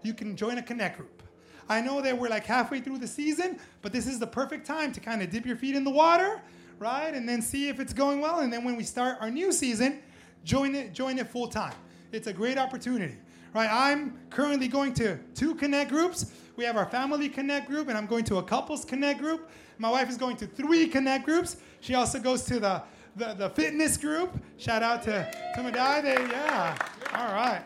you 0.03 0.13
can 0.13 0.37
join 0.37 0.59
a 0.59 0.63
connect 0.63 0.99
group. 0.99 1.23
I 1.69 1.81
know 1.81 2.01
that 2.03 2.19
we're 2.19 2.29
like 2.29 2.45
halfway 2.45 2.81
through 2.81 2.99
the 2.99 3.07
season, 3.07 3.59
but 3.81 3.93
this 3.93 4.07
is 4.07 4.19
the 4.19 4.27
perfect 4.27 4.67
time 4.67 4.93
to 4.93 5.01
kind 5.01 5.23
of 5.23 5.31
dip 5.31 5.47
your 5.47 5.57
feet 5.57 5.77
in 5.77 5.85
the 5.85 5.91
water, 5.91 6.43
right? 6.79 7.15
And 7.15 7.29
then 7.29 7.41
see 7.41 7.69
if 7.69 7.81
it's 7.81 7.93
going 7.93 8.21
well. 8.21 8.41
And 8.41 8.53
then 8.53 8.65
when 8.65 8.77
we 8.77 8.83
start 8.83 9.19
our 9.21 9.31
new 9.31 9.53
season, 9.53 10.03
join 10.45 10.75
it, 10.75 10.93
join 10.93 11.19
it 11.19 11.31
full 11.31 11.49
time. 11.49 11.75
It's 12.13 12.27
a 12.27 12.33
great 12.33 12.59
opportunity 12.59 13.17
right? 13.55 13.71
I'm 13.71 14.19
currently 14.31 14.69
going 14.69 14.93
to 14.95 15.19
two 15.35 15.55
connect 15.55 15.91
groups. 15.91 16.33
We 16.57 16.65
have 16.65 16.77
our 16.77 16.87
family 16.87 17.29
connect 17.29 17.69
group, 17.69 17.89
and 17.89 17.97
I'm 17.97 18.07
going 18.07 18.25
to 18.25 18.39
a 18.39 18.43
couples 18.43 18.85
connect 18.85 19.21
group. 19.21 19.49
My 19.79 19.91
wife 19.91 20.11
is 20.11 20.17
going 20.17 20.37
to 20.39 20.47
three 20.47 20.87
connect 20.89 21.25
groups. 21.25 21.57
She 21.81 21.95
also 21.95 22.19
goes 22.19 22.43
to 22.45 22.61
the 22.61 22.83
the, 23.17 23.33
the 23.35 23.51
fitness 23.51 23.97
group. 23.97 24.37
Shout 24.59 24.83
out 24.83 25.03
to 25.05 25.31
to 25.55 25.63
Madai. 25.63 26.01
They, 26.01 26.15
yeah. 26.15 26.77
All 27.15 27.33
right. 27.33 27.63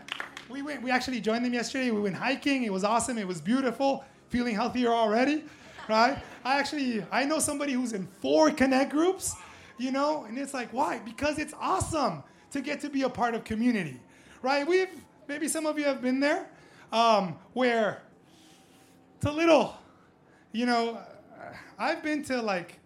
We 0.51 0.63
went. 0.63 0.83
We 0.83 0.91
actually 0.91 1.21
joined 1.21 1.45
them 1.45 1.55
yesterday. 1.55 1.91
We 1.91 2.01
went 2.01 2.15
hiking. 2.15 2.65
It 2.65 2.73
was 2.73 2.85
awesome. 2.85 3.19
It 3.19 3.27
was 3.27 3.41
beautiful. 3.41 4.05
Feeling 4.29 4.55
healthier 4.55 4.91
already, 4.91 5.45
right? 5.89 6.19
I 6.45 6.59
actually 6.59 7.05
I 7.11 7.25
know 7.25 7.39
somebody 7.39 7.73
who's 7.73 7.95
in 7.95 8.07
four 8.21 8.51
connect 8.51 8.91
groups. 8.91 9.35
You 9.79 9.93
know, 9.93 10.25
and 10.25 10.37
it's 10.37 10.55
like 10.55 10.71
why? 10.73 11.01
Because 11.05 11.39
it's 11.39 11.55
awesome 11.59 12.23
to 12.51 12.61
get 12.61 12.81
to 12.81 12.91
be 12.91 13.03
a 13.03 13.09
part 13.09 13.35
of 13.35 13.45
community, 13.45 14.01
right? 14.43 14.67
We've 14.67 14.89
Maybe 15.29 15.47
some 15.47 15.67
of 15.67 15.79
you 15.79 15.85
have 15.85 16.01
been 16.01 16.21
there, 16.21 16.47
um, 16.91 17.37
where 17.53 18.01
it's 19.19 19.27
a 19.27 19.31
little, 19.31 19.75
you 20.53 20.65
know, 20.65 20.99
I've 21.79 22.03
been 22.03 22.25
to 22.25 22.41
like 22.41 22.81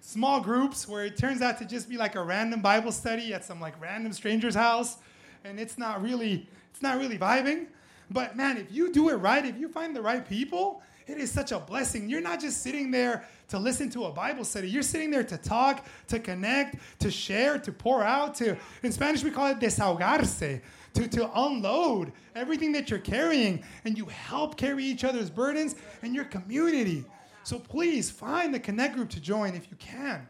small 0.00 0.40
groups 0.40 0.86
where 0.86 1.04
it 1.04 1.16
turns 1.16 1.42
out 1.42 1.58
to 1.58 1.64
just 1.64 1.88
be 1.88 1.96
like 1.96 2.14
a 2.14 2.22
random 2.22 2.62
Bible 2.62 2.92
study 2.92 3.34
at 3.34 3.44
some 3.44 3.60
like 3.60 3.74
random 3.80 4.12
stranger's 4.12 4.54
house, 4.54 4.98
and 5.42 5.58
it's 5.58 5.76
not 5.76 6.00
really, 6.00 6.48
it's 6.70 6.80
not 6.80 6.96
really 6.98 7.18
vibing. 7.18 7.66
But 8.08 8.36
man, 8.36 8.56
if 8.56 8.70
you 8.70 8.92
do 8.92 9.08
it 9.08 9.16
right, 9.16 9.44
if 9.44 9.58
you 9.58 9.68
find 9.68 9.96
the 9.96 10.02
right 10.02 10.26
people, 10.26 10.80
it 11.08 11.18
is 11.18 11.32
such 11.32 11.50
a 11.50 11.58
blessing. 11.58 12.08
You're 12.08 12.20
not 12.20 12.40
just 12.40 12.62
sitting 12.62 12.92
there 12.92 13.24
to 13.48 13.58
listen 13.58 13.90
to 13.90 14.04
a 14.04 14.12
Bible 14.12 14.44
study. 14.44 14.70
You're 14.70 14.84
sitting 14.84 15.10
there 15.10 15.24
to 15.24 15.36
talk, 15.36 15.84
to 16.06 16.20
connect, 16.20 16.76
to 17.00 17.10
share, 17.10 17.58
to 17.58 17.72
pour 17.72 18.04
out, 18.04 18.36
to 18.36 18.56
in 18.84 18.92
Spanish 18.92 19.24
we 19.24 19.32
call 19.32 19.48
it 19.48 19.58
desahogarse, 19.58 20.60
to, 20.94 21.08
to 21.08 21.30
unload 21.40 22.12
everything 22.34 22.72
that 22.72 22.88
you're 22.90 22.98
carrying, 22.98 23.62
and 23.84 23.98
you 23.98 24.06
help 24.06 24.56
carry 24.56 24.84
each 24.84 25.04
other's 25.04 25.30
burdens 25.30 25.74
and 26.02 26.14
your 26.14 26.24
community. 26.24 27.04
So 27.42 27.58
please 27.58 28.10
find 28.10 28.54
the 28.54 28.60
connect 28.60 28.94
group 28.94 29.10
to 29.10 29.20
join 29.20 29.54
if 29.54 29.70
you 29.70 29.76
can. 29.76 30.26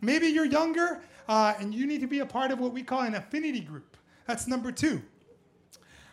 Maybe 0.00 0.28
you're 0.28 0.44
younger 0.44 1.00
uh, 1.28 1.54
and 1.58 1.74
you 1.74 1.86
need 1.86 2.00
to 2.02 2.06
be 2.06 2.20
a 2.20 2.26
part 2.26 2.50
of 2.50 2.60
what 2.60 2.72
we 2.72 2.82
call 2.82 3.00
an 3.00 3.14
affinity 3.14 3.60
group. 3.60 3.96
That's 4.26 4.46
number 4.46 4.70
two. 4.70 5.02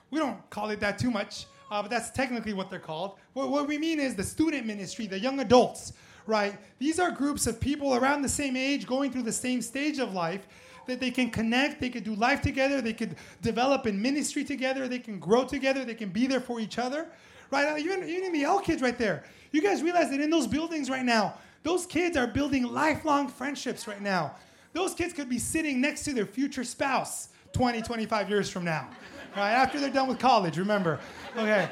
We 0.10 0.20
don't 0.20 0.50
call 0.50 0.70
it 0.70 0.80
that 0.80 0.98
too 0.98 1.12
much, 1.12 1.46
uh, 1.72 1.82
but 1.82 1.92
that's 1.92 2.12
technically 2.12 2.54
what 2.54 2.70
they're 2.70 2.80
called. 2.80 3.18
What, 3.34 3.50
what 3.50 3.68
we 3.68 3.78
mean 3.78 4.00
is 4.00 4.16
the 4.16 4.24
student 4.24 4.66
ministry, 4.66 5.08
the 5.08 5.20
young 5.20 5.40
adults, 5.40 5.94
right? 6.26 6.58
These 6.80 7.00
are 7.00 7.12
groups 7.12 7.48
of 7.48 7.60
people 7.60 7.96
around 7.96 8.22
the 8.22 8.30
same 8.30 8.56
age 8.56 8.88
going 8.88 9.12
through 9.12 9.24
the 9.24 9.32
same 9.32 9.62
stage 9.62 10.00
of 10.00 10.14
life 10.14 10.48
that 10.88 11.00
they 11.00 11.12
can 11.12 11.30
connect, 11.30 11.80
they 11.80 11.90
could 11.90 12.04
do 12.04 12.16
life 12.16 12.42
together, 12.42 12.82
they 12.82 12.94
could 12.94 13.16
develop 13.42 13.88
in 13.88 14.02
ministry 14.02 14.44
together, 14.44 14.88
they 14.88 15.00
can 15.00 15.20
grow 15.20 15.46
together, 15.46 15.86
they 15.86 15.96
can 15.96 16.10
be 16.10 16.28
there 16.28 16.40
for 16.40 16.60
each 16.60 16.78
other, 16.78 17.08
right? 17.52 17.68
Uh, 17.68 17.78
even, 17.78 18.08
even 18.08 18.34
the 18.34 18.44
L 18.44 18.60
kids 18.60 18.82
right 18.82 18.98
there. 18.98 19.24
You 19.52 19.62
guys 19.62 19.82
realize 19.82 20.10
that 20.12 20.20
in 20.20 20.30
those 20.30 20.48
buildings 20.48 20.90
right 20.90 21.06
now, 21.06 21.36
those 21.64 21.86
kids 21.86 22.18
are 22.18 22.28
building 22.28 22.64
lifelong 22.64 23.28
friendships 23.28 23.88
right 23.88 24.02
now. 24.02 24.36
Those 24.74 24.94
kids 24.94 25.14
could 25.14 25.30
be 25.30 25.40
sitting 25.40 25.80
next 25.80 26.04
to 26.06 26.14
their 26.14 26.26
future 26.26 26.64
spouse 26.64 27.30
20, 27.54 27.82
25 27.82 28.30
years 28.30 28.50
from 28.50 28.66
now, 28.66 28.90
right? 29.38 29.52
After 29.52 29.80
they're 29.80 29.92
done 29.92 30.08
with 30.08 30.20
college, 30.20 30.58
remember. 30.58 31.00
Okay. 31.38 31.70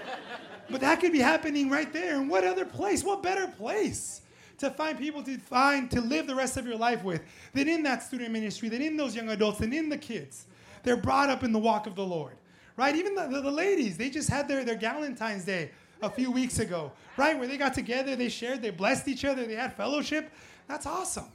But 0.70 0.82
that 0.82 1.02
could 1.02 1.12
be 1.12 1.20
happening 1.20 1.70
right 1.70 1.92
there. 1.92 2.18
And 2.18 2.30
what 2.30 2.46
other 2.46 2.66
place? 2.66 3.04
What 3.04 3.22
better 3.22 3.48
place 3.48 4.21
to 4.62 4.72
find 4.72 4.98
people 4.98 5.22
to 5.24 5.38
find 5.38 5.92
to 5.92 6.02
live 6.02 6.26
the 6.26 6.36
rest 6.36 6.58
of 6.58 6.66
your 6.66 6.78
life 6.78 7.04
with 7.04 7.22
than 7.54 7.68
in 7.68 7.84
that 7.84 8.02
student 8.02 8.32
ministry, 8.32 8.70
than 8.70 8.82
in 8.82 8.96
those 8.96 9.16
young 9.16 9.30
adults, 9.30 9.60
than 9.60 9.74
in 9.74 9.90
the 9.90 9.98
kids? 9.98 10.46
They're 10.84 10.98
brought 10.98 11.30
up 11.30 11.44
in 11.44 11.52
the 11.52 11.60
walk 11.60 11.86
of 11.86 11.96
the 11.96 12.06
Lord, 12.06 12.36
right? 12.78 12.96
Even 12.96 13.14
the, 13.14 13.28
the, 13.28 13.42
the 13.42 13.52
ladies, 13.52 13.98
they 13.98 14.10
just 14.10 14.30
had 14.30 14.48
their, 14.48 14.64
their 14.64 14.78
Galentine's 14.78 15.46
Day 15.46 15.72
a 16.02 16.10
few 16.10 16.32
weeks 16.32 16.60
ago, 16.60 16.92
right? 17.18 17.38
Where 17.38 17.48
they 17.48 17.58
got 17.58 17.74
together, 17.74 18.16
they 18.16 18.30
shared, 18.30 18.62
they 18.62 18.72
blessed 18.72 19.08
each 19.08 19.26
other, 19.26 19.46
they 19.46 19.56
had 19.56 19.74
fellowship. 19.76 20.32
That's 20.68 20.86
awesome. 20.86 21.32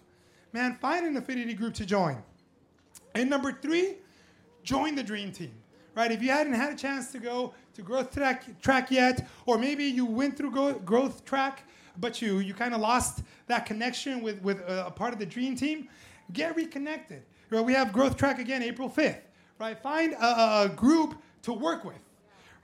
Man, 0.52 0.76
find 0.80 1.06
an 1.06 1.16
affinity 1.16 1.54
group 1.54 1.74
to 1.74 1.86
join. 1.86 2.22
And 3.14 3.30
number 3.30 3.52
three, 3.52 3.96
join 4.62 4.94
the 4.94 5.02
dream 5.02 5.32
team. 5.32 5.52
Right? 5.94 6.12
If 6.12 6.22
you 6.22 6.30
hadn't 6.30 6.52
had 6.52 6.72
a 6.72 6.76
chance 6.76 7.10
to 7.12 7.18
go 7.18 7.54
to 7.74 7.82
growth 7.82 8.12
track, 8.12 8.60
track 8.60 8.90
yet, 8.90 9.26
or 9.46 9.56
maybe 9.56 9.84
you 9.84 10.04
went 10.04 10.36
through 10.36 10.50
growth 10.84 11.24
track, 11.24 11.62
but 11.98 12.20
you 12.22 12.38
you 12.38 12.54
kind 12.54 12.74
of 12.74 12.80
lost 12.80 13.22
that 13.46 13.66
connection 13.66 14.22
with 14.22 14.40
with 14.42 14.60
a, 14.60 14.86
a 14.86 14.90
part 14.90 15.12
of 15.12 15.18
the 15.18 15.26
dream 15.26 15.56
team, 15.56 15.88
get 16.32 16.56
reconnected. 16.56 17.22
Right? 17.50 17.64
We 17.64 17.74
have 17.74 17.92
growth 17.92 18.16
track 18.16 18.38
again 18.38 18.62
April 18.62 18.90
5th. 18.90 19.20
Right? 19.58 19.78
Find 19.78 20.12
a, 20.14 20.62
a 20.64 20.72
group 20.74 21.14
to 21.42 21.52
work 21.52 21.84
with. 21.84 21.96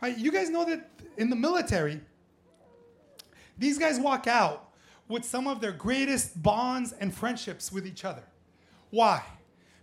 Right? 0.01 0.17
You 0.19 0.33
guys 0.33 0.51
know 0.51 0.65
that 0.65 0.91
in 1.17 1.31
the 1.31 1.37
military, 1.37 2.01
these 3.59 3.79
guys 3.79 4.01
walk 4.01 4.27
out 4.27 4.71
with 5.09 5.25
some 5.25 5.47
of 5.47 5.61
their 5.61 5.73
greatest 5.73 6.43
bonds 6.43 6.93
and 6.93 7.15
friendships 7.15 7.71
with 7.71 7.87
each 7.87 8.05
other. 8.05 8.25
Why? 8.91 9.23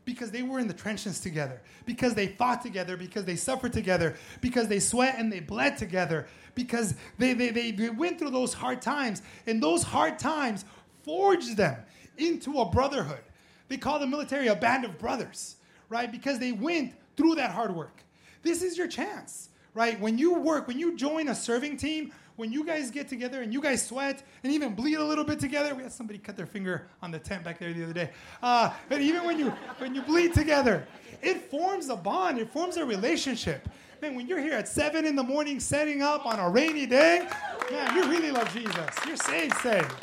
Because 0.09 0.31
they 0.31 0.41
were 0.41 0.57
in 0.57 0.67
the 0.67 0.73
trenches 0.73 1.19
together, 1.19 1.61
because 1.85 2.15
they 2.15 2.29
fought 2.29 2.63
together, 2.63 2.97
because 2.97 3.25
they 3.25 3.35
suffered 3.35 3.71
together, 3.71 4.15
because 4.41 4.67
they 4.67 4.79
sweat 4.79 5.15
and 5.19 5.31
they 5.31 5.39
bled 5.39 5.77
together, 5.77 6.25
because 6.55 6.95
they, 7.19 7.33
they, 7.33 7.49
they, 7.49 7.69
they 7.69 7.91
went 7.91 8.17
through 8.17 8.31
those 8.31 8.55
hard 8.55 8.81
times. 8.81 9.21
And 9.45 9.61
those 9.61 9.83
hard 9.83 10.17
times 10.17 10.65
forged 11.03 11.57
them 11.57 11.77
into 12.17 12.59
a 12.59 12.65
brotherhood. 12.65 13.21
They 13.67 13.77
call 13.77 13.99
the 13.99 14.07
military 14.07 14.47
a 14.47 14.55
band 14.55 14.83
of 14.83 14.97
brothers, 14.97 15.57
right? 15.89 16.11
Because 16.11 16.39
they 16.39 16.53
went 16.53 16.95
through 17.15 17.35
that 17.35 17.51
hard 17.51 17.75
work. 17.75 18.03
This 18.41 18.63
is 18.63 18.79
your 18.79 18.87
chance, 18.87 19.49
right? 19.75 19.99
When 19.99 20.17
you 20.17 20.39
work, 20.39 20.67
when 20.67 20.79
you 20.79 20.97
join 20.97 21.27
a 21.27 21.35
serving 21.35 21.77
team, 21.77 22.11
when 22.39 22.53
you 22.53 22.63
guys 22.63 22.89
get 22.89 23.09
together 23.09 23.41
and 23.41 23.51
you 23.51 23.61
guys 23.61 23.85
sweat 23.85 24.23
and 24.45 24.53
even 24.53 24.73
bleed 24.73 24.95
a 24.95 25.03
little 25.03 25.25
bit 25.25 25.41
together, 25.41 25.75
we 25.75 25.83
had 25.83 25.91
somebody 25.91 26.17
cut 26.17 26.37
their 26.37 26.45
finger 26.45 26.87
on 27.03 27.11
the 27.11 27.19
tent 27.19 27.43
back 27.43 27.59
there 27.59 27.73
the 27.73 27.83
other 27.83 27.91
day. 27.91 28.11
Uh, 28.41 28.73
but 28.87 29.01
even 29.01 29.25
when 29.25 29.37
you 29.37 29.49
when 29.77 29.93
you 29.93 30.01
bleed 30.01 30.33
together, 30.33 30.87
it 31.21 31.51
forms 31.51 31.89
a 31.89 31.97
bond. 31.97 32.39
It 32.39 32.49
forms 32.49 32.77
a 32.77 32.85
relationship. 32.85 33.67
Man, 34.01 34.15
when 34.15 34.25
you're 34.25 34.39
here 34.39 34.53
at 34.53 34.69
seven 34.69 35.05
in 35.05 35.17
the 35.17 35.23
morning 35.23 35.59
setting 35.59 36.01
up 36.01 36.25
on 36.25 36.39
a 36.39 36.49
rainy 36.49 36.85
day, 36.85 37.27
man, 37.69 37.93
you 37.93 38.09
really 38.09 38.31
love 38.31 38.49
Jesus. 38.53 39.05
You're 39.05 39.17
saved, 39.17 39.55
saved. 39.57 39.93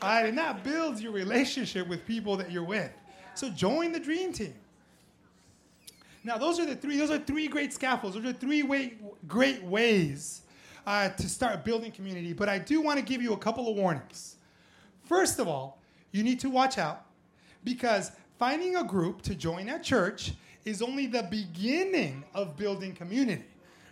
All 0.00 0.10
right, 0.10 0.26
and 0.26 0.38
that 0.38 0.62
builds 0.62 1.02
your 1.02 1.10
relationship 1.10 1.88
with 1.88 2.06
people 2.06 2.36
that 2.36 2.52
you're 2.52 2.62
with. 2.62 2.92
So 3.34 3.50
join 3.50 3.90
the 3.90 3.98
dream 3.98 4.32
team. 4.32 4.54
Now, 6.22 6.38
those 6.38 6.60
are 6.60 6.66
the 6.66 6.76
three. 6.76 6.98
Those 6.98 7.10
are 7.10 7.18
three 7.18 7.48
great 7.48 7.72
scaffolds. 7.72 8.14
Those 8.14 8.26
are 8.26 8.32
three 8.32 8.62
way, 8.62 8.94
great 9.26 9.64
ways 9.64 10.42
uh, 10.88 11.10
to 11.10 11.28
start 11.28 11.66
building 11.66 11.92
community. 11.92 12.32
But 12.32 12.48
I 12.48 12.58
do 12.58 12.80
want 12.80 12.98
to 12.98 13.04
give 13.04 13.20
you 13.20 13.34
a 13.34 13.36
couple 13.36 13.68
of 13.68 13.76
warnings. 13.76 14.36
First 15.04 15.38
of 15.38 15.46
all, 15.46 15.82
you 16.12 16.22
need 16.22 16.40
to 16.40 16.48
watch 16.48 16.78
out 16.78 17.04
because 17.62 18.10
finding 18.38 18.74
a 18.74 18.82
group 18.82 19.20
to 19.22 19.34
join 19.34 19.68
at 19.68 19.84
church 19.84 20.32
is 20.64 20.80
only 20.80 21.06
the 21.06 21.24
beginning 21.24 22.24
of 22.34 22.56
building 22.56 22.94
community, 22.94 23.44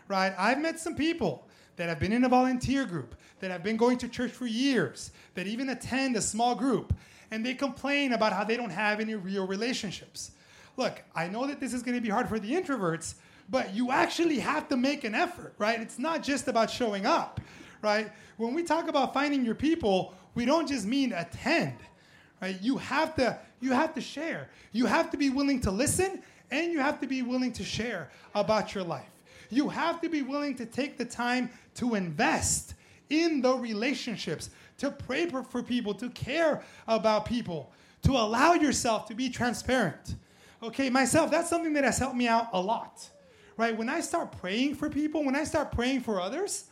right? 0.09 0.33
I've 0.39 0.59
met 0.59 0.81
some 0.81 0.95
people 0.95 1.47
that 1.77 1.91
have 1.91 2.01
been 2.01 2.13
in 2.13 2.25
a 2.25 2.31
volunteer 2.31 2.87
group, 2.87 3.15
that 3.41 3.51
have 3.51 3.63
been 3.63 3.77
going 3.77 3.99
to 3.99 4.09
church 4.09 4.31
for 4.31 4.47
years, 4.47 5.11
that 5.35 5.47
even 5.47 5.69
attend 5.69 6.17
a 6.17 6.23
small 6.23 6.55
group, 6.55 6.95
and 7.31 7.45
they 7.45 7.53
complain 7.53 8.15
about 8.15 8.33
how 8.33 8.43
they 8.43 8.57
don't 8.57 8.71
have 8.71 9.01
any 9.01 9.17
real 9.17 9.47
relationships. 9.47 10.31
Look, 10.77 11.03
I 11.15 11.29
know 11.29 11.47
that 11.47 11.61
this 11.61 11.73
is 11.73 11.83
going 11.83 11.95
to 11.95 12.01
be 12.01 12.09
hard 12.09 12.29
for 12.29 12.39
the 12.39 12.53
introverts, 12.53 13.15
but 13.49 13.75
you 13.75 13.91
actually 13.91 14.39
have 14.41 14.69
to 14.69 14.77
make 14.77 15.05
an 15.05 15.15
effort, 15.15 15.55
right? 15.59 15.81
It's 15.81 15.99
not 15.99 16.23
just 16.23 16.49
about 16.49 16.71
showing 16.71 17.07
up, 17.07 17.41
right? 17.83 18.11
When 18.37 18.55
we 18.55 18.63
talk 18.63 18.89
about 18.89 19.15
finding 19.15 19.45
your 19.45 19.55
people, 19.55 20.15
we 20.35 20.45
don't 20.45 20.69
just 20.69 20.87
mean 20.87 21.13
attend, 21.13 21.77
right? 22.43 22.61
You 22.61 22.77
have 22.79 23.15
to 23.17 23.39
you 23.61 23.73
have 23.73 23.95
to 23.95 24.01
share. 24.03 24.51
You 24.73 24.85
have 24.87 25.11
to 25.13 25.17
be 25.17 25.31
willing 25.31 25.61
to 25.61 25.71
listen 25.71 26.23
and 26.51 26.73
you 26.73 26.79
have 26.79 27.01
to 27.01 27.07
be 27.07 27.23
willing 27.23 27.53
to 27.53 27.65
share 27.65 28.11
about 28.35 28.75
your 28.75 28.85
life. 28.85 29.09
You 29.49 29.69
have 29.71 30.01
to 30.03 30.09
be 30.09 30.23
willing 30.23 30.55
to 30.57 30.67
take 30.67 30.99
the 30.99 31.05
time 31.05 31.51
to 31.77 31.95
invest 31.95 32.75
in 33.09 33.41
the 33.41 33.55
relationships, 33.55 34.51
to 34.79 34.91
pray 34.91 35.27
for 35.27 35.63
people, 35.63 35.95
to 35.95 36.11
care 36.11 36.63
about 36.87 37.25
people, 37.25 37.73
to 38.03 38.13
allow 38.13 38.55
yourself 38.55 39.07
to 39.07 39.15
be 39.15 39.31
transparent. 39.31 40.17
Okay, 40.67 40.91
myself, 40.91 41.31
that's 41.31 41.49
something 41.49 41.73
that 41.75 41.85
has 41.85 41.99
helped 41.99 42.17
me 42.17 42.29
out 42.29 42.49
a 42.53 42.61
lot 42.61 43.09
right? 43.57 43.77
When 43.77 43.89
I 43.89 44.01
start 44.01 44.33
praying 44.41 44.75
for 44.75 44.91
people, 44.91 45.25
when 45.25 45.37
I 45.37 45.45
start 45.45 45.73
praying 45.73 46.01
for 46.03 46.21
others, 46.21 46.65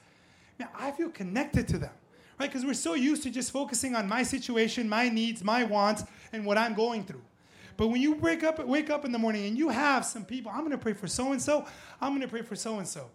man, 0.59 0.69
I 0.79 0.91
feel 0.91 1.09
connected 1.09 1.67
to 1.69 1.79
them, 1.79 1.93
right? 2.39 2.49
Because 2.49 2.65
we're 2.65 2.75
so 2.75 2.95
used 2.95 3.23
to 3.25 3.31
just 3.31 3.51
focusing 3.51 3.95
on 3.95 4.09
my 4.09 4.23
situation, 4.23 4.89
my 4.89 5.09
needs, 5.09 5.43
my 5.43 5.65
wants, 5.65 6.05
and 6.33 6.45
what 6.45 6.59
I'm 6.59 6.75
going 6.75 7.05
through. 7.05 7.23
But 7.77 7.89
when 7.89 8.01
you 8.01 8.15
wake 8.15 8.45
up, 8.45 8.65
wake 8.65 8.91
up 8.91 9.05
in 9.05 9.13
the 9.13 9.19
morning 9.19 9.47
and 9.47 9.59
you 9.59 9.69
have 9.69 10.05
some 10.05 10.25
people, 10.25 10.53
I'm 10.55 10.61
going 10.61 10.71
to 10.71 10.79
pray 10.79 10.93
for 10.93 11.09
so 11.09 11.33
and 11.33 11.43
so, 11.43 11.67
I'm 12.01 12.11
going 12.11 12.23
to 12.23 12.29
pray 12.29 12.43
for 12.43 12.55
so 12.55 12.79
and 12.79 12.87
so. 12.87 13.11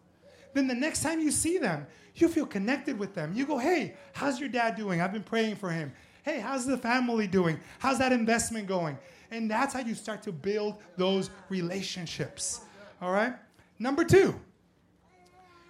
Then 0.54 0.68
the 0.68 0.76
next 0.76 1.02
time 1.02 1.22
you 1.22 1.32
see 1.32 1.60
them, 1.60 1.86
you 2.16 2.28
feel 2.28 2.46
connected 2.46 2.98
with 2.98 3.14
them. 3.14 3.34
You 3.34 3.46
go, 3.46 3.58
hey, 3.58 3.96
how's 4.14 4.40
your 4.40 4.50
dad 4.50 4.76
doing? 4.76 5.00
I've 5.00 5.14
been 5.14 5.24
praying 5.24 5.56
for 5.56 5.70
him. 5.70 5.94
Hey, 6.24 6.40
how's 6.40 6.66
the 6.66 6.78
family 6.78 7.28
doing? 7.28 7.60
How's 7.78 8.00
that 8.00 8.12
investment 8.12 8.68
going? 8.68 8.98
And 9.32 9.50
that's 9.50 9.74
how 9.74 9.80
you 9.80 9.96
start 9.96 10.24
to 10.24 10.32
build 10.32 10.78
those 10.98 11.30
relationships. 11.50 12.62
All 13.02 13.12
right? 13.12 13.34
Number 13.78 14.04
two, 14.04 14.40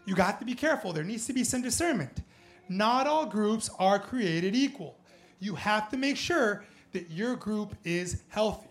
you 0.06 0.16
got 0.16 0.40
to 0.40 0.46
be 0.46 0.56
careful. 0.56 0.94
There 0.94 1.04
needs 1.04 1.28
to 1.28 1.34
be 1.34 1.44
some 1.44 1.62
discernment. 1.62 2.22
Not 2.68 3.08
all 3.08 3.26
groups 3.26 3.70
are 3.80 4.00
created 4.00 4.56
equal. 4.56 4.98
You 5.40 5.56
have 5.56 5.90
to 5.90 5.98
make 5.98 6.18
sure 6.18 6.66
that 6.92 7.10
your 7.12 7.36
group 7.36 7.76
is 7.84 8.24
healthy. 8.30 8.68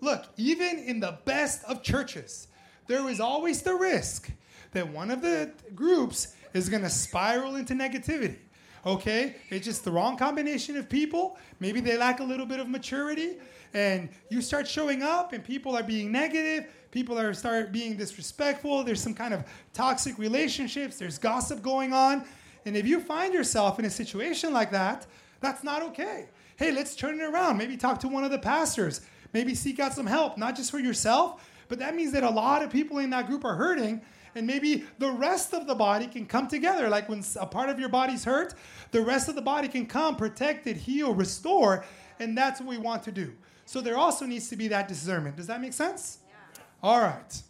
Look, 0.00 0.26
even 0.36 0.78
in 0.80 0.98
the 0.98 1.18
best 1.24 1.64
of 1.64 1.82
churches, 1.82 2.48
there 2.88 3.08
is 3.08 3.20
always 3.20 3.62
the 3.62 3.74
risk 3.74 4.30
that 4.72 4.88
one 4.88 5.10
of 5.10 5.22
the 5.22 5.52
groups 5.74 6.34
is 6.54 6.68
going 6.68 6.82
to 6.82 6.90
spiral 6.90 7.56
into 7.56 7.74
negativity. 7.74 8.38
Okay? 8.84 9.36
It's 9.50 9.64
just 9.64 9.84
the 9.84 9.92
wrong 9.92 10.16
combination 10.16 10.76
of 10.76 10.88
people. 10.88 11.38
Maybe 11.60 11.80
they 11.80 11.96
lack 11.96 12.20
a 12.20 12.24
little 12.24 12.46
bit 12.46 12.60
of 12.60 12.68
maturity. 12.68 13.36
And 13.74 14.08
you 14.28 14.42
start 14.42 14.68
showing 14.68 15.02
up 15.02 15.32
and 15.32 15.42
people 15.42 15.76
are 15.76 15.82
being 15.82 16.12
negative. 16.12 16.66
People 16.90 17.18
are 17.18 17.32
start 17.32 17.72
being 17.72 17.96
disrespectful. 17.96 18.84
There's 18.84 19.02
some 19.02 19.14
kind 19.14 19.32
of 19.32 19.44
toxic 19.72 20.18
relationships. 20.18 20.98
There's 20.98 21.18
gossip 21.18 21.62
going 21.62 21.92
on. 21.92 22.24
And 22.66 22.76
if 22.76 22.86
you 22.86 23.00
find 23.00 23.32
yourself 23.32 23.78
in 23.78 23.84
a 23.84 23.90
situation 23.90 24.52
like 24.52 24.70
that, 24.72 25.06
that's 25.40 25.64
not 25.64 25.82
okay. 25.82 26.28
Hey, 26.56 26.70
let's 26.70 26.94
turn 26.94 27.20
it 27.20 27.24
around. 27.24 27.56
Maybe 27.56 27.76
talk 27.76 27.98
to 28.00 28.08
one 28.08 28.24
of 28.24 28.30
the 28.30 28.38
pastors. 28.38 29.00
Maybe 29.32 29.54
seek 29.54 29.80
out 29.80 29.94
some 29.94 30.06
help, 30.06 30.36
not 30.36 30.54
just 30.54 30.70
for 30.70 30.78
yourself, 30.78 31.48
but 31.68 31.78
that 31.78 31.96
means 31.96 32.12
that 32.12 32.22
a 32.22 32.30
lot 32.30 32.62
of 32.62 32.70
people 32.70 32.98
in 32.98 33.10
that 33.10 33.26
group 33.26 33.44
are 33.44 33.54
hurting 33.54 34.02
and 34.34 34.46
maybe 34.46 34.84
the 34.98 35.10
rest 35.10 35.52
of 35.52 35.66
the 35.66 35.74
body 35.74 36.06
can 36.06 36.26
come 36.26 36.48
together. 36.48 36.88
Like 36.88 37.08
when 37.08 37.22
a 37.38 37.46
part 37.46 37.68
of 37.68 37.78
your 37.78 37.88
body's 37.88 38.24
hurt, 38.24 38.54
the 38.90 39.00
rest 39.00 39.28
of 39.28 39.34
the 39.34 39.42
body 39.42 39.68
can 39.68 39.86
come, 39.86 40.16
protect 40.16 40.66
it, 40.66 40.76
heal, 40.76 41.14
restore, 41.14 41.84
and 42.18 42.36
that's 42.36 42.60
what 42.60 42.68
we 42.68 42.78
want 42.78 43.02
to 43.04 43.12
do. 43.12 43.32
So 43.64 43.80
there 43.80 43.96
also 43.96 44.26
needs 44.26 44.48
to 44.48 44.56
be 44.56 44.68
that 44.68 44.88
discernment. 44.88 45.36
Does 45.36 45.46
that 45.46 45.60
make 45.60 45.72
sense? 45.72 46.18
Yeah. 46.28 46.62
All 46.82 47.00
right. 47.00 47.42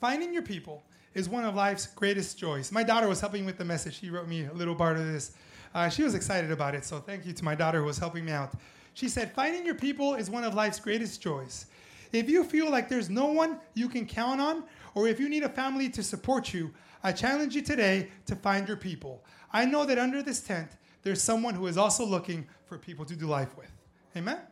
Finding 0.00 0.32
your 0.32 0.42
people 0.42 0.82
is 1.14 1.28
one 1.28 1.44
of 1.44 1.54
life's 1.54 1.86
greatest 1.86 2.38
joys. 2.38 2.70
My 2.70 2.82
daughter 2.82 3.08
was 3.08 3.20
helping 3.20 3.46
with 3.46 3.56
the 3.56 3.64
message. 3.64 4.00
She 4.00 4.10
wrote 4.10 4.28
me 4.28 4.44
a 4.44 4.52
little 4.52 4.74
part 4.74 4.96
of 4.96 5.06
this. 5.06 5.32
Uh, 5.74 5.88
she 5.88 6.02
was 6.02 6.14
excited 6.14 6.52
about 6.52 6.74
it, 6.74 6.84
so 6.84 6.98
thank 6.98 7.26
you 7.26 7.32
to 7.32 7.44
my 7.44 7.54
daughter 7.54 7.80
who 7.80 7.86
was 7.86 7.98
helping 7.98 8.24
me 8.24 8.32
out. 8.32 8.52
She 8.94 9.08
said, 9.08 9.32
Finding 9.32 9.66
your 9.66 9.74
people 9.74 10.14
is 10.14 10.30
one 10.30 10.44
of 10.44 10.54
life's 10.54 10.78
greatest 10.78 11.20
joys. 11.20 11.66
If 12.14 12.30
you 12.30 12.44
feel 12.44 12.70
like 12.70 12.88
there's 12.88 13.10
no 13.10 13.26
one 13.26 13.58
you 13.74 13.88
can 13.88 14.06
count 14.06 14.40
on, 14.40 14.64
or 14.94 15.08
if 15.08 15.18
you 15.18 15.28
need 15.28 15.42
a 15.42 15.48
family 15.48 15.88
to 15.90 16.02
support 16.02 16.54
you, 16.54 16.72
I 17.02 17.10
challenge 17.12 17.56
you 17.56 17.62
today 17.62 18.08
to 18.26 18.36
find 18.36 18.68
your 18.68 18.76
people. 18.76 19.24
I 19.52 19.64
know 19.64 19.84
that 19.84 19.98
under 19.98 20.22
this 20.22 20.40
tent, 20.40 20.70
there's 21.02 21.20
someone 21.20 21.54
who 21.54 21.66
is 21.66 21.76
also 21.76 22.04
looking 22.04 22.46
for 22.66 22.78
people 22.78 23.04
to 23.04 23.16
do 23.16 23.26
life 23.26 23.56
with. 23.56 23.70
Amen? 24.16 24.36
Amen. 24.36 24.46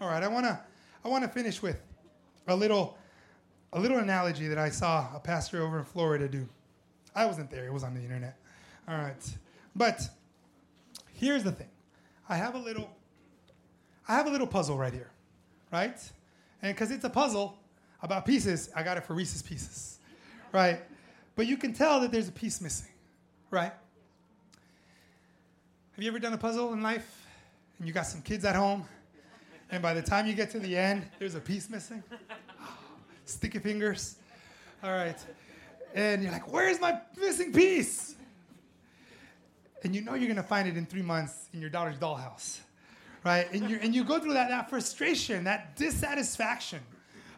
All 0.00 0.08
right, 0.08 0.22
I 0.22 0.28
want 0.28 0.46
to 0.46 0.58
I 1.04 1.08
want 1.08 1.22
to 1.22 1.28
finish 1.28 1.62
with 1.62 1.80
a 2.48 2.56
little 2.56 2.96
a 3.72 3.78
little 3.78 3.98
analogy 3.98 4.48
that 4.48 4.58
I 4.58 4.70
saw 4.70 5.06
a 5.14 5.20
pastor 5.20 5.62
over 5.62 5.78
in 5.78 5.84
Florida 5.84 6.28
do. 6.28 6.48
I 7.14 7.26
wasn't 7.26 7.50
there, 7.50 7.66
it 7.66 7.72
was 7.72 7.84
on 7.84 7.94
the 7.94 8.00
internet. 8.00 8.38
All 8.88 8.96
right. 8.96 9.36
But 9.74 10.00
here's 11.12 11.44
the 11.44 11.52
thing. 11.52 11.68
I 12.28 12.36
have 12.36 12.54
a 12.54 12.58
little 12.58 12.90
I 14.08 14.14
have 14.14 14.26
a 14.26 14.30
little 14.30 14.46
puzzle 14.46 14.78
right 14.78 14.92
here. 14.92 15.10
Right? 15.70 15.98
And 16.62 16.74
because 16.74 16.90
it's 16.90 17.04
a 17.04 17.10
puzzle, 17.10 17.58
about 18.02 18.26
pieces, 18.26 18.70
I 18.74 18.82
got 18.82 18.96
it 18.96 19.04
for 19.04 19.14
Reese's 19.14 19.42
Pieces, 19.42 19.98
right? 20.52 20.80
But 21.34 21.46
you 21.46 21.56
can 21.56 21.72
tell 21.72 22.00
that 22.00 22.12
there's 22.12 22.28
a 22.28 22.32
piece 22.32 22.60
missing, 22.60 22.90
right? 23.50 23.72
Have 25.92 26.02
you 26.02 26.08
ever 26.08 26.18
done 26.18 26.32
a 26.32 26.38
puzzle 26.38 26.72
in 26.72 26.82
life 26.82 27.26
and 27.78 27.86
you 27.86 27.92
got 27.92 28.06
some 28.06 28.22
kids 28.22 28.44
at 28.44 28.54
home, 28.54 28.84
and 29.70 29.82
by 29.82 29.94
the 29.94 30.02
time 30.02 30.26
you 30.26 30.34
get 30.34 30.50
to 30.50 30.58
the 30.58 30.76
end, 30.76 31.06
there's 31.18 31.34
a 31.34 31.40
piece 31.40 31.68
missing? 31.68 32.02
Sticky 33.24 33.58
fingers. 33.58 34.16
All 34.82 34.92
right. 34.92 35.18
And 35.94 36.22
you're 36.22 36.32
like, 36.32 36.52
where's 36.52 36.80
my 36.80 37.00
missing 37.18 37.52
piece? 37.52 38.14
And 39.82 39.94
you 39.94 40.02
know 40.02 40.14
you're 40.14 40.28
going 40.28 40.36
to 40.36 40.42
find 40.42 40.68
it 40.68 40.76
in 40.76 40.86
three 40.86 41.02
months 41.02 41.48
in 41.52 41.60
your 41.60 41.70
daughter's 41.70 41.98
dollhouse, 41.98 42.60
right? 43.26 43.52
And, 43.52 43.68
you 43.68 43.78
and 43.82 43.92
you 43.92 44.04
go 44.04 44.20
through 44.20 44.34
that, 44.34 44.48
that 44.50 44.70
frustration, 44.70 45.44
that 45.44 45.74
dissatisfaction 45.76 46.78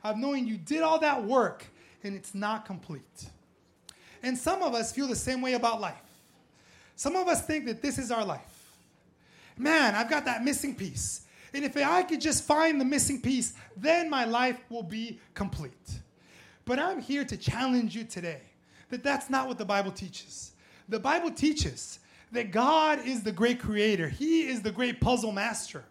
of 0.04 0.18
knowing 0.18 0.46
you 0.46 0.58
did 0.58 0.82
all 0.82 1.00
that 1.00 1.24
work 1.24 1.64
and 2.04 2.14
it's 2.14 2.34
not 2.34 2.66
complete. 2.66 3.26
And 4.22 4.36
some 4.36 4.62
of 4.62 4.74
us 4.74 4.92
feel 4.92 5.08
the 5.08 5.16
same 5.16 5.40
way 5.40 5.54
about 5.54 5.80
life. 5.80 5.96
Some 6.94 7.16
of 7.16 7.26
us 7.26 7.46
think 7.46 7.64
that 7.66 7.80
this 7.80 7.98
is 7.98 8.10
our 8.10 8.24
life. 8.24 8.76
Man, 9.56 9.94
I've 9.94 10.10
got 10.10 10.26
that 10.26 10.44
missing 10.44 10.74
piece. 10.74 11.22
And 11.54 11.64
if 11.64 11.74
I 11.76 12.02
could 12.02 12.20
just 12.20 12.44
find 12.44 12.78
the 12.78 12.84
missing 12.84 13.22
piece, 13.22 13.54
then 13.74 14.10
my 14.10 14.26
life 14.26 14.60
will 14.68 14.82
be 14.82 15.18
complete. 15.32 15.72
But 16.66 16.78
I'm 16.78 17.00
here 17.00 17.24
to 17.24 17.36
challenge 17.36 17.96
you 17.96 18.04
today 18.04 18.42
that 18.90 19.02
that's 19.02 19.30
not 19.30 19.48
what 19.48 19.56
the 19.56 19.64
Bible 19.64 19.90
teaches. 19.90 20.52
The 20.88 21.00
Bible 21.00 21.30
teaches 21.30 22.00
that 22.32 22.50
God 22.50 23.06
is 23.06 23.22
the 23.22 23.32
great 23.32 23.60
creator, 23.60 24.08
He 24.08 24.48
is 24.48 24.62
the 24.62 24.72
great 24.72 25.00
puzzle 25.00 25.32
master, 25.32 25.84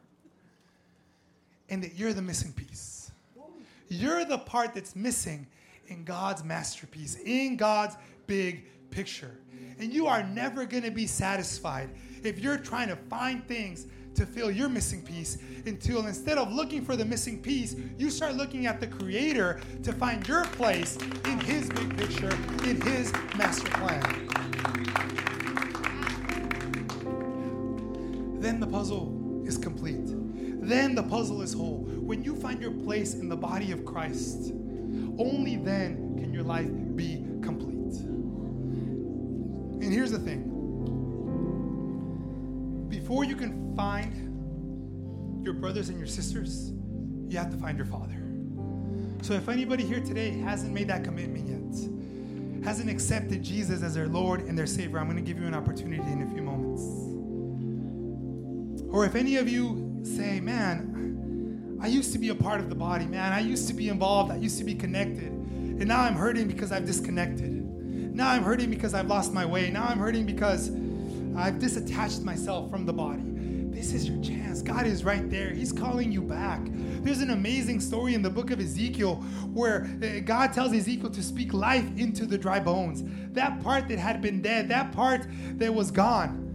and 1.70 1.84
that 1.84 1.96
you're 1.96 2.14
the 2.14 2.22
missing 2.22 2.54
piece. 2.54 3.12
You're 3.90 4.26
the 4.26 4.38
part 4.38 4.74
that's 4.74 4.96
missing 4.96 5.48
in 5.88 6.04
God's 6.04 6.44
masterpiece, 6.44 7.16
in 7.26 7.56
God's 7.56 7.96
big 8.28 8.66
picture. 8.90 9.38
And 9.80 9.94
you 9.94 10.08
are 10.08 10.24
never 10.24 10.66
going 10.66 10.84
to 10.84 10.92
be 10.92 11.08
satisfied 11.08 11.90
if 12.24 12.40
you're 12.40 12.58
trying 12.58 12.90
to 12.90 12.96
find 12.96 13.48
things 13.48 13.88
to 14.16 14.26
fill 14.26 14.50
your 14.50 14.68
missing 14.68 15.04
piece 15.04 15.38
until 15.66 16.08
instead 16.08 16.38
of 16.38 16.52
looking 16.52 16.84
for 16.84 16.96
the 16.96 17.06
missing 17.06 17.42
piece, 17.42 17.76
you 17.98 18.10
start 18.10 18.36
looking 18.36 18.66
at 18.66 18.80
the 18.80 18.88
Creator 18.88 19.62
to 19.84 19.94
find 19.94 20.28
your 20.28 20.44
place 20.46 20.98
in 21.26 21.40
His 21.40 21.70
big 21.70 21.96
picture, 21.96 22.32
in 22.66 22.82
His 22.82 23.14
master 23.38 23.70
plan. 23.70 25.17
The 28.60 28.68
puzzle 28.68 29.44
is 29.46 29.58
complete. 29.58 30.06
Then 30.06 30.96
the 30.96 31.04
puzzle 31.04 31.42
is 31.42 31.54
whole. 31.54 31.86
When 31.86 32.24
you 32.24 32.36
find 32.36 32.62
your 32.62 32.72
place 32.72 33.14
in 33.14 33.30
the 33.30 33.38
body 33.38 33.72
of 33.72 33.86
Christ, 33.86 34.52
only 35.18 35.56
then 35.56 36.18
can 36.18 36.34
your 36.34 36.44
life 36.44 36.70
be 36.96 37.26
complete. 37.42 37.78
And 39.82 39.94
here's 39.94 40.12
the 40.12 40.20
thing 40.20 40.54
before 42.90 43.24
you 43.24 43.36
can 43.36 43.74
find 43.76 45.46
your 45.46 45.54
brothers 45.54 45.88
and 45.90 45.98
your 45.98 46.08
sisters, 46.08 46.74
you 47.30 47.38
have 47.38 47.50
to 47.52 47.58
find 47.58 47.78
your 47.78 47.86
father. 47.86 48.22
So 49.22 49.34
if 49.34 49.48
anybody 49.48 49.86
here 49.86 50.02
today 50.02 50.32
hasn't 50.32 50.74
made 50.74 50.90
that 50.90 51.04
commitment 51.06 51.48
yet, 51.48 52.66
hasn't 52.66 52.90
accepted 52.90 53.44
Jesus 53.44 53.82
as 53.82 53.96
their 53.96 54.08
Lord 54.08 54.42
and 54.42 54.58
their 54.58 54.66
Savior, 54.66 55.00
I'm 55.00 55.06
going 55.06 55.16
to 55.16 55.24
give 55.24 55.40
you 55.40 55.48
an 55.48 55.54
opportunity 55.54 56.12
in 56.12 56.22
a 56.24 56.28
few 56.34 56.42
moments. 56.42 57.07
Or 58.98 59.06
if 59.06 59.14
any 59.14 59.36
of 59.36 59.48
you 59.48 60.00
say, 60.02 60.40
man, 60.40 61.78
I 61.80 61.86
used 61.86 62.14
to 62.14 62.18
be 62.18 62.30
a 62.30 62.36
part 62.36 62.60
of 62.60 62.68
the 62.68 62.74
body, 62.74 63.06
man. 63.06 63.32
I 63.32 63.42
used 63.42 63.68
to 63.68 63.76
be 63.76 63.90
involved. 63.90 64.32
I 64.32 64.38
used 64.38 64.58
to 64.58 64.64
be 64.64 64.74
connected. 64.74 65.30
And 65.30 65.86
now 65.86 66.02
I'm 66.02 66.16
hurting 66.16 66.48
because 66.48 66.72
I've 66.72 66.88
disconnected. 66.88 67.52
Now 68.16 68.32
I'm 68.32 68.42
hurting 68.42 68.72
because 68.72 68.96
I've 68.96 69.06
lost 69.06 69.34
my 69.34 69.46
way. 69.46 69.70
Now 69.70 69.86
I'm 69.86 70.00
hurting 70.00 70.26
because 70.26 70.70
I've 71.38 71.60
disattached 71.60 72.24
myself 72.24 72.72
from 72.72 72.88
the 72.88 72.94
body. 72.94 73.22
This 73.70 73.94
is 73.94 74.10
your 74.10 74.20
chance. 74.24 74.64
God 74.64 74.88
is 74.88 75.04
right 75.04 75.30
there. 75.30 75.52
He's 75.52 75.72
calling 75.72 76.12
you 76.12 76.24
back. 76.24 76.62
There's 76.64 77.22
an 77.22 77.30
amazing 77.30 77.82
story 77.82 78.16
in 78.16 78.24
the 78.24 78.32
book 78.32 78.50
of 78.50 78.60
Ezekiel 78.60 79.18
where 79.54 79.88
uh, 80.02 80.22
God 80.22 80.54
tells 80.54 80.74
Ezekiel 80.74 81.12
to 81.12 81.22
speak 81.22 81.54
life 81.54 81.86
into 81.98 82.26
the 82.26 82.40
dry 82.40 82.60
bones. 82.60 83.04
That 83.34 83.62
part 83.62 83.90
that 83.90 84.00
had 84.00 84.24
been 84.24 84.42
dead, 84.42 84.70
that 84.70 84.92
part 84.92 85.28
that 85.60 85.72
was 85.72 85.92
gone. 85.92 86.47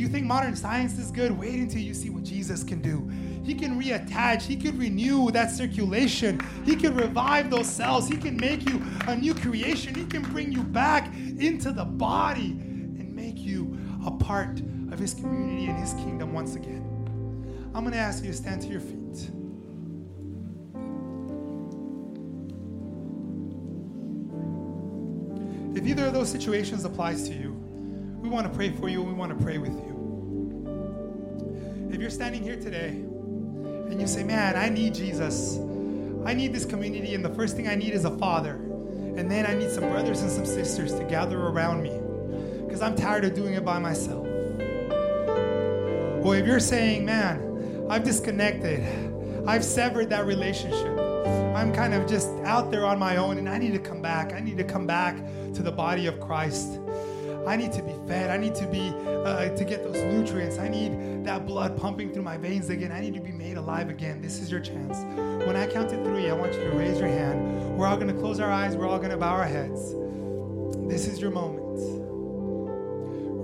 You 0.00 0.08
think 0.08 0.24
modern 0.24 0.56
science 0.56 0.98
is 0.98 1.10
good? 1.10 1.30
Wait 1.30 1.56
until 1.56 1.82
you 1.82 1.92
see 1.92 2.08
what 2.08 2.22
Jesus 2.22 2.64
can 2.64 2.80
do. 2.80 3.06
He 3.44 3.54
can 3.54 3.78
reattach, 3.78 4.40
He 4.40 4.56
can 4.56 4.78
renew 4.78 5.30
that 5.30 5.50
circulation, 5.50 6.40
He 6.64 6.74
can 6.74 6.94
revive 6.94 7.50
those 7.50 7.66
cells, 7.66 8.08
He 8.08 8.16
can 8.16 8.34
make 8.38 8.66
you 8.66 8.82
a 9.06 9.14
new 9.14 9.34
creation, 9.34 9.94
He 9.94 10.06
can 10.06 10.22
bring 10.22 10.52
you 10.52 10.62
back 10.62 11.14
into 11.14 11.70
the 11.70 11.84
body 11.84 12.52
and 12.52 13.14
make 13.14 13.40
you 13.40 13.78
a 14.06 14.10
part 14.10 14.60
of 14.90 14.98
His 14.98 15.12
community 15.12 15.66
and 15.66 15.78
His 15.78 15.92
kingdom 15.92 16.32
once 16.32 16.54
again. 16.54 16.82
I'm 17.74 17.82
going 17.82 17.92
to 17.92 17.98
ask 17.98 18.24
you 18.24 18.30
to 18.30 18.36
stand 18.36 18.62
to 18.62 18.68
your 18.68 18.80
feet. 18.80 19.28
If 25.76 25.86
either 25.86 26.06
of 26.06 26.14
those 26.14 26.30
situations 26.30 26.86
applies 26.86 27.28
to 27.28 27.34
you, 27.34 27.52
we 28.22 28.30
want 28.30 28.50
to 28.50 28.56
pray 28.56 28.70
for 28.70 28.88
you 28.88 29.00
and 29.00 29.08
we 29.08 29.14
want 29.14 29.38
to 29.38 29.44
pray 29.44 29.58
with 29.58 29.72
you. 29.72 29.89
If 32.00 32.04
you're 32.04 32.10
standing 32.10 32.42
here 32.42 32.56
today 32.56 32.88
and 32.88 34.00
you 34.00 34.06
say, 34.06 34.24
Man, 34.24 34.56
I 34.56 34.70
need 34.70 34.94
Jesus, 34.94 35.58
I 36.24 36.32
need 36.32 36.50
this 36.50 36.64
community, 36.64 37.14
and 37.14 37.22
the 37.22 37.34
first 37.34 37.56
thing 37.56 37.68
I 37.68 37.74
need 37.74 37.92
is 37.92 38.06
a 38.06 38.16
father, 38.16 38.54
and 38.54 39.30
then 39.30 39.44
I 39.44 39.52
need 39.52 39.70
some 39.70 39.84
brothers 39.90 40.22
and 40.22 40.30
some 40.30 40.46
sisters 40.46 40.94
to 40.94 41.04
gather 41.04 41.38
around 41.38 41.82
me 41.82 41.92
because 42.64 42.80
I'm 42.80 42.96
tired 42.96 43.26
of 43.26 43.34
doing 43.34 43.52
it 43.52 43.66
by 43.66 43.78
myself. 43.78 44.26
Or 46.24 46.36
if 46.36 46.46
you're 46.46 46.58
saying, 46.58 47.04
Man, 47.04 47.86
I've 47.90 48.02
disconnected, 48.02 48.82
I've 49.46 49.62
severed 49.62 50.08
that 50.08 50.24
relationship. 50.24 50.98
I'm 51.54 51.70
kind 51.70 51.92
of 51.92 52.08
just 52.08 52.30
out 52.44 52.70
there 52.70 52.86
on 52.86 52.98
my 52.98 53.18
own 53.18 53.36
and 53.36 53.46
I 53.46 53.58
need 53.58 53.74
to 53.74 53.78
come 53.78 54.00
back. 54.00 54.32
I 54.32 54.40
need 54.40 54.56
to 54.56 54.64
come 54.64 54.86
back 54.86 55.18
to 55.52 55.62
the 55.62 55.70
body 55.70 56.06
of 56.06 56.18
Christ. 56.18 56.80
I 57.50 57.56
need 57.56 57.72
to 57.72 57.82
be 57.82 57.94
fed. 58.06 58.30
I 58.30 58.36
need 58.36 58.54
to 58.54 58.66
be 58.68 58.94
uh, 59.24 59.48
to 59.48 59.64
get 59.64 59.82
those 59.82 60.00
nutrients. 60.04 60.56
I 60.60 60.68
need 60.68 61.24
that 61.24 61.46
blood 61.46 61.76
pumping 61.76 62.12
through 62.12 62.22
my 62.22 62.36
veins 62.36 62.70
again. 62.70 62.92
I 62.92 63.00
need 63.00 63.12
to 63.14 63.20
be 63.20 63.32
made 63.32 63.56
alive 63.56 63.90
again. 63.90 64.22
This 64.22 64.38
is 64.38 64.52
your 64.52 64.60
chance. 64.60 64.98
When 65.44 65.56
I 65.56 65.66
count 65.66 65.90
to 65.90 65.96
three, 66.04 66.30
I 66.30 66.32
want 66.32 66.54
you 66.54 66.60
to 66.60 66.70
raise 66.70 67.00
your 67.00 67.08
hand. 67.08 67.76
We're 67.76 67.88
all 67.88 67.96
going 67.96 68.06
to 68.06 68.14
close 68.14 68.38
our 68.38 68.52
eyes. 68.52 68.76
We're 68.76 68.86
all 68.86 68.98
going 68.98 69.10
to 69.10 69.16
bow 69.16 69.32
our 69.32 69.42
heads. 69.42 69.96
This 70.88 71.08
is 71.08 71.20
your 71.20 71.32
moment. 71.32 71.76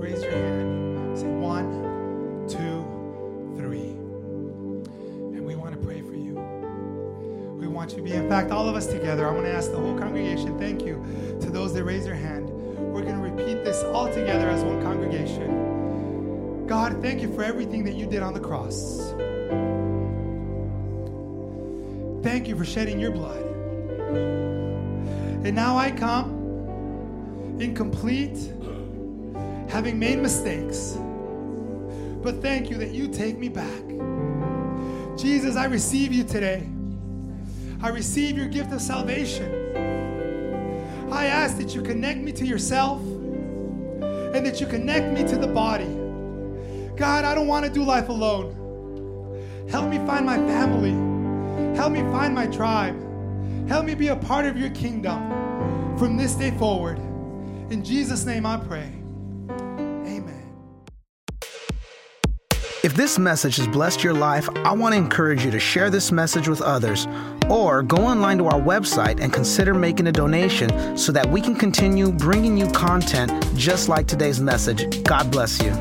Raise 0.00 0.22
your 0.22 0.30
hand. 0.30 1.18
Say 1.18 1.26
one, 1.26 2.46
two, 2.46 3.56
three. 3.56 3.88
And 5.36 5.44
we 5.44 5.56
want 5.56 5.72
to 5.72 5.84
pray 5.84 6.00
for 6.00 6.14
you. 6.14 6.34
We 7.58 7.66
want 7.66 7.90
you 7.90 7.96
to 7.96 8.02
be, 8.04 8.12
in 8.12 8.28
fact, 8.28 8.52
all 8.52 8.68
of 8.68 8.76
us 8.76 8.86
together. 8.86 9.26
I 9.26 9.32
want 9.32 9.46
to 9.46 9.52
ask 9.52 9.72
the 9.72 9.78
whole 9.78 9.98
congregation, 9.98 10.56
thank 10.60 10.82
you 10.82 11.04
to 11.40 11.50
those 11.50 11.74
that 11.74 11.82
raise 11.82 12.04
their 12.04 12.14
hand. 12.14 12.52
Repeat 13.36 13.64
this 13.64 13.82
all 13.82 14.06
together 14.12 14.48
as 14.48 14.64
one 14.64 14.82
congregation. 14.82 16.66
God, 16.66 17.02
thank 17.02 17.20
you 17.20 17.30
for 17.34 17.44
everything 17.44 17.84
that 17.84 17.94
you 17.94 18.06
did 18.06 18.22
on 18.22 18.32
the 18.32 18.40
cross. 18.40 19.12
Thank 22.24 22.48
you 22.48 22.56
for 22.56 22.64
shedding 22.64 22.98
your 22.98 23.10
blood. 23.10 23.42
And 25.44 25.54
now 25.54 25.76
I 25.76 25.90
come 25.90 27.56
incomplete, 27.60 28.52
having 29.68 29.98
made 29.98 30.18
mistakes. 30.18 30.96
But 32.22 32.40
thank 32.40 32.70
you 32.70 32.78
that 32.78 32.92
you 32.92 33.06
take 33.08 33.38
me 33.38 33.50
back. 33.50 33.82
Jesus, 35.18 35.56
I 35.56 35.66
receive 35.66 36.12
you 36.12 36.24
today. 36.24 36.66
I 37.82 37.90
receive 37.90 38.36
your 38.36 38.48
gift 38.48 38.72
of 38.72 38.80
salvation. 38.80 39.52
I 41.12 41.26
ask 41.26 41.58
that 41.58 41.74
you 41.74 41.82
connect 41.82 42.20
me 42.20 42.32
to 42.32 42.44
yourself 42.44 43.00
and 44.36 44.44
that 44.44 44.60
you 44.60 44.66
connect 44.66 45.12
me 45.12 45.26
to 45.26 45.36
the 45.36 45.46
body. 45.46 45.88
God, 46.96 47.24
I 47.24 47.34
don't 47.34 47.46
want 47.46 47.64
to 47.64 47.72
do 47.72 47.82
life 47.82 48.10
alone. 48.10 48.52
Help 49.70 49.88
me 49.88 49.96
find 50.06 50.26
my 50.26 50.36
family. 50.36 50.92
Help 51.74 51.92
me 51.92 52.00
find 52.12 52.34
my 52.34 52.46
tribe. 52.46 52.96
Help 53.66 53.86
me 53.86 53.94
be 53.94 54.08
a 54.08 54.16
part 54.16 54.44
of 54.44 54.56
your 54.56 54.70
kingdom 54.70 55.98
from 55.98 56.16
this 56.16 56.34
day 56.34 56.50
forward. 56.52 56.98
In 57.70 57.82
Jesus' 57.82 58.26
name 58.26 58.44
I 58.44 58.58
pray. 58.58 58.92
Amen. 59.50 60.52
If 62.84 62.94
this 62.94 63.18
message 63.18 63.56
has 63.56 63.66
blessed 63.66 64.04
your 64.04 64.14
life, 64.14 64.48
I 64.56 64.72
want 64.72 64.94
to 64.94 64.98
encourage 64.98 65.44
you 65.44 65.50
to 65.50 65.58
share 65.58 65.88
this 65.88 66.12
message 66.12 66.46
with 66.46 66.60
others 66.60 67.08
or 67.50 67.82
go 67.82 67.98
online 67.98 68.38
to 68.38 68.46
our 68.46 68.60
website 68.60 69.20
and 69.20 69.32
consider 69.32 69.74
making 69.74 70.06
a 70.06 70.12
donation 70.12 70.96
so 70.96 71.12
that 71.12 71.28
we 71.30 71.40
can 71.40 71.54
continue 71.54 72.10
bringing 72.12 72.56
you 72.56 72.68
content 72.72 73.32
just 73.56 73.88
like 73.88 74.06
today's 74.06 74.40
message. 74.40 75.02
God 75.04 75.30
bless 75.30 75.62
you. 75.62 75.72